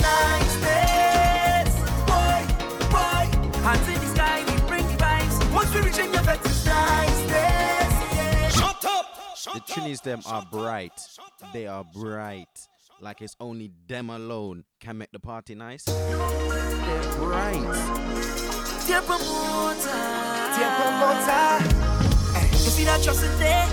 [0.00, 1.74] Nice days.
[2.04, 2.40] Boy,
[2.92, 3.24] boy,
[3.64, 5.36] hands in the sky, we bring the vibes.
[5.54, 8.54] Once we your nice days.
[8.54, 9.06] Shut up.
[9.54, 11.00] The Chinese them are bright.
[11.54, 12.68] They are bright.
[13.04, 15.84] Like it's only them alone can make the party nice.
[15.84, 15.94] They're.
[18.86, 19.92] Dear promoter,
[20.56, 21.60] dear promoter.
[22.50, 23.68] You see that trust in there?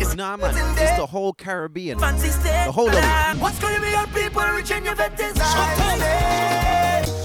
[0.00, 2.00] It's Nah man, it's the whole Caribbean.
[2.00, 2.30] fancy.
[2.30, 3.40] The whole of it.
[3.40, 7.24] What's going to be your people reaching your best is niceness?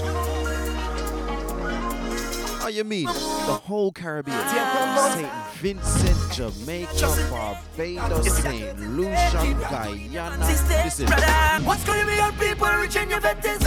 [2.62, 3.06] How you mean?
[3.06, 4.38] The whole Caribbean.
[4.38, 5.49] St.
[5.60, 8.80] Vincent, Jamaica, Barbados, St.
[8.96, 10.38] Lucia, Guyana.
[10.46, 11.06] Listen,
[11.66, 12.66] What's going to be your people?
[12.80, 13.60] Reaching your best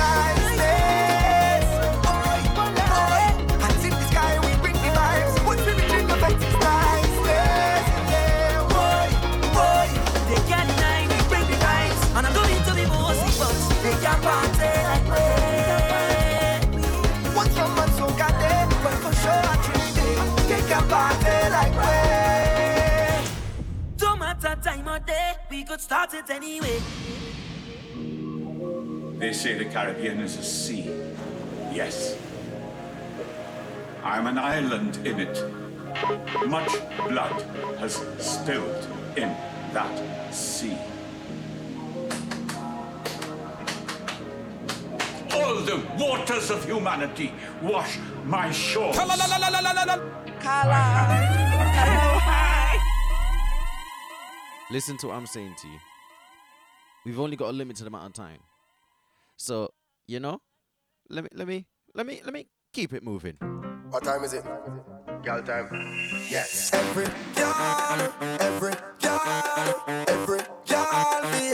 [24.93, 26.79] time or day, we could start it anyway.
[29.19, 30.89] They say the Caribbean is a sea.
[31.71, 32.17] Yes.
[34.03, 35.43] I'm an island in it.
[36.47, 36.71] Much
[37.07, 37.41] blood
[37.79, 39.35] has spilled in
[39.73, 40.77] that sea.
[45.33, 48.97] All the waters of humanity wash my shores.
[54.73, 55.77] Listen to what I'm saying to you.
[57.05, 58.39] We've only got a limited amount of time.
[59.37, 59.71] So,
[60.07, 60.41] you know,
[61.11, 63.35] let me let me let me let me keep it moving.
[63.91, 64.43] What time is it?
[65.23, 65.69] Girl time.
[66.27, 66.73] Yes.
[66.73, 67.05] Every
[67.35, 67.53] girl,
[68.41, 71.53] every girl, every girl, we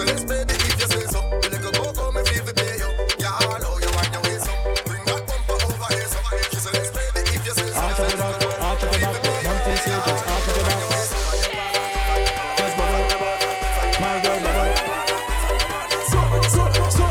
[0.00, 0.06] so.
[0.06, 1.20] Let's baby, if you say so.
[1.42, 2.88] You little go for me, feel the pay you.
[3.18, 4.52] Yeah, I know you want your way, so.
[4.86, 6.18] Bring that bumper over here, so.
[6.50, 7.80] She said, let's baby, if you say so.
[7.80, 9.16] Arch of the back, arch of the back,
[9.84, 10.80] say just arch of the back.
[12.56, 13.04] Just bubble,
[14.00, 14.72] my girl bubble.
[16.10, 16.18] So,
[16.54, 16.62] so,
[16.96, 17.04] so.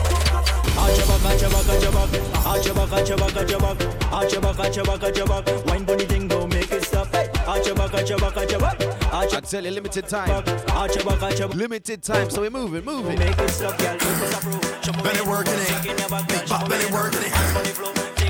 [0.79, 2.13] Arch your back, arch your back, arch your back,
[2.45, 3.77] arch your back, arch your back, arch your back,
[4.11, 5.65] arch your back, arch your back, arch your back.
[5.67, 7.13] Wine bunny thing, don't make it stop.
[7.47, 8.98] Arch your back, arch your back, arch your back.
[9.11, 10.29] Arch I tell you, limited time.
[10.73, 11.57] Arch your back, arch your back.
[11.57, 13.17] Limited time, so we're moving, moving.
[13.17, 13.97] Make it stop, girl.
[15.03, 15.83] Belly working it.
[16.27, 17.33] Big pop belly working it.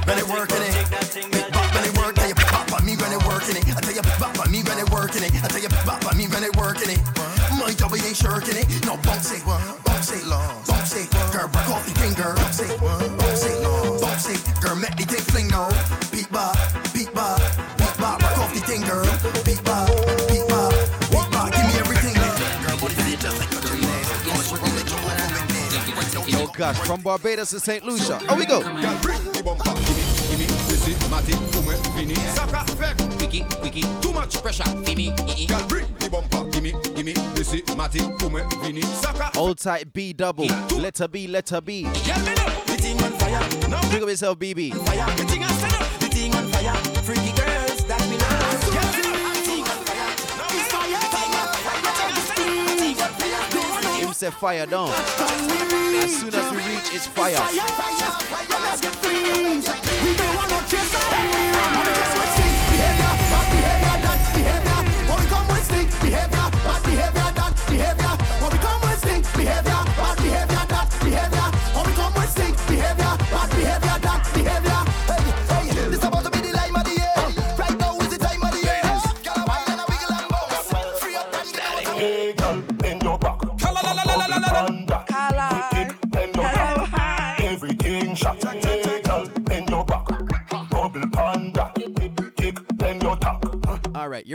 [0.05, 1.31] Belly working it.
[1.31, 2.15] Big pop belly work.
[2.15, 3.67] Tell you pop on me when it working it.
[3.75, 5.35] I tell you pop on me when it working it.
[5.35, 7.01] I tell you pop on me when it working it.
[7.59, 8.85] My job ain't shirking it.
[8.85, 11.11] No bounce it, bounce it, bounce it.
[11.35, 12.35] Girl, break off the thing, girl.
[12.35, 13.61] Bounce it, bounce it,
[13.99, 14.39] bounce it.
[14.61, 15.67] Girl, make the thing fling now.
[26.59, 27.85] Gosh, from Barbados to St.
[27.85, 28.19] Lucia.
[28.27, 28.61] Oh, we go.
[34.01, 35.13] Too much pressure me.
[39.35, 40.47] Hold tight, B double.
[40.75, 41.87] Letter B, letter B.
[41.93, 42.11] Pick
[44.01, 44.73] up yourself, BB.
[47.05, 47.38] Freaky
[54.19, 54.31] fire.
[54.31, 54.89] Fire down.
[54.89, 57.37] As soon as we reach, it's fire.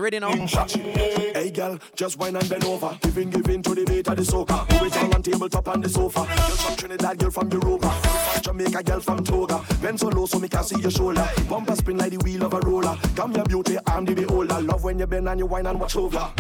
[0.05, 0.31] Ready now?
[1.35, 2.97] Hey, girl, just wine and bend over.
[3.01, 4.69] Giving, giving to the beat of the soca.
[4.69, 6.21] Do it all on tabletop on the sofa.
[6.27, 7.91] Girl from Trinidad, girl from Europa.
[7.91, 9.65] From Jamaica, girl from Toga.
[9.81, 11.27] Bend so low so me can see your shoulder.
[11.49, 12.97] Bumper spin like the wheel of a roller.
[13.17, 14.61] Come your beauty, I'm the beholder.
[14.61, 16.31] Love when you bend and you wine and watch over.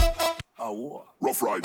[0.58, 1.64] Oh, rough ride.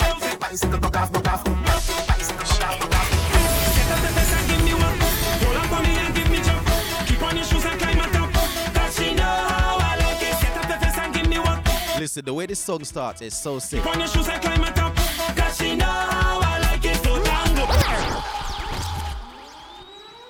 [12.00, 13.84] Listen, the way this song starts is so sick.
[13.84, 17.66] Your shoes, cause she know I like it so tango.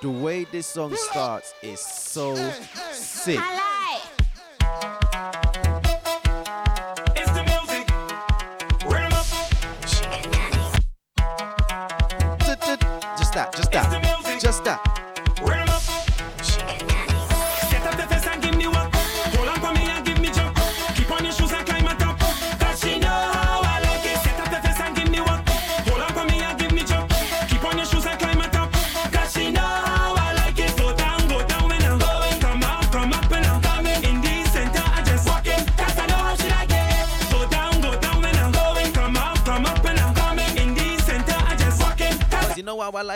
[0.01, 2.35] The way this song starts is so
[2.91, 3.39] sick.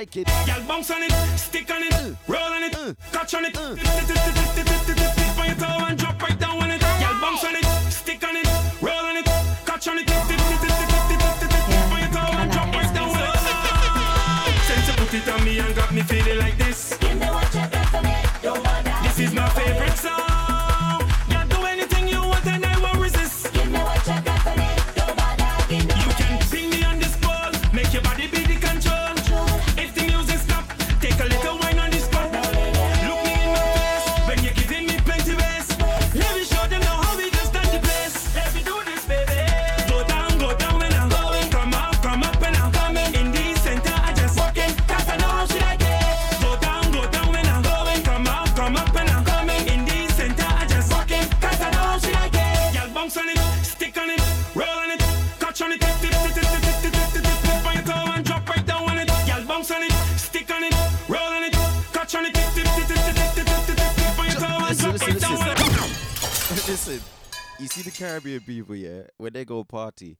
[0.06, 0.28] Like it.
[0.46, 1.94] Girl, bounce on it, stick on it,
[2.28, 3.54] roll on it, catch on it.
[3.54, 6.80] Tip on your toe and drop right down on it.
[6.80, 8.48] Girl, bounce on it, stick on it,
[8.82, 9.26] roll on it,
[9.66, 10.08] catch on it.
[10.08, 13.38] Tip on your toe and drop right down on it.
[14.68, 16.65] Since you put it on me and got me feeling like
[68.16, 70.18] Caribbean people, yeah, when they go party,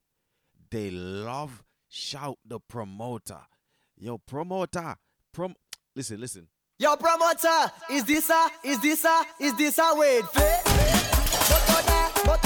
[0.70, 3.40] they love shout the promoter.
[3.98, 4.98] Yo, promoter,
[5.34, 5.56] prom.
[5.96, 6.46] Listen, listen.
[6.78, 10.26] Yo, promoter, is this a, is this a, is this a wait.
[10.26, 10.52] Promoter.
[12.28, 12.42] What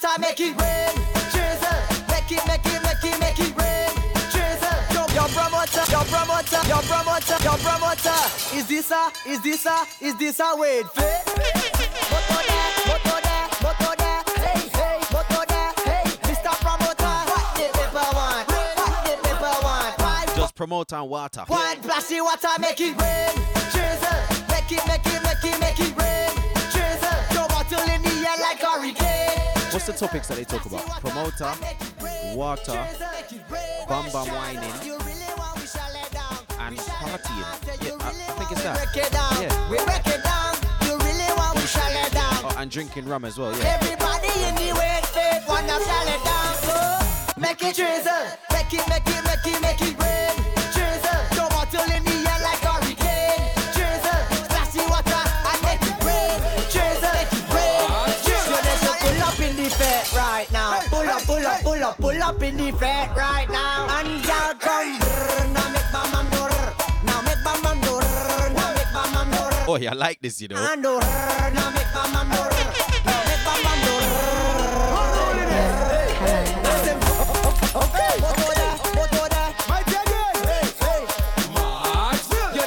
[0.00, 1.05] the make it rain.
[6.16, 8.20] Promoter, yo, promoter, yo, promoter.
[8.56, 11.26] Is this a, is this a, is this a wait fit?
[12.10, 15.40] Moto there, moto there, moto there, hey, hey, moto
[15.84, 16.52] hey, Mr.
[16.64, 17.16] Promoter.
[17.28, 18.48] What the paper want?
[18.48, 20.36] What the paper want?
[20.36, 21.44] Just promote and water.
[21.48, 23.34] one splashy water, make it rain.
[23.72, 26.32] Drizzle, make it, make it, make it, make it rain.
[26.72, 29.72] Drizzle, throw bottle in the air like a hurricane.
[29.72, 30.84] What's the topics that they talk about?
[31.00, 31.52] Promoter,
[32.34, 32.86] water,
[33.88, 35.05] bam bam whining,
[37.06, 37.46] partying.
[37.82, 38.76] Yeah, I, I think it's that.
[38.94, 39.70] Yeah.
[39.70, 40.54] we break it down.
[40.86, 42.38] You really want we shall it down.
[42.44, 43.52] Oh, and drinking rum as well.
[43.58, 43.78] Yeah.
[43.78, 46.54] Everybody in the wait fit, wanna shall it down.
[46.74, 46.98] Oh,
[47.38, 50.34] make it drizzle, make it, make it, make it, make it rain.
[50.74, 53.54] Drizzle, throw bottle in the air like hurricane.
[53.76, 56.38] Drizzle, splashy water and make it rain.
[56.74, 57.86] Drizzle, make it rain.
[58.26, 60.80] Drizzle, you need to pull up in the fet right now.
[60.90, 63.86] Pull up, pull up, pull up, pull up in the fet right now.
[63.98, 65.75] And y'all come,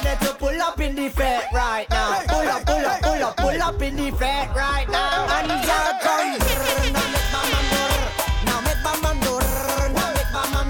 [0.04, 2.20] need to pull up in the fet right now.
[2.28, 5.26] Pull up, pull up, pull up, pull up in the fet right now.
[5.40, 6.36] And y'all come.
[6.92, 8.36] Now make my man do.
[8.44, 8.84] Now make
[10.32, 10.60] my man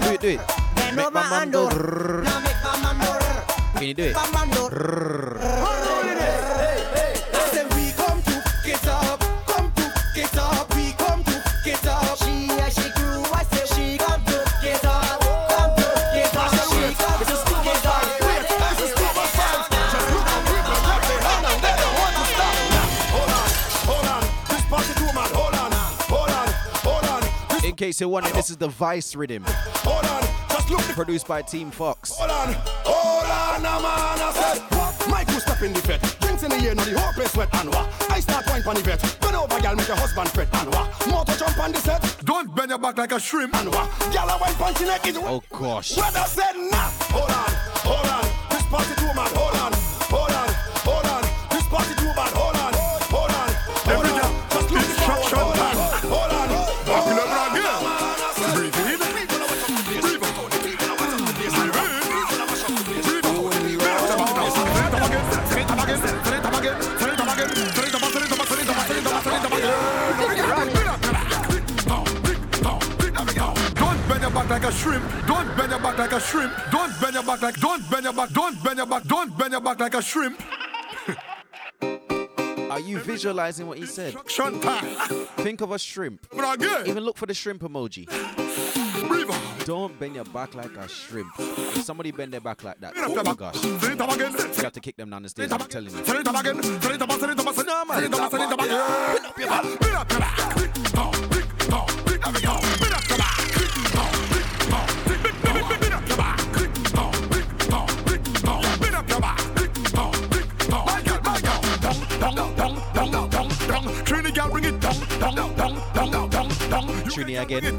[4.51, 5.60] do.
[28.03, 28.25] On.
[28.25, 29.45] In case this is the Vice Rhythm.
[29.47, 30.81] Hold on, just look.
[30.97, 32.13] Produced by Team Fox.
[32.17, 32.55] Hold on,
[32.85, 34.21] hold on, a man.
[34.21, 35.09] I said, what?
[35.11, 36.01] Michael step in the vet.
[36.21, 37.49] Drinks in the air, now the whole place wet.
[37.55, 38.11] And what?
[38.11, 39.01] I start wine pon the vet.
[39.21, 40.49] Bend over, girl, make your husband fret.
[40.55, 41.07] And what?
[41.09, 42.17] Motor jump on the set.
[42.25, 43.55] Don't bend your back like a shrimp.
[43.57, 43.89] And what?
[44.13, 45.07] Girl, a wine pon the neck.
[45.07, 45.97] It Oh, gosh.
[45.97, 46.91] Weather said nah.
[47.13, 47.51] Hold on,
[47.85, 48.25] hold on.
[48.51, 49.31] This party too mad.
[49.37, 49.50] Hold on, hold
[76.11, 76.53] like a shrimp.
[76.71, 77.61] Don't bend your back like.
[77.61, 78.31] Don't bend your back.
[78.31, 79.05] Don't bend your back.
[79.05, 80.43] Don't bend your back like a shrimp.
[82.71, 84.15] Are you visualizing what he said?
[85.37, 86.27] Think of a shrimp.
[86.87, 88.09] Even look for the shrimp emoji.
[89.65, 91.31] Don't bend your back like a shrimp.
[91.39, 93.57] If somebody bend their back like that, oh my gosh.
[93.57, 94.33] Straight up again.
[94.33, 96.05] You have to kick them down the stairs, I'm telling you.
[96.05, 96.63] Straight up again.
[96.63, 97.67] Straight up, up, straight up.
[97.67, 98.15] No, man.
[98.15, 99.15] Up, straight up again.
[99.15, 100.31] Bend up your back.
[117.11, 117.79] Trini again.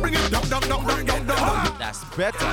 [0.00, 0.32] Bring it
[1.06, 1.26] girl.
[1.78, 2.46] That's better.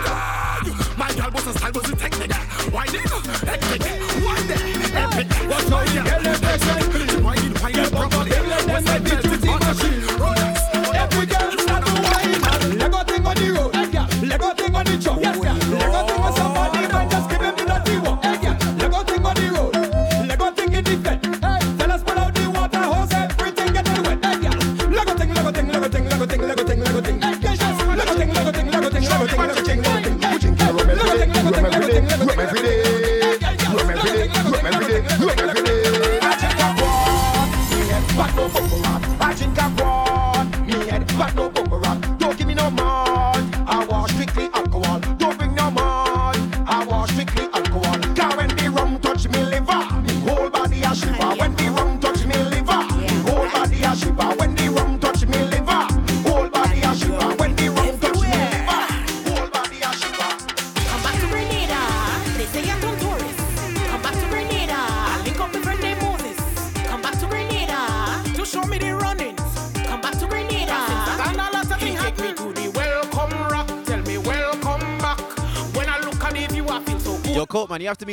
[0.98, 2.34] My girl was was a technique.
[2.72, 3.06] Why did
[3.48, 3.82] epic?
[4.24, 4.60] Why did?
[7.24, 7.36] Why
[9.00, 10.09] did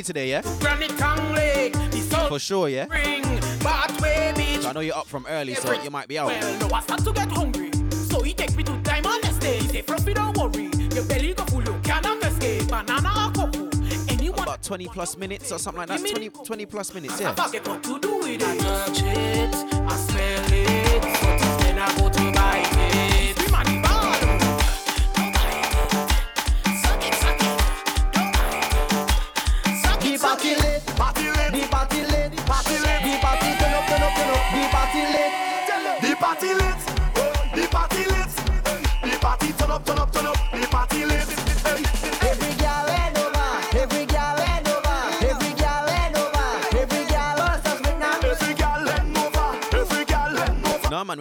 [0.07, 0.41] today, yeah?
[2.29, 2.87] For sure, yeah?
[4.61, 6.29] So I know you're up from early, so you might be out.
[6.29, 7.71] Well, no, I start to get hungry.
[7.91, 9.63] So he takes me to Diamond Estate.
[9.63, 10.71] He say, don't worry.
[10.95, 12.69] Your belly go full, you cannot escape.
[12.69, 13.69] Banana or cocoa.
[14.09, 15.99] Anyone About 20 plus minutes or something like that.
[15.99, 17.31] 20, 20 plus minutes, yeah.
[17.31, 18.43] I forget what to do with it.
[18.43, 21.03] I touch it, I smell it.
[21.03, 22.09] But then I go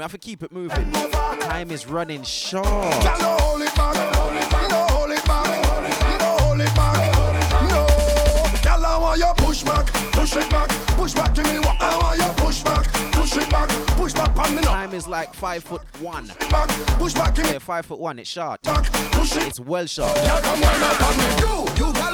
[0.06, 0.92] have to keep it moving.
[0.92, 2.64] Time is running short.
[14.64, 16.28] Time is like five foot one.
[16.52, 16.70] Back,
[17.00, 17.36] push back.
[17.40, 18.20] Yeah, five foot one.
[18.20, 18.62] It's short.
[18.62, 19.48] Back, push it.
[19.48, 20.16] It's well short.
[20.18, 21.40] Yeah, come on, on.
[21.40, 22.06] You, you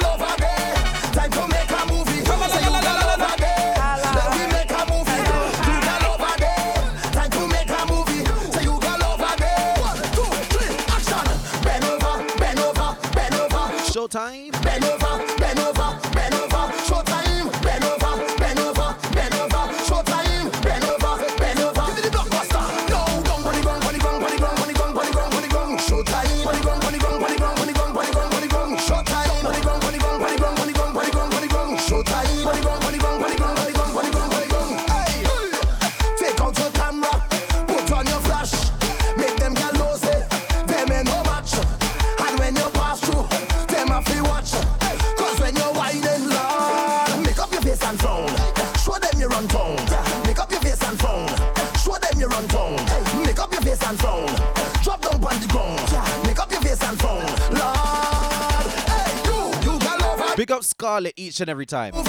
[61.32, 61.94] each and every time.
[61.94, 62.02] The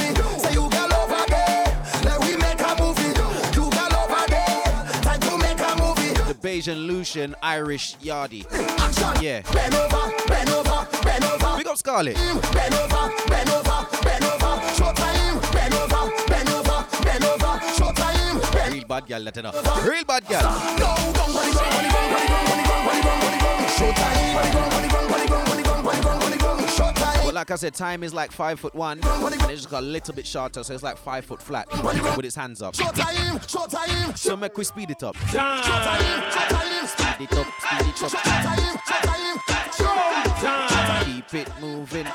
[6.41, 8.43] Bayesian Lucian Irish Yardi.
[9.21, 9.41] Yeah.
[11.55, 12.17] Big up Scarlet.
[18.69, 19.85] Real bad girl, let it enough.
[19.85, 20.41] Real bad girl.
[27.33, 29.85] But like I said, time is like five foot one, and it's just got a
[29.87, 31.67] little bit shorter, so it's like five foot flat
[32.15, 32.75] with its hands up.
[32.75, 34.15] Short time, short time.
[34.15, 35.15] So make we speed it up.
[35.15, 36.29] Short time.
[36.85, 37.47] Speed it up,
[41.05, 42.05] Keep it moving.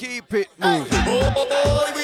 [0.00, 0.88] Keep it moving.
[1.06, 2.03] Oh, oh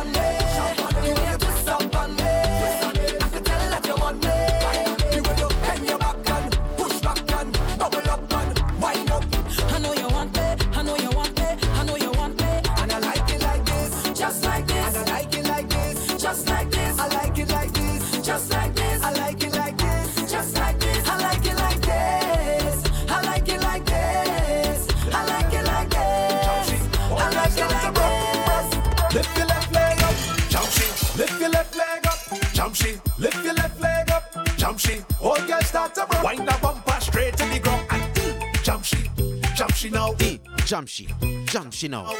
[40.81, 41.07] jump she,
[41.45, 42.11] jump she now.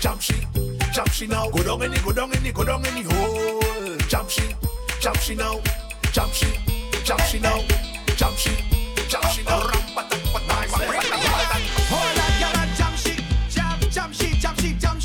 [0.00, 0.34] Jump she,
[0.92, 1.48] jump she now.
[1.50, 3.96] Go down any, go down any, go down any hole.
[4.08, 4.42] Jump she,
[5.00, 5.60] jump she now.
[6.12, 6.48] Jump she,
[7.04, 7.62] jump she now.
[8.16, 8.50] Jump she,
[9.08, 9.70] jump she now.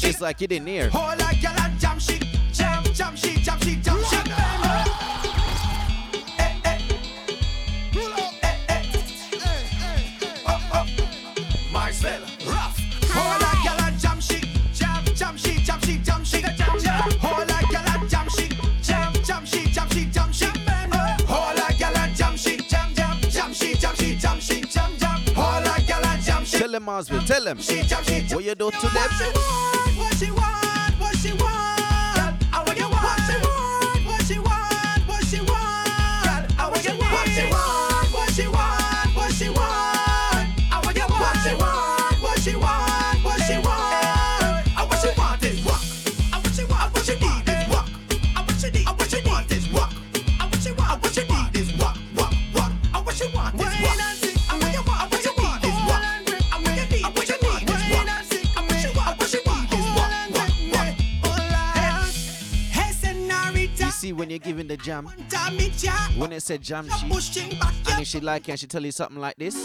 [0.02, 0.90] It's like it in here.
[27.46, 27.60] Salem.
[27.60, 28.05] She jumped
[65.04, 65.08] jam.
[66.18, 69.20] When it said jam, she and if she like it, and she tell you something
[69.20, 69.56] like this.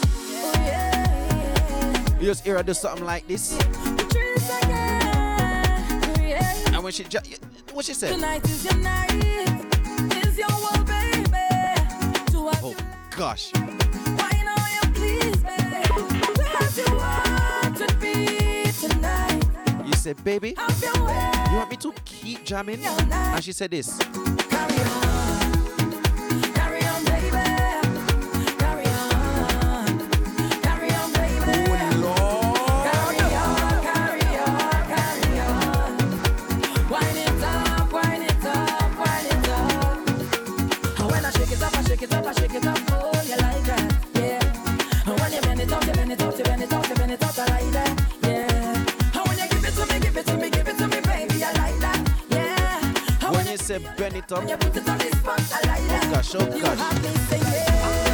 [2.20, 3.58] You just hear her do something like this.
[6.72, 7.18] And when she ju-
[7.72, 8.12] what she said?
[12.62, 12.76] Oh
[13.16, 13.52] gosh.
[19.86, 22.84] You said, baby, you want me to keep jamming?
[22.84, 23.98] And she said this.
[54.10, 54.44] turn it up.
[56.10, 58.09] Showcash, showcash.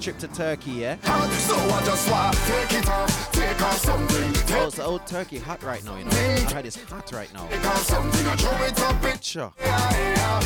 [0.00, 0.96] Trip to Turkey, yeah?
[1.02, 4.32] So I just want take it off, take off something.
[4.32, 6.10] Take Oh, so old Turkey hot right now, you know.
[6.10, 7.44] I heard it's hot right now.
[7.44, 9.18] off something and throw it up in.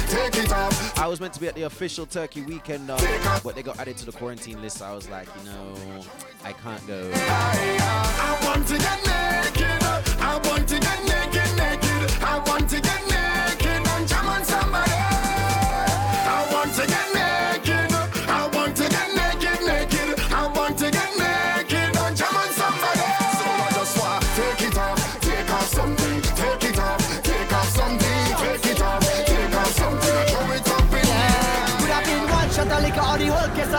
[0.09, 0.99] Take it off.
[0.99, 2.99] I was meant to be at the official Turkey weekend, uh,
[3.45, 4.79] but they got added to the quarantine list.
[4.79, 6.03] So I was like, you know,
[6.45, 7.11] I can't go.
[7.15, 9.83] I want to get naked.
[10.21, 12.23] I want to get naked, naked.
[12.23, 14.91] I want to get naked and jam on somebody.
[14.91, 17.14] I want to get naked.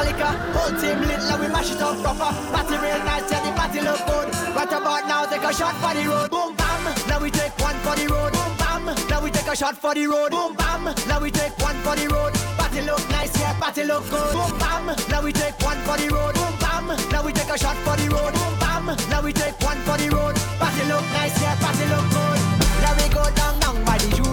[0.03, 0.33] Liquor.
[0.55, 2.31] Whole team lit, now we mash it up proper.
[2.51, 4.27] Party real nice, yeah, the party look good.
[4.55, 6.29] Right about now, take a shot for the road.
[6.31, 8.33] Boom bam, now we take one for the road.
[8.33, 10.31] Boom bam, now we take a shot for the road.
[10.31, 12.33] Boom bam, now we take one for the road.
[12.57, 14.33] Party look nice, yeah, party look good.
[14.33, 16.33] Boom bam, now we take one for the road.
[16.35, 18.33] Boom bam, now we take a shot for the road.
[18.33, 20.35] Boom bam, now we take one for the road.
[20.59, 22.39] Party look nice, yeah, party look good.
[22.81, 24.24] Now we go down, down by the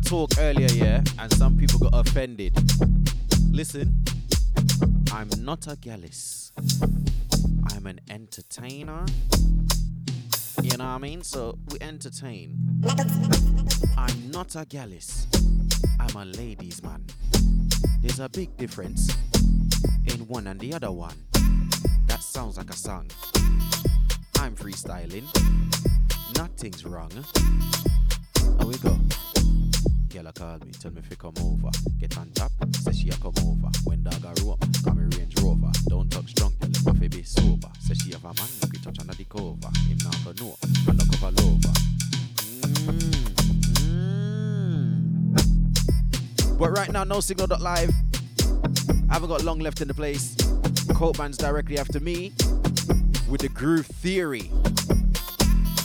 [0.00, 2.52] talk earlier, yeah, and some people got offended.
[3.50, 4.02] Listen,
[5.12, 6.52] I'm not a gallus.
[7.72, 9.04] I'm an entertainer.
[10.62, 11.22] You know what I mean?
[11.22, 12.56] So we entertain.
[13.96, 15.26] I'm not a gallus.
[15.98, 17.04] I'm a ladies' man.
[18.00, 19.10] There's a big difference
[20.06, 21.16] in one and the other one.
[22.06, 23.10] That sounds like a song.
[24.38, 25.24] I'm freestyling.
[26.36, 27.10] Nothing's wrong.
[28.58, 28.98] Here we go.
[30.10, 31.70] Girl a call me, tell me you come over.
[32.00, 32.50] Get on top,
[32.80, 33.70] say she a come over.
[33.84, 35.70] When dog a rope, come a Range Rover.
[35.86, 37.68] Don't touch drunk, girl, if fi be sober.
[37.78, 39.70] Say she have a man, look it touch under the cover.
[39.86, 40.56] Him not go know,
[40.88, 41.72] and look over over.
[43.86, 45.38] Mm.
[46.58, 47.92] But right now, no signal live.
[49.08, 50.34] I haven't got long left in the place.
[50.92, 52.32] Coat man's directly after me
[53.28, 54.50] with the groove theory.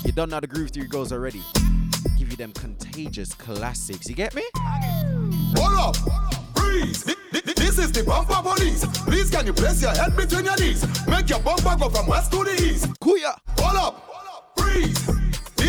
[0.04, 1.44] You don't know how the groove theory goes already.
[2.36, 4.10] You them contagious classics.
[4.10, 4.44] You get me?
[5.56, 5.96] Hold up,
[6.54, 7.04] breeze.
[7.04, 7.16] Thi-
[7.56, 8.86] This is the bumper police.
[9.06, 10.84] Please, can you place your head between your knees?
[11.08, 12.88] Make your bumper go from west to the east.
[13.00, 13.38] Kuya.
[13.60, 15.10] Hold up, breeze.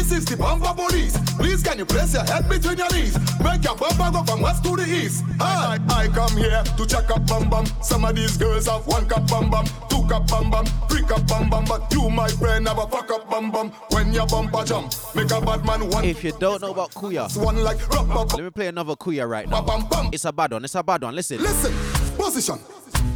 [0.06, 1.18] This is the bumper police.
[1.34, 3.18] Please, can you place your head between your knees?
[3.42, 5.24] Make your bumper go from west to the east.
[5.40, 7.66] I, I come here to check up bum bum.
[7.82, 11.26] Some of these girls have one cup bum bum, two cup bum bum, three cup
[11.26, 11.64] bum bum.
[11.64, 13.70] But you, my friend, have a fuck up bum bum.
[13.90, 16.04] When your bumper jump, make a bad man one.
[16.04, 19.66] If you don't know about Kuya, one like let me play another Kuya right now.
[20.12, 20.62] It's a bad one.
[20.62, 21.16] It's a bad one.
[21.16, 21.42] Listen.
[21.42, 21.74] Listen.
[22.16, 22.60] Position.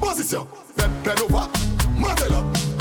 [0.00, 0.44] Position.
[0.76, 1.48] Bend, bend over.
[2.00, 2.79] Martel up.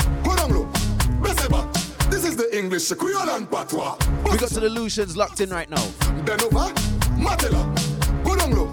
[2.40, 3.98] This is the English Creole and Patois.
[4.24, 5.86] We got to the Lucians locked in right now.
[6.24, 6.72] Bend over.
[7.18, 7.76] Martel up.
[8.24, 8.72] Go down low.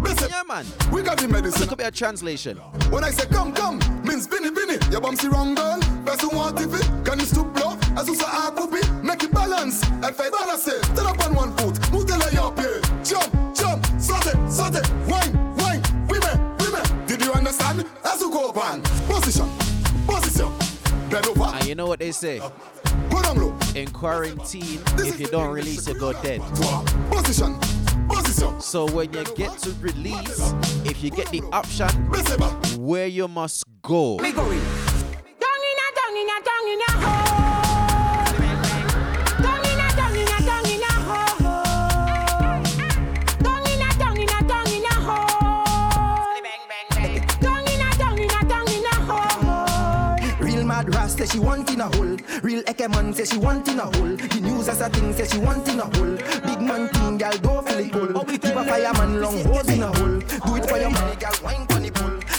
[0.00, 0.64] Bese Yeah, man.
[0.92, 1.68] We got the medicine.
[1.68, 2.58] Look at a translation.
[2.90, 4.78] When I say come, come, means binny, binny.
[4.92, 5.80] Your bum see wrong girl.
[6.06, 7.04] Person want if it.
[7.04, 7.76] Can you stoop low?
[7.96, 8.88] As you say, I copy.
[9.02, 9.82] Make it balance.
[9.82, 10.84] And fight balance it.
[10.84, 11.90] Stand up on one foot.
[11.90, 12.80] Move the leg up here.
[13.02, 13.84] Jump, jump.
[14.00, 14.80] Saute, saute.
[15.10, 15.82] Wine, wine.
[16.06, 17.06] Women, women.
[17.06, 17.84] Did you understand?
[18.04, 18.80] As you go up on.
[19.10, 19.48] Position.
[20.06, 20.52] Position.
[21.10, 21.44] Bend over.
[21.44, 22.40] And ah, you know what they say?
[23.10, 23.56] Go down low.
[23.74, 26.40] In quarantine, if you don't release, you go dead.
[27.10, 27.58] Position.
[28.08, 28.60] Position.
[28.60, 30.52] So when you get to release,
[30.84, 31.88] if you get the option,
[32.80, 34.18] where you must go.
[51.18, 52.16] Say she want in a hole.
[52.42, 54.16] Real Eke man say she want in a hole.
[54.16, 56.16] The news as a thing say she want in a hole.
[56.46, 58.24] Big man thing, gal don't feel it pull.
[58.24, 60.18] Keep a fireman long hose in a hole.
[60.18, 61.88] Do it for your money, gal wine pon the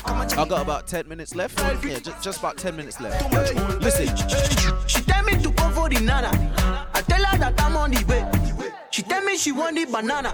[0.05, 1.59] and I got about 10 minutes left.
[1.59, 3.33] Yeah, just, just about 10 minutes left.
[3.81, 4.07] Listen.
[4.87, 6.31] She tell me to come for the nana.
[6.93, 8.25] I tell her that I'm on the way.
[8.91, 10.29] She tell me she want the banana.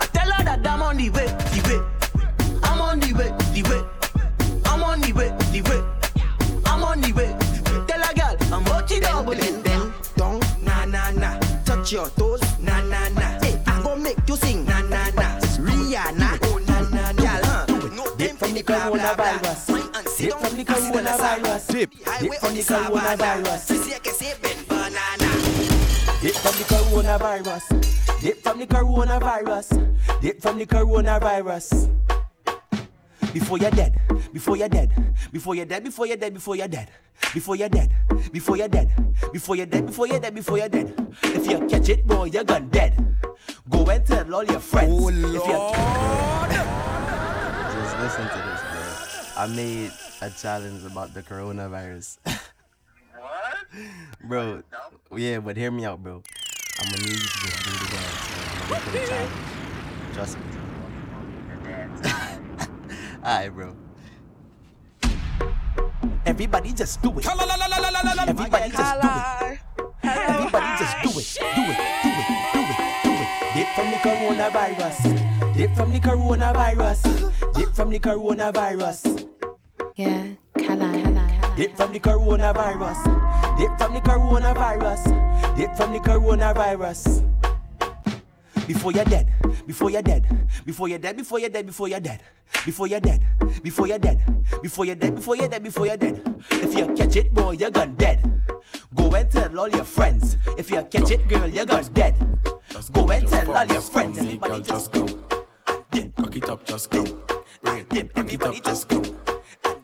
[0.00, 2.60] I tell her that I'm on the way, the way.
[2.62, 4.60] I'm on the way, the way.
[4.64, 5.93] I'm on the way, the way.
[11.94, 13.38] Your toes, na na na.
[13.38, 15.38] Hey, I go make you sing, na na na.
[15.62, 17.22] Rihanna, oh na na na.
[17.22, 17.66] Gal, huh?
[17.94, 19.54] No time from the blah.
[20.10, 21.62] Sit down, the coronavirus.
[21.70, 21.90] Dip.
[21.94, 23.62] Dip from the coronavirus.
[26.20, 27.64] Dip from the coronavirus.
[28.20, 29.68] Dip from the coronavirus.
[30.20, 31.90] Dip from the coronavirus.
[33.32, 33.94] Before you're dead,
[34.34, 34.90] before you're dead,
[35.32, 36.90] before you're dead, before you're dead, before you're dead,
[37.32, 37.92] before you're dead,
[38.32, 38.90] before you're dead,
[39.32, 41.16] before you're dead, before you're dead, before you're dead.
[41.22, 42.98] If you catch it, boy, you're gone dead.
[43.70, 44.92] Go and tell all your friends.
[44.92, 45.22] Oh, if you
[47.78, 48.82] Just listen to this, bro.
[49.36, 52.18] I made a challenge about the coronavirus.
[52.24, 53.56] what?
[54.28, 54.62] Bro,
[55.16, 56.22] yeah, but hear me out, bro.
[56.80, 58.02] I'm gonna need you to just do it again.
[58.18, 59.32] So I'm gonna make it a challenge.
[60.14, 60.44] Trust me.
[63.24, 63.83] Alright, bro.
[66.26, 67.26] Everybody just do it.
[67.26, 69.58] Everybody just do it.
[70.02, 71.38] Everybody just do it.
[71.54, 73.28] Do it, do it, do it, do it.
[73.54, 74.96] Dip from the coronavirus.
[75.54, 77.00] Dip from the coronavirus.
[77.54, 79.28] Dip from the coronavirus.
[79.96, 80.26] Yeah,
[80.58, 80.90] Kala.
[81.56, 83.04] Dip from the coronavirus.
[83.58, 85.56] Dip from the coronavirus.
[85.56, 87.22] Dip from the coronavirus.
[88.66, 89.30] Before you're dead,
[89.66, 90.26] before you're dead,
[90.64, 92.22] before you're dead, before you're dead, before you're dead,
[92.64, 93.22] before you're dead,
[93.62, 94.20] before you're dead,
[94.62, 96.44] before you're dead, before you're dead, before you're dead.
[96.50, 98.42] If you catch it, boy, you're gone dead.
[98.94, 100.36] Go and tell all your friends.
[100.56, 102.14] If you catch it, girl, you're gone dead.
[102.92, 104.18] Go and tell all your friends.
[104.18, 105.06] Everybody just go.
[106.16, 107.04] Cock it up, just go.
[107.62, 108.10] Bring it.
[108.16, 109.02] Everybody just go.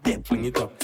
[0.02, 0.26] Dip.
[0.26, 0.72] Fling it up.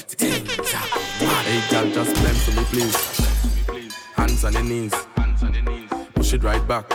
[1.46, 3.96] Hey, girl, just blend for me, please.
[4.16, 5.85] Hands on your knees.
[6.26, 6.88] Push it right back.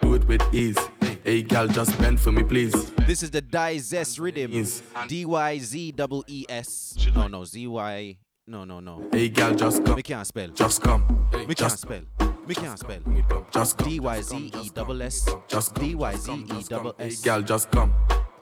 [0.00, 0.78] Do it with ease.
[1.24, 2.92] Hey, gal, just bend for me, please.
[3.08, 4.64] This is the Die Zest rhythm.
[5.08, 6.94] D Y Z double E S.
[7.12, 8.16] No, no, Z Y.
[8.46, 9.02] No, no, no.
[9.10, 9.96] Hey, gal, just come.
[9.96, 10.46] We can't spell.
[10.50, 11.26] Just come.
[11.48, 12.02] We can't spell.
[12.46, 13.00] We can't spell.
[13.52, 13.88] Just come.
[13.88, 15.28] D Y Z E double S.
[15.48, 17.20] Just D Y Z E double Hey, S.
[17.20, 17.92] gal, just come.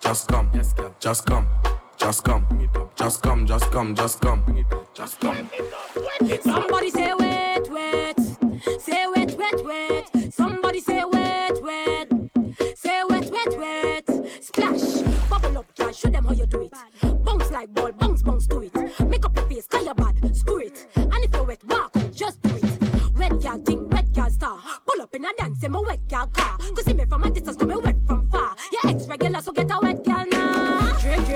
[0.03, 0.51] Just come.
[0.53, 0.95] Just come.
[1.01, 1.47] Just come.
[2.95, 3.47] Just come.
[3.47, 3.95] Just come.
[3.97, 4.45] Just come.
[4.95, 5.51] Just come.
[6.43, 8.22] Somebody say wet, wet.
[9.73, 10.35] Wet.
[10.35, 12.09] Somebody say wet, wet.
[12.77, 14.07] Say wet, wet, wet.
[14.43, 15.01] Splash.
[15.31, 15.93] Bubble up, girl.
[15.93, 16.75] Show them how you do it.
[17.25, 18.75] Bounce like ball, bounce, bounce, do it.
[19.09, 20.87] Make up your face, call your bad, screw it.
[20.95, 23.19] And if you're wet, walk just do it.
[23.19, 24.59] Wet girl thing, wet girl star.
[24.87, 26.59] Pull up in a dance, in my wet girl car.
[26.59, 28.55] Cause see me from a distance, come me wet from far.
[28.73, 30.12] Your ex regular, so get a wet girl.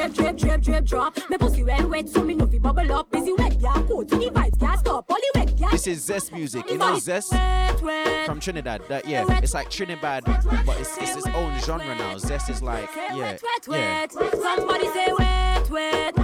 [0.06, 1.30] Drip, drip, drip, drip, drip, drop.
[1.30, 3.10] Me pussy well wet, so me know fi bubble up.
[3.10, 5.04] Busy wet girl, coat, the vibes can't stop.
[5.10, 5.70] Only wet girl.
[5.70, 6.70] This is Zess music.
[6.70, 7.26] You know Zess
[8.24, 8.82] from Trinidad.
[8.88, 10.22] That yeah, it's like Trinidad,
[10.64, 12.14] but it's it's its own genre now.
[12.14, 14.06] Zess is like yeah, wet, yeah.
[14.06, 14.12] wet.
[14.12, 16.14] Somebody say wet, wet.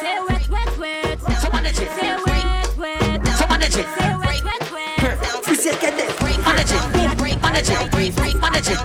[0.00, 1.20] Say wet, wet, wet.
[1.42, 3.26] Somebody say wet, wet.
[3.36, 5.44] Somebody say Say wet, wet, wet.
[5.44, 6.20] Free say get it.
[6.22, 7.42] Manage it.
[7.42, 8.40] Manage it.
[8.40, 8.80] Manage it.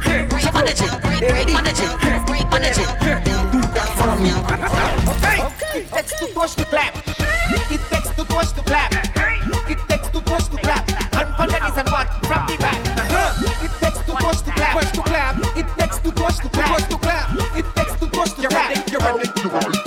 [0.53, 1.31] Manage it.
[1.31, 1.53] Ready?
[1.53, 2.51] Manage it.
[2.51, 2.99] Manage it.
[2.99, 3.64] Do that for me.
[4.05, 5.81] Okay.
[5.81, 6.95] It takes two touch to clap.
[6.95, 8.93] It takes two touch to clap.
[9.67, 10.87] It takes two touch to clap.
[11.15, 12.07] And the knees and what?
[12.25, 12.77] From the back.
[12.85, 13.65] Uh-huh.
[13.65, 14.73] It takes two touch to clap.
[14.73, 15.57] Touch to clap.
[15.57, 16.67] It takes two touch to clap.
[16.67, 17.29] Touch to clap.
[17.57, 18.69] It takes two touch to clap.
[18.91, 19.25] You're ready.
[19.41, 19.79] You're ready.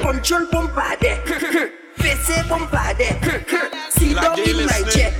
[0.00, 1.12] Control bombade.
[1.96, 3.08] Fesse bombade.
[3.90, 5.12] See down in my jet.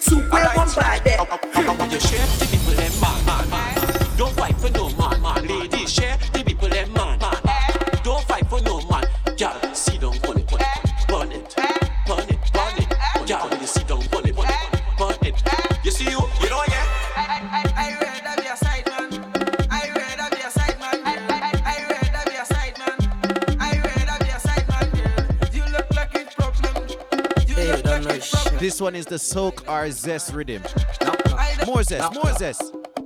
[0.00, 2.45] Super bombade.
[28.76, 30.62] This one is the Soak R Zest rhythm.
[31.66, 32.60] More zest, more zest.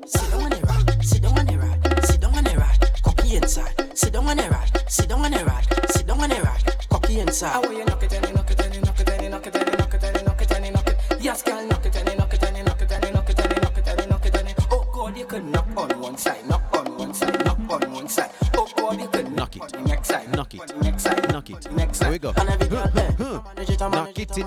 [0.04, 1.04] Sit down on the rod.
[1.04, 2.04] Sit down on the rod.
[2.06, 2.90] Sit down on the rod.
[3.04, 3.96] Cocky inside.
[3.96, 4.82] Sit down on the rod.
[4.88, 5.64] Sit down on the rod.
[5.92, 6.88] Sit down on the rod.
[6.90, 7.52] Cocky inside.
[7.52, 8.29] How you knock it and you knock it and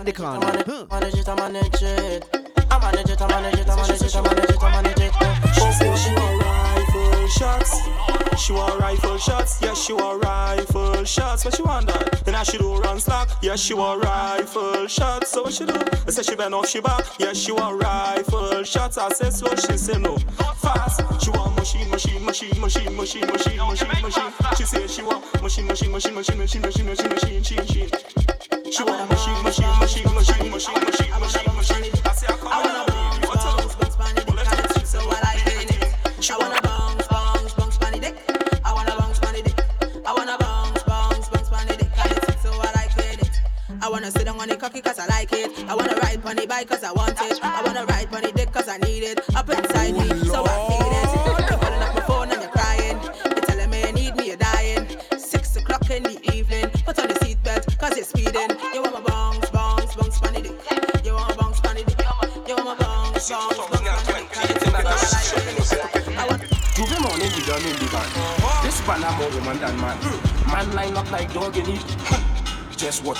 [0.06, 0.64] the corner.
[0.66, 0.86] Huh.
[0.92, 2.30] Manage it, I manage it.
[2.70, 5.14] I manage it, I manage it, I manage it, I manage it, I manage it.
[5.54, 8.44] She said she want rifle shots.
[8.44, 9.62] She want rifle shots.
[9.62, 11.46] Yes, she want rifle shots.
[11.46, 12.26] What she want that?
[12.26, 13.30] Then I she do run slack.
[13.42, 15.32] Yes, she want rifle shots.
[15.32, 15.74] So what she do?
[15.74, 17.06] I said she bend off she back.
[17.20, 18.98] Yes, she want rifle shots.
[18.98, 19.48] I said so.
[19.56, 20.18] She say no.
[20.58, 21.02] Fast.
[21.24, 24.34] She want machine, machine, machine, machine, machine, machine, machine, machine.
[24.58, 28.33] She say she want machine, machine, machine, machine, machine, machine, machine, machine, machine, machine.
[28.74, 30.13] She wanna machine, machine, machine.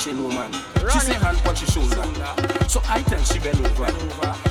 [0.04, 0.52] Just watching woman.
[0.92, 2.04] She say hand on she shoulder.
[2.68, 3.88] So I tell she bend over.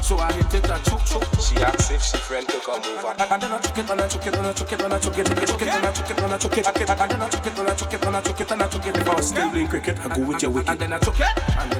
[0.02, 1.28] So I hit it a choke choke.
[1.40, 3.14] She asks if she friend to come over.
[3.18, 4.98] And then I choke it and I choke it and I choke it and I
[4.98, 6.68] choke it and I choke it and I choke it and I choke it.
[6.88, 8.68] And then I choke it and I choke it and I choke it and I
[8.68, 8.96] choke it.
[8.96, 10.70] If I was still playing cricket, I go with your wicket.
[10.70, 11.71] And then I choke it and then I choke it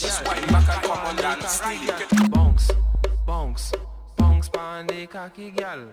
[0.00, 1.60] Oh gosh.
[2.30, 2.70] Bonks,
[3.26, 3.74] bonks,
[4.16, 5.88] bonks pan the cocky gal.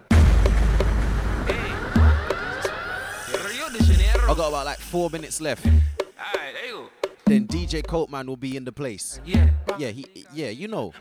[3.47, 4.31] Rio de Janeiro.
[4.31, 5.65] I got about like four minutes left.
[5.65, 7.09] Alright, there you go.
[7.25, 9.19] Then DJ Kopeman will be in the place.
[9.25, 9.49] Yeah.
[9.79, 10.93] Yeah, he yeah, you know.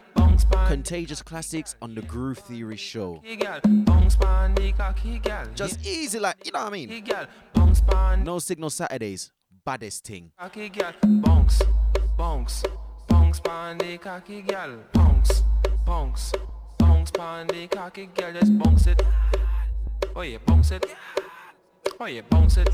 [0.66, 3.16] Contagious classics on the Groove Theory show.
[3.16, 5.47] Cocky gal, bonks pan the cocky gal.
[5.55, 7.05] Just easy like, you know what I mean?
[7.05, 9.31] gal, bonks pan No signal Saturdays.
[9.66, 10.32] Baddest thing.
[10.39, 10.70] cocky.
[10.70, 11.62] Bonks,
[12.18, 12.64] bonks,
[13.35, 14.70] bonks pan the cocky gal.
[14.93, 15.43] Bonks,
[15.86, 16.32] bonks,
[16.78, 18.32] bonks pan the cocky gal.
[18.32, 19.02] Just bonks it.
[20.15, 20.86] Oh yeah, bonks it.
[21.98, 22.69] Oh yeah, bounce it.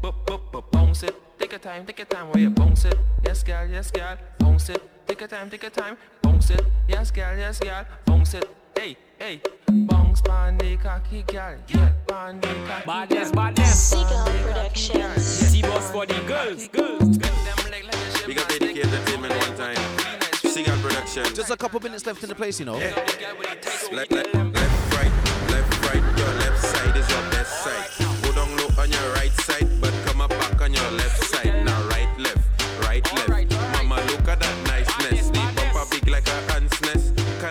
[0.00, 1.14] Bup, bup, bup, bounce it.
[1.38, 2.98] Take your time, take your time, oh yeah, bounce it.
[3.24, 4.16] Yes, gal, yes, gal.
[4.38, 4.82] bounce it.
[5.06, 6.64] Take your time, take your time, bounce it.
[6.88, 7.84] Yes, gal, yes, gal.
[8.06, 8.61] bounce it.
[8.82, 9.40] Hey, hey,
[9.86, 11.54] bounce pan the cocky girl.
[11.68, 13.44] Yeah, pan the cocky Badness, girl.
[13.44, 13.80] badness.
[13.80, 15.22] Seagull Productions.
[15.22, 17.16] C-Boss for the girls, girls.
[18.26, 19.76] We got dedicated entertainment one time.
[20.34, 21.22] Seagull production.
[21.32, 22.74] Just a couple minutes left in the place, you know.
[22.74, 22.96] Left,
[23.92, 25.12] left, left, right,
[25.52, 26.18] left, right.
[26.18, 27.86] Your left side is your best side.
[28.24, 29.94] Go down low on your right side, but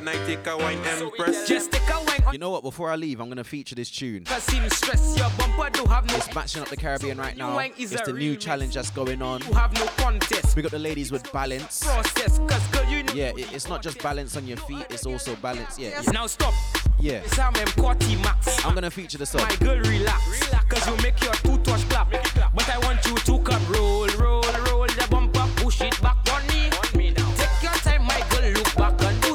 [0.02, 0.18] nest.
[0.18, 1.48] Can I take a wine empress?
[1.48, 2.64] Just take a wine You know what?
[2.64, 4.24] Before I leave, I'm gonna feature this tune.
[4.26, 7.56] Cause seem stress your bumper do have no It's matching up the Caribbean right now.
[7.56, 9.42] wine is It's the new challenge that's going on.
[9.42, 11.84] you have no contest We got the ladies with balance.
[11.84, 15.36] process cause girl you know Yeah, it's not just balance on your feet, it's also
[15.38, 15.78] balance.
[15.78, 16.12] Yeah, yeah.
[16.12, 16.54] Now stop
[17.00, 17.22] yeah.
[17.40, 17.54] I'm
[18.64, 19.42] I'm gonna feature the song.
[19.42, 20.22] My girl relax
[20.70, 24.01] Cause you make your toothwash clap But I want you to come roll, roll, roll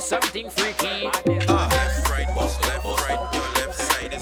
[0.07, 2.29] something freaky right, left, right.
[2.29, 2.63] Your left
[3.09, 4.13] right your left side.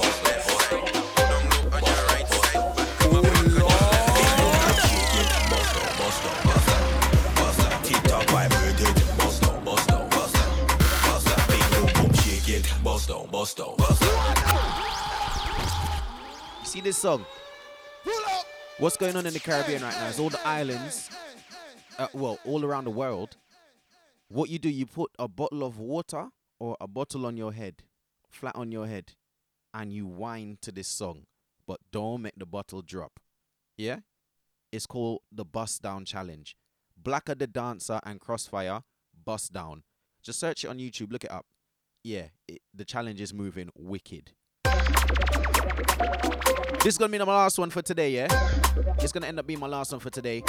[12.47, 13.77] It, bust down, bust down,
[16.65, 17.27] see this song?
[18.79, 21.11] What's going on in the Caribbean right now is all the islands,
[21.99, 23.37] uh, well, all around the world.
[24.35, 26.27] What you do, you put a bottle of water
[26.59, 27.85] or a bottle on your head,
[28.29, 29.13] flat on your head,
[29.73, 31.27] and you whine to this song,
[31.69, 33.21] but don't make the bottle drop.
[33.79, 34.01] Yeah?
[34.73, 36.57] It's called the Bust Down Challenge.
[37.01, 38.81] Blacker the Dancer and Crossfire,
[39.25, 39.85] Bust Down.
[40.21, 41.47] Just search it on YouTube, look it up.
[42.03, 44.33] Yeah, it, the challenge is moving wicked.
[46.83, 48.27] This is gonna be my last one for today, yeah?
[48.99, 50.43] It's gonna end up being my last one for today.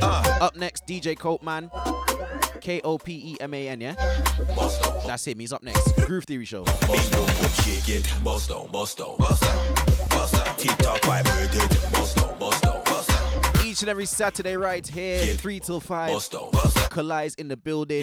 [0.00, 0.38] Ah.
[0.42, 1.68] Up next, DJ Kopeman.
[2.62, 3.94] K O P E M A N, yeah?
[5.06, 5.96] That's him, he's up next.
[6.06, 6.64] Groove Theory Show.
[6.64, 7.12] Bust
[7.64, 7.88] shake
[8.22, 9.16] bust down, bust down,
[10.62, 10.62] bust down, bust.
[10.62, 13.18] Keep talk vibrated, bust down, bust down, bust down.
[13.66, 16.10] Each and every Saturday, right here, 3 till 5.
[16.12, 16.88] Bust down, bust down.
[16.90, 18.02] Collides in the building.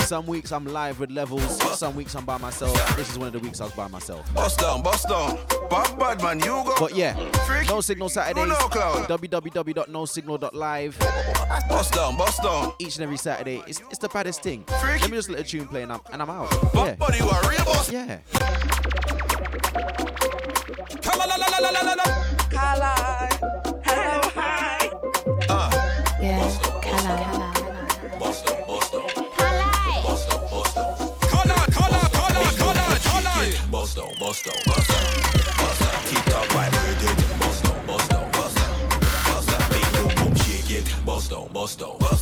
[0.00, 1.42] Some weeks I'm live with levels,
[1.78, 2.96] some weeks I'm by myself.
[2.96, 4.32] This is one of the weeks I was by myself.
[4.34, 5.38] Bust down, bust down.
[5.68, 6.74] Bad, bad man, you go.
[6.78, 7.14] But yeah,
[7.46, 7.68] Freak.
[7.68, 8.48] No Signal Saturdays.
[8.48, 10.98] no www.nosignal.live.
[11.68, 12.72] Bust down, bust down.
[12.78, 13.62] Each and every Saturday.
[13.66, 14.64] It's, it's the baddest thing.
[14.80, 15.02] Freak.
[15.02, 16.48] Let me just let a tune play and I'm, and I'm out.
[16.72, 17.16] But Yeah.
[17.16, 17.90] you are real boss.
[17.92, 18.20] Yeah.
[20.68, 22.94] Yeah, Kala.
[28.20, 28.92] Bust down, bust.
[29.38, 29.66] Kala.
[30.04, 30.96] Bust down, bust down.
[31.32, 33.38] Color, color, color, color, color
[33.72, 35.10] Bust down, bust down, bust down,
[35.58, 36.02] bust down.
[36.06, 38.70] Keep talk vibrated, bust down, bust down, bust down,
[39.26, 39.62] bust down.
[39.70, 42.21] Big boom boom, shake it, bust down, bust down, bust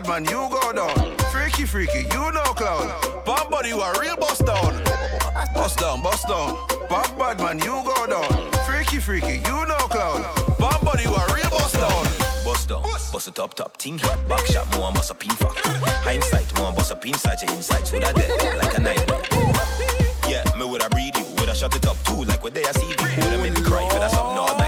[0.00, 1.16] Bad man, you go down.
[1.30, 2.88] Freaky freaky, you know clown.
[3.26, 4.82] Bad body you a real bust down.
[5.52, 6.56] Bust down, bust down.
[6.88, 8.50] Bad bad man, you go down.
[8.64, 10.22] Freaky freaky, you know clown.
[10.58, 12.04] Bad body you a real bust down.
[12.46, 12.82] Bust down,
[13.12, 13.98] bust it up top ting.
[14.26, 15.58] Back shot more and bust up in fuck.
[15.58, 17.92] Hindsight more and bust up inside your insides.
[17.92, 19.22] Would I dead like a nightmare?
[20.26, 21.26] Yeah, me would I breed you.
[21.40, 22.96] Would I shut it up too like what they I see you.
[22.96, 24.59] Would I make me cry for that something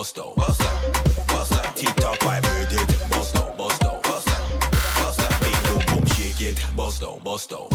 [0.00, 0.92] Bust down, bust down,
[1.28, 1.74] bust down.
[1.74, 3.10] Tick tock vibrate it.
[3.10, 4.60] Bust down, bust down, bust down,
[4.96, 5.40] bust down.
[5.42, 6.64] Big boom, boom, shake it.
[6.74, 7.68] Bust down, bust down,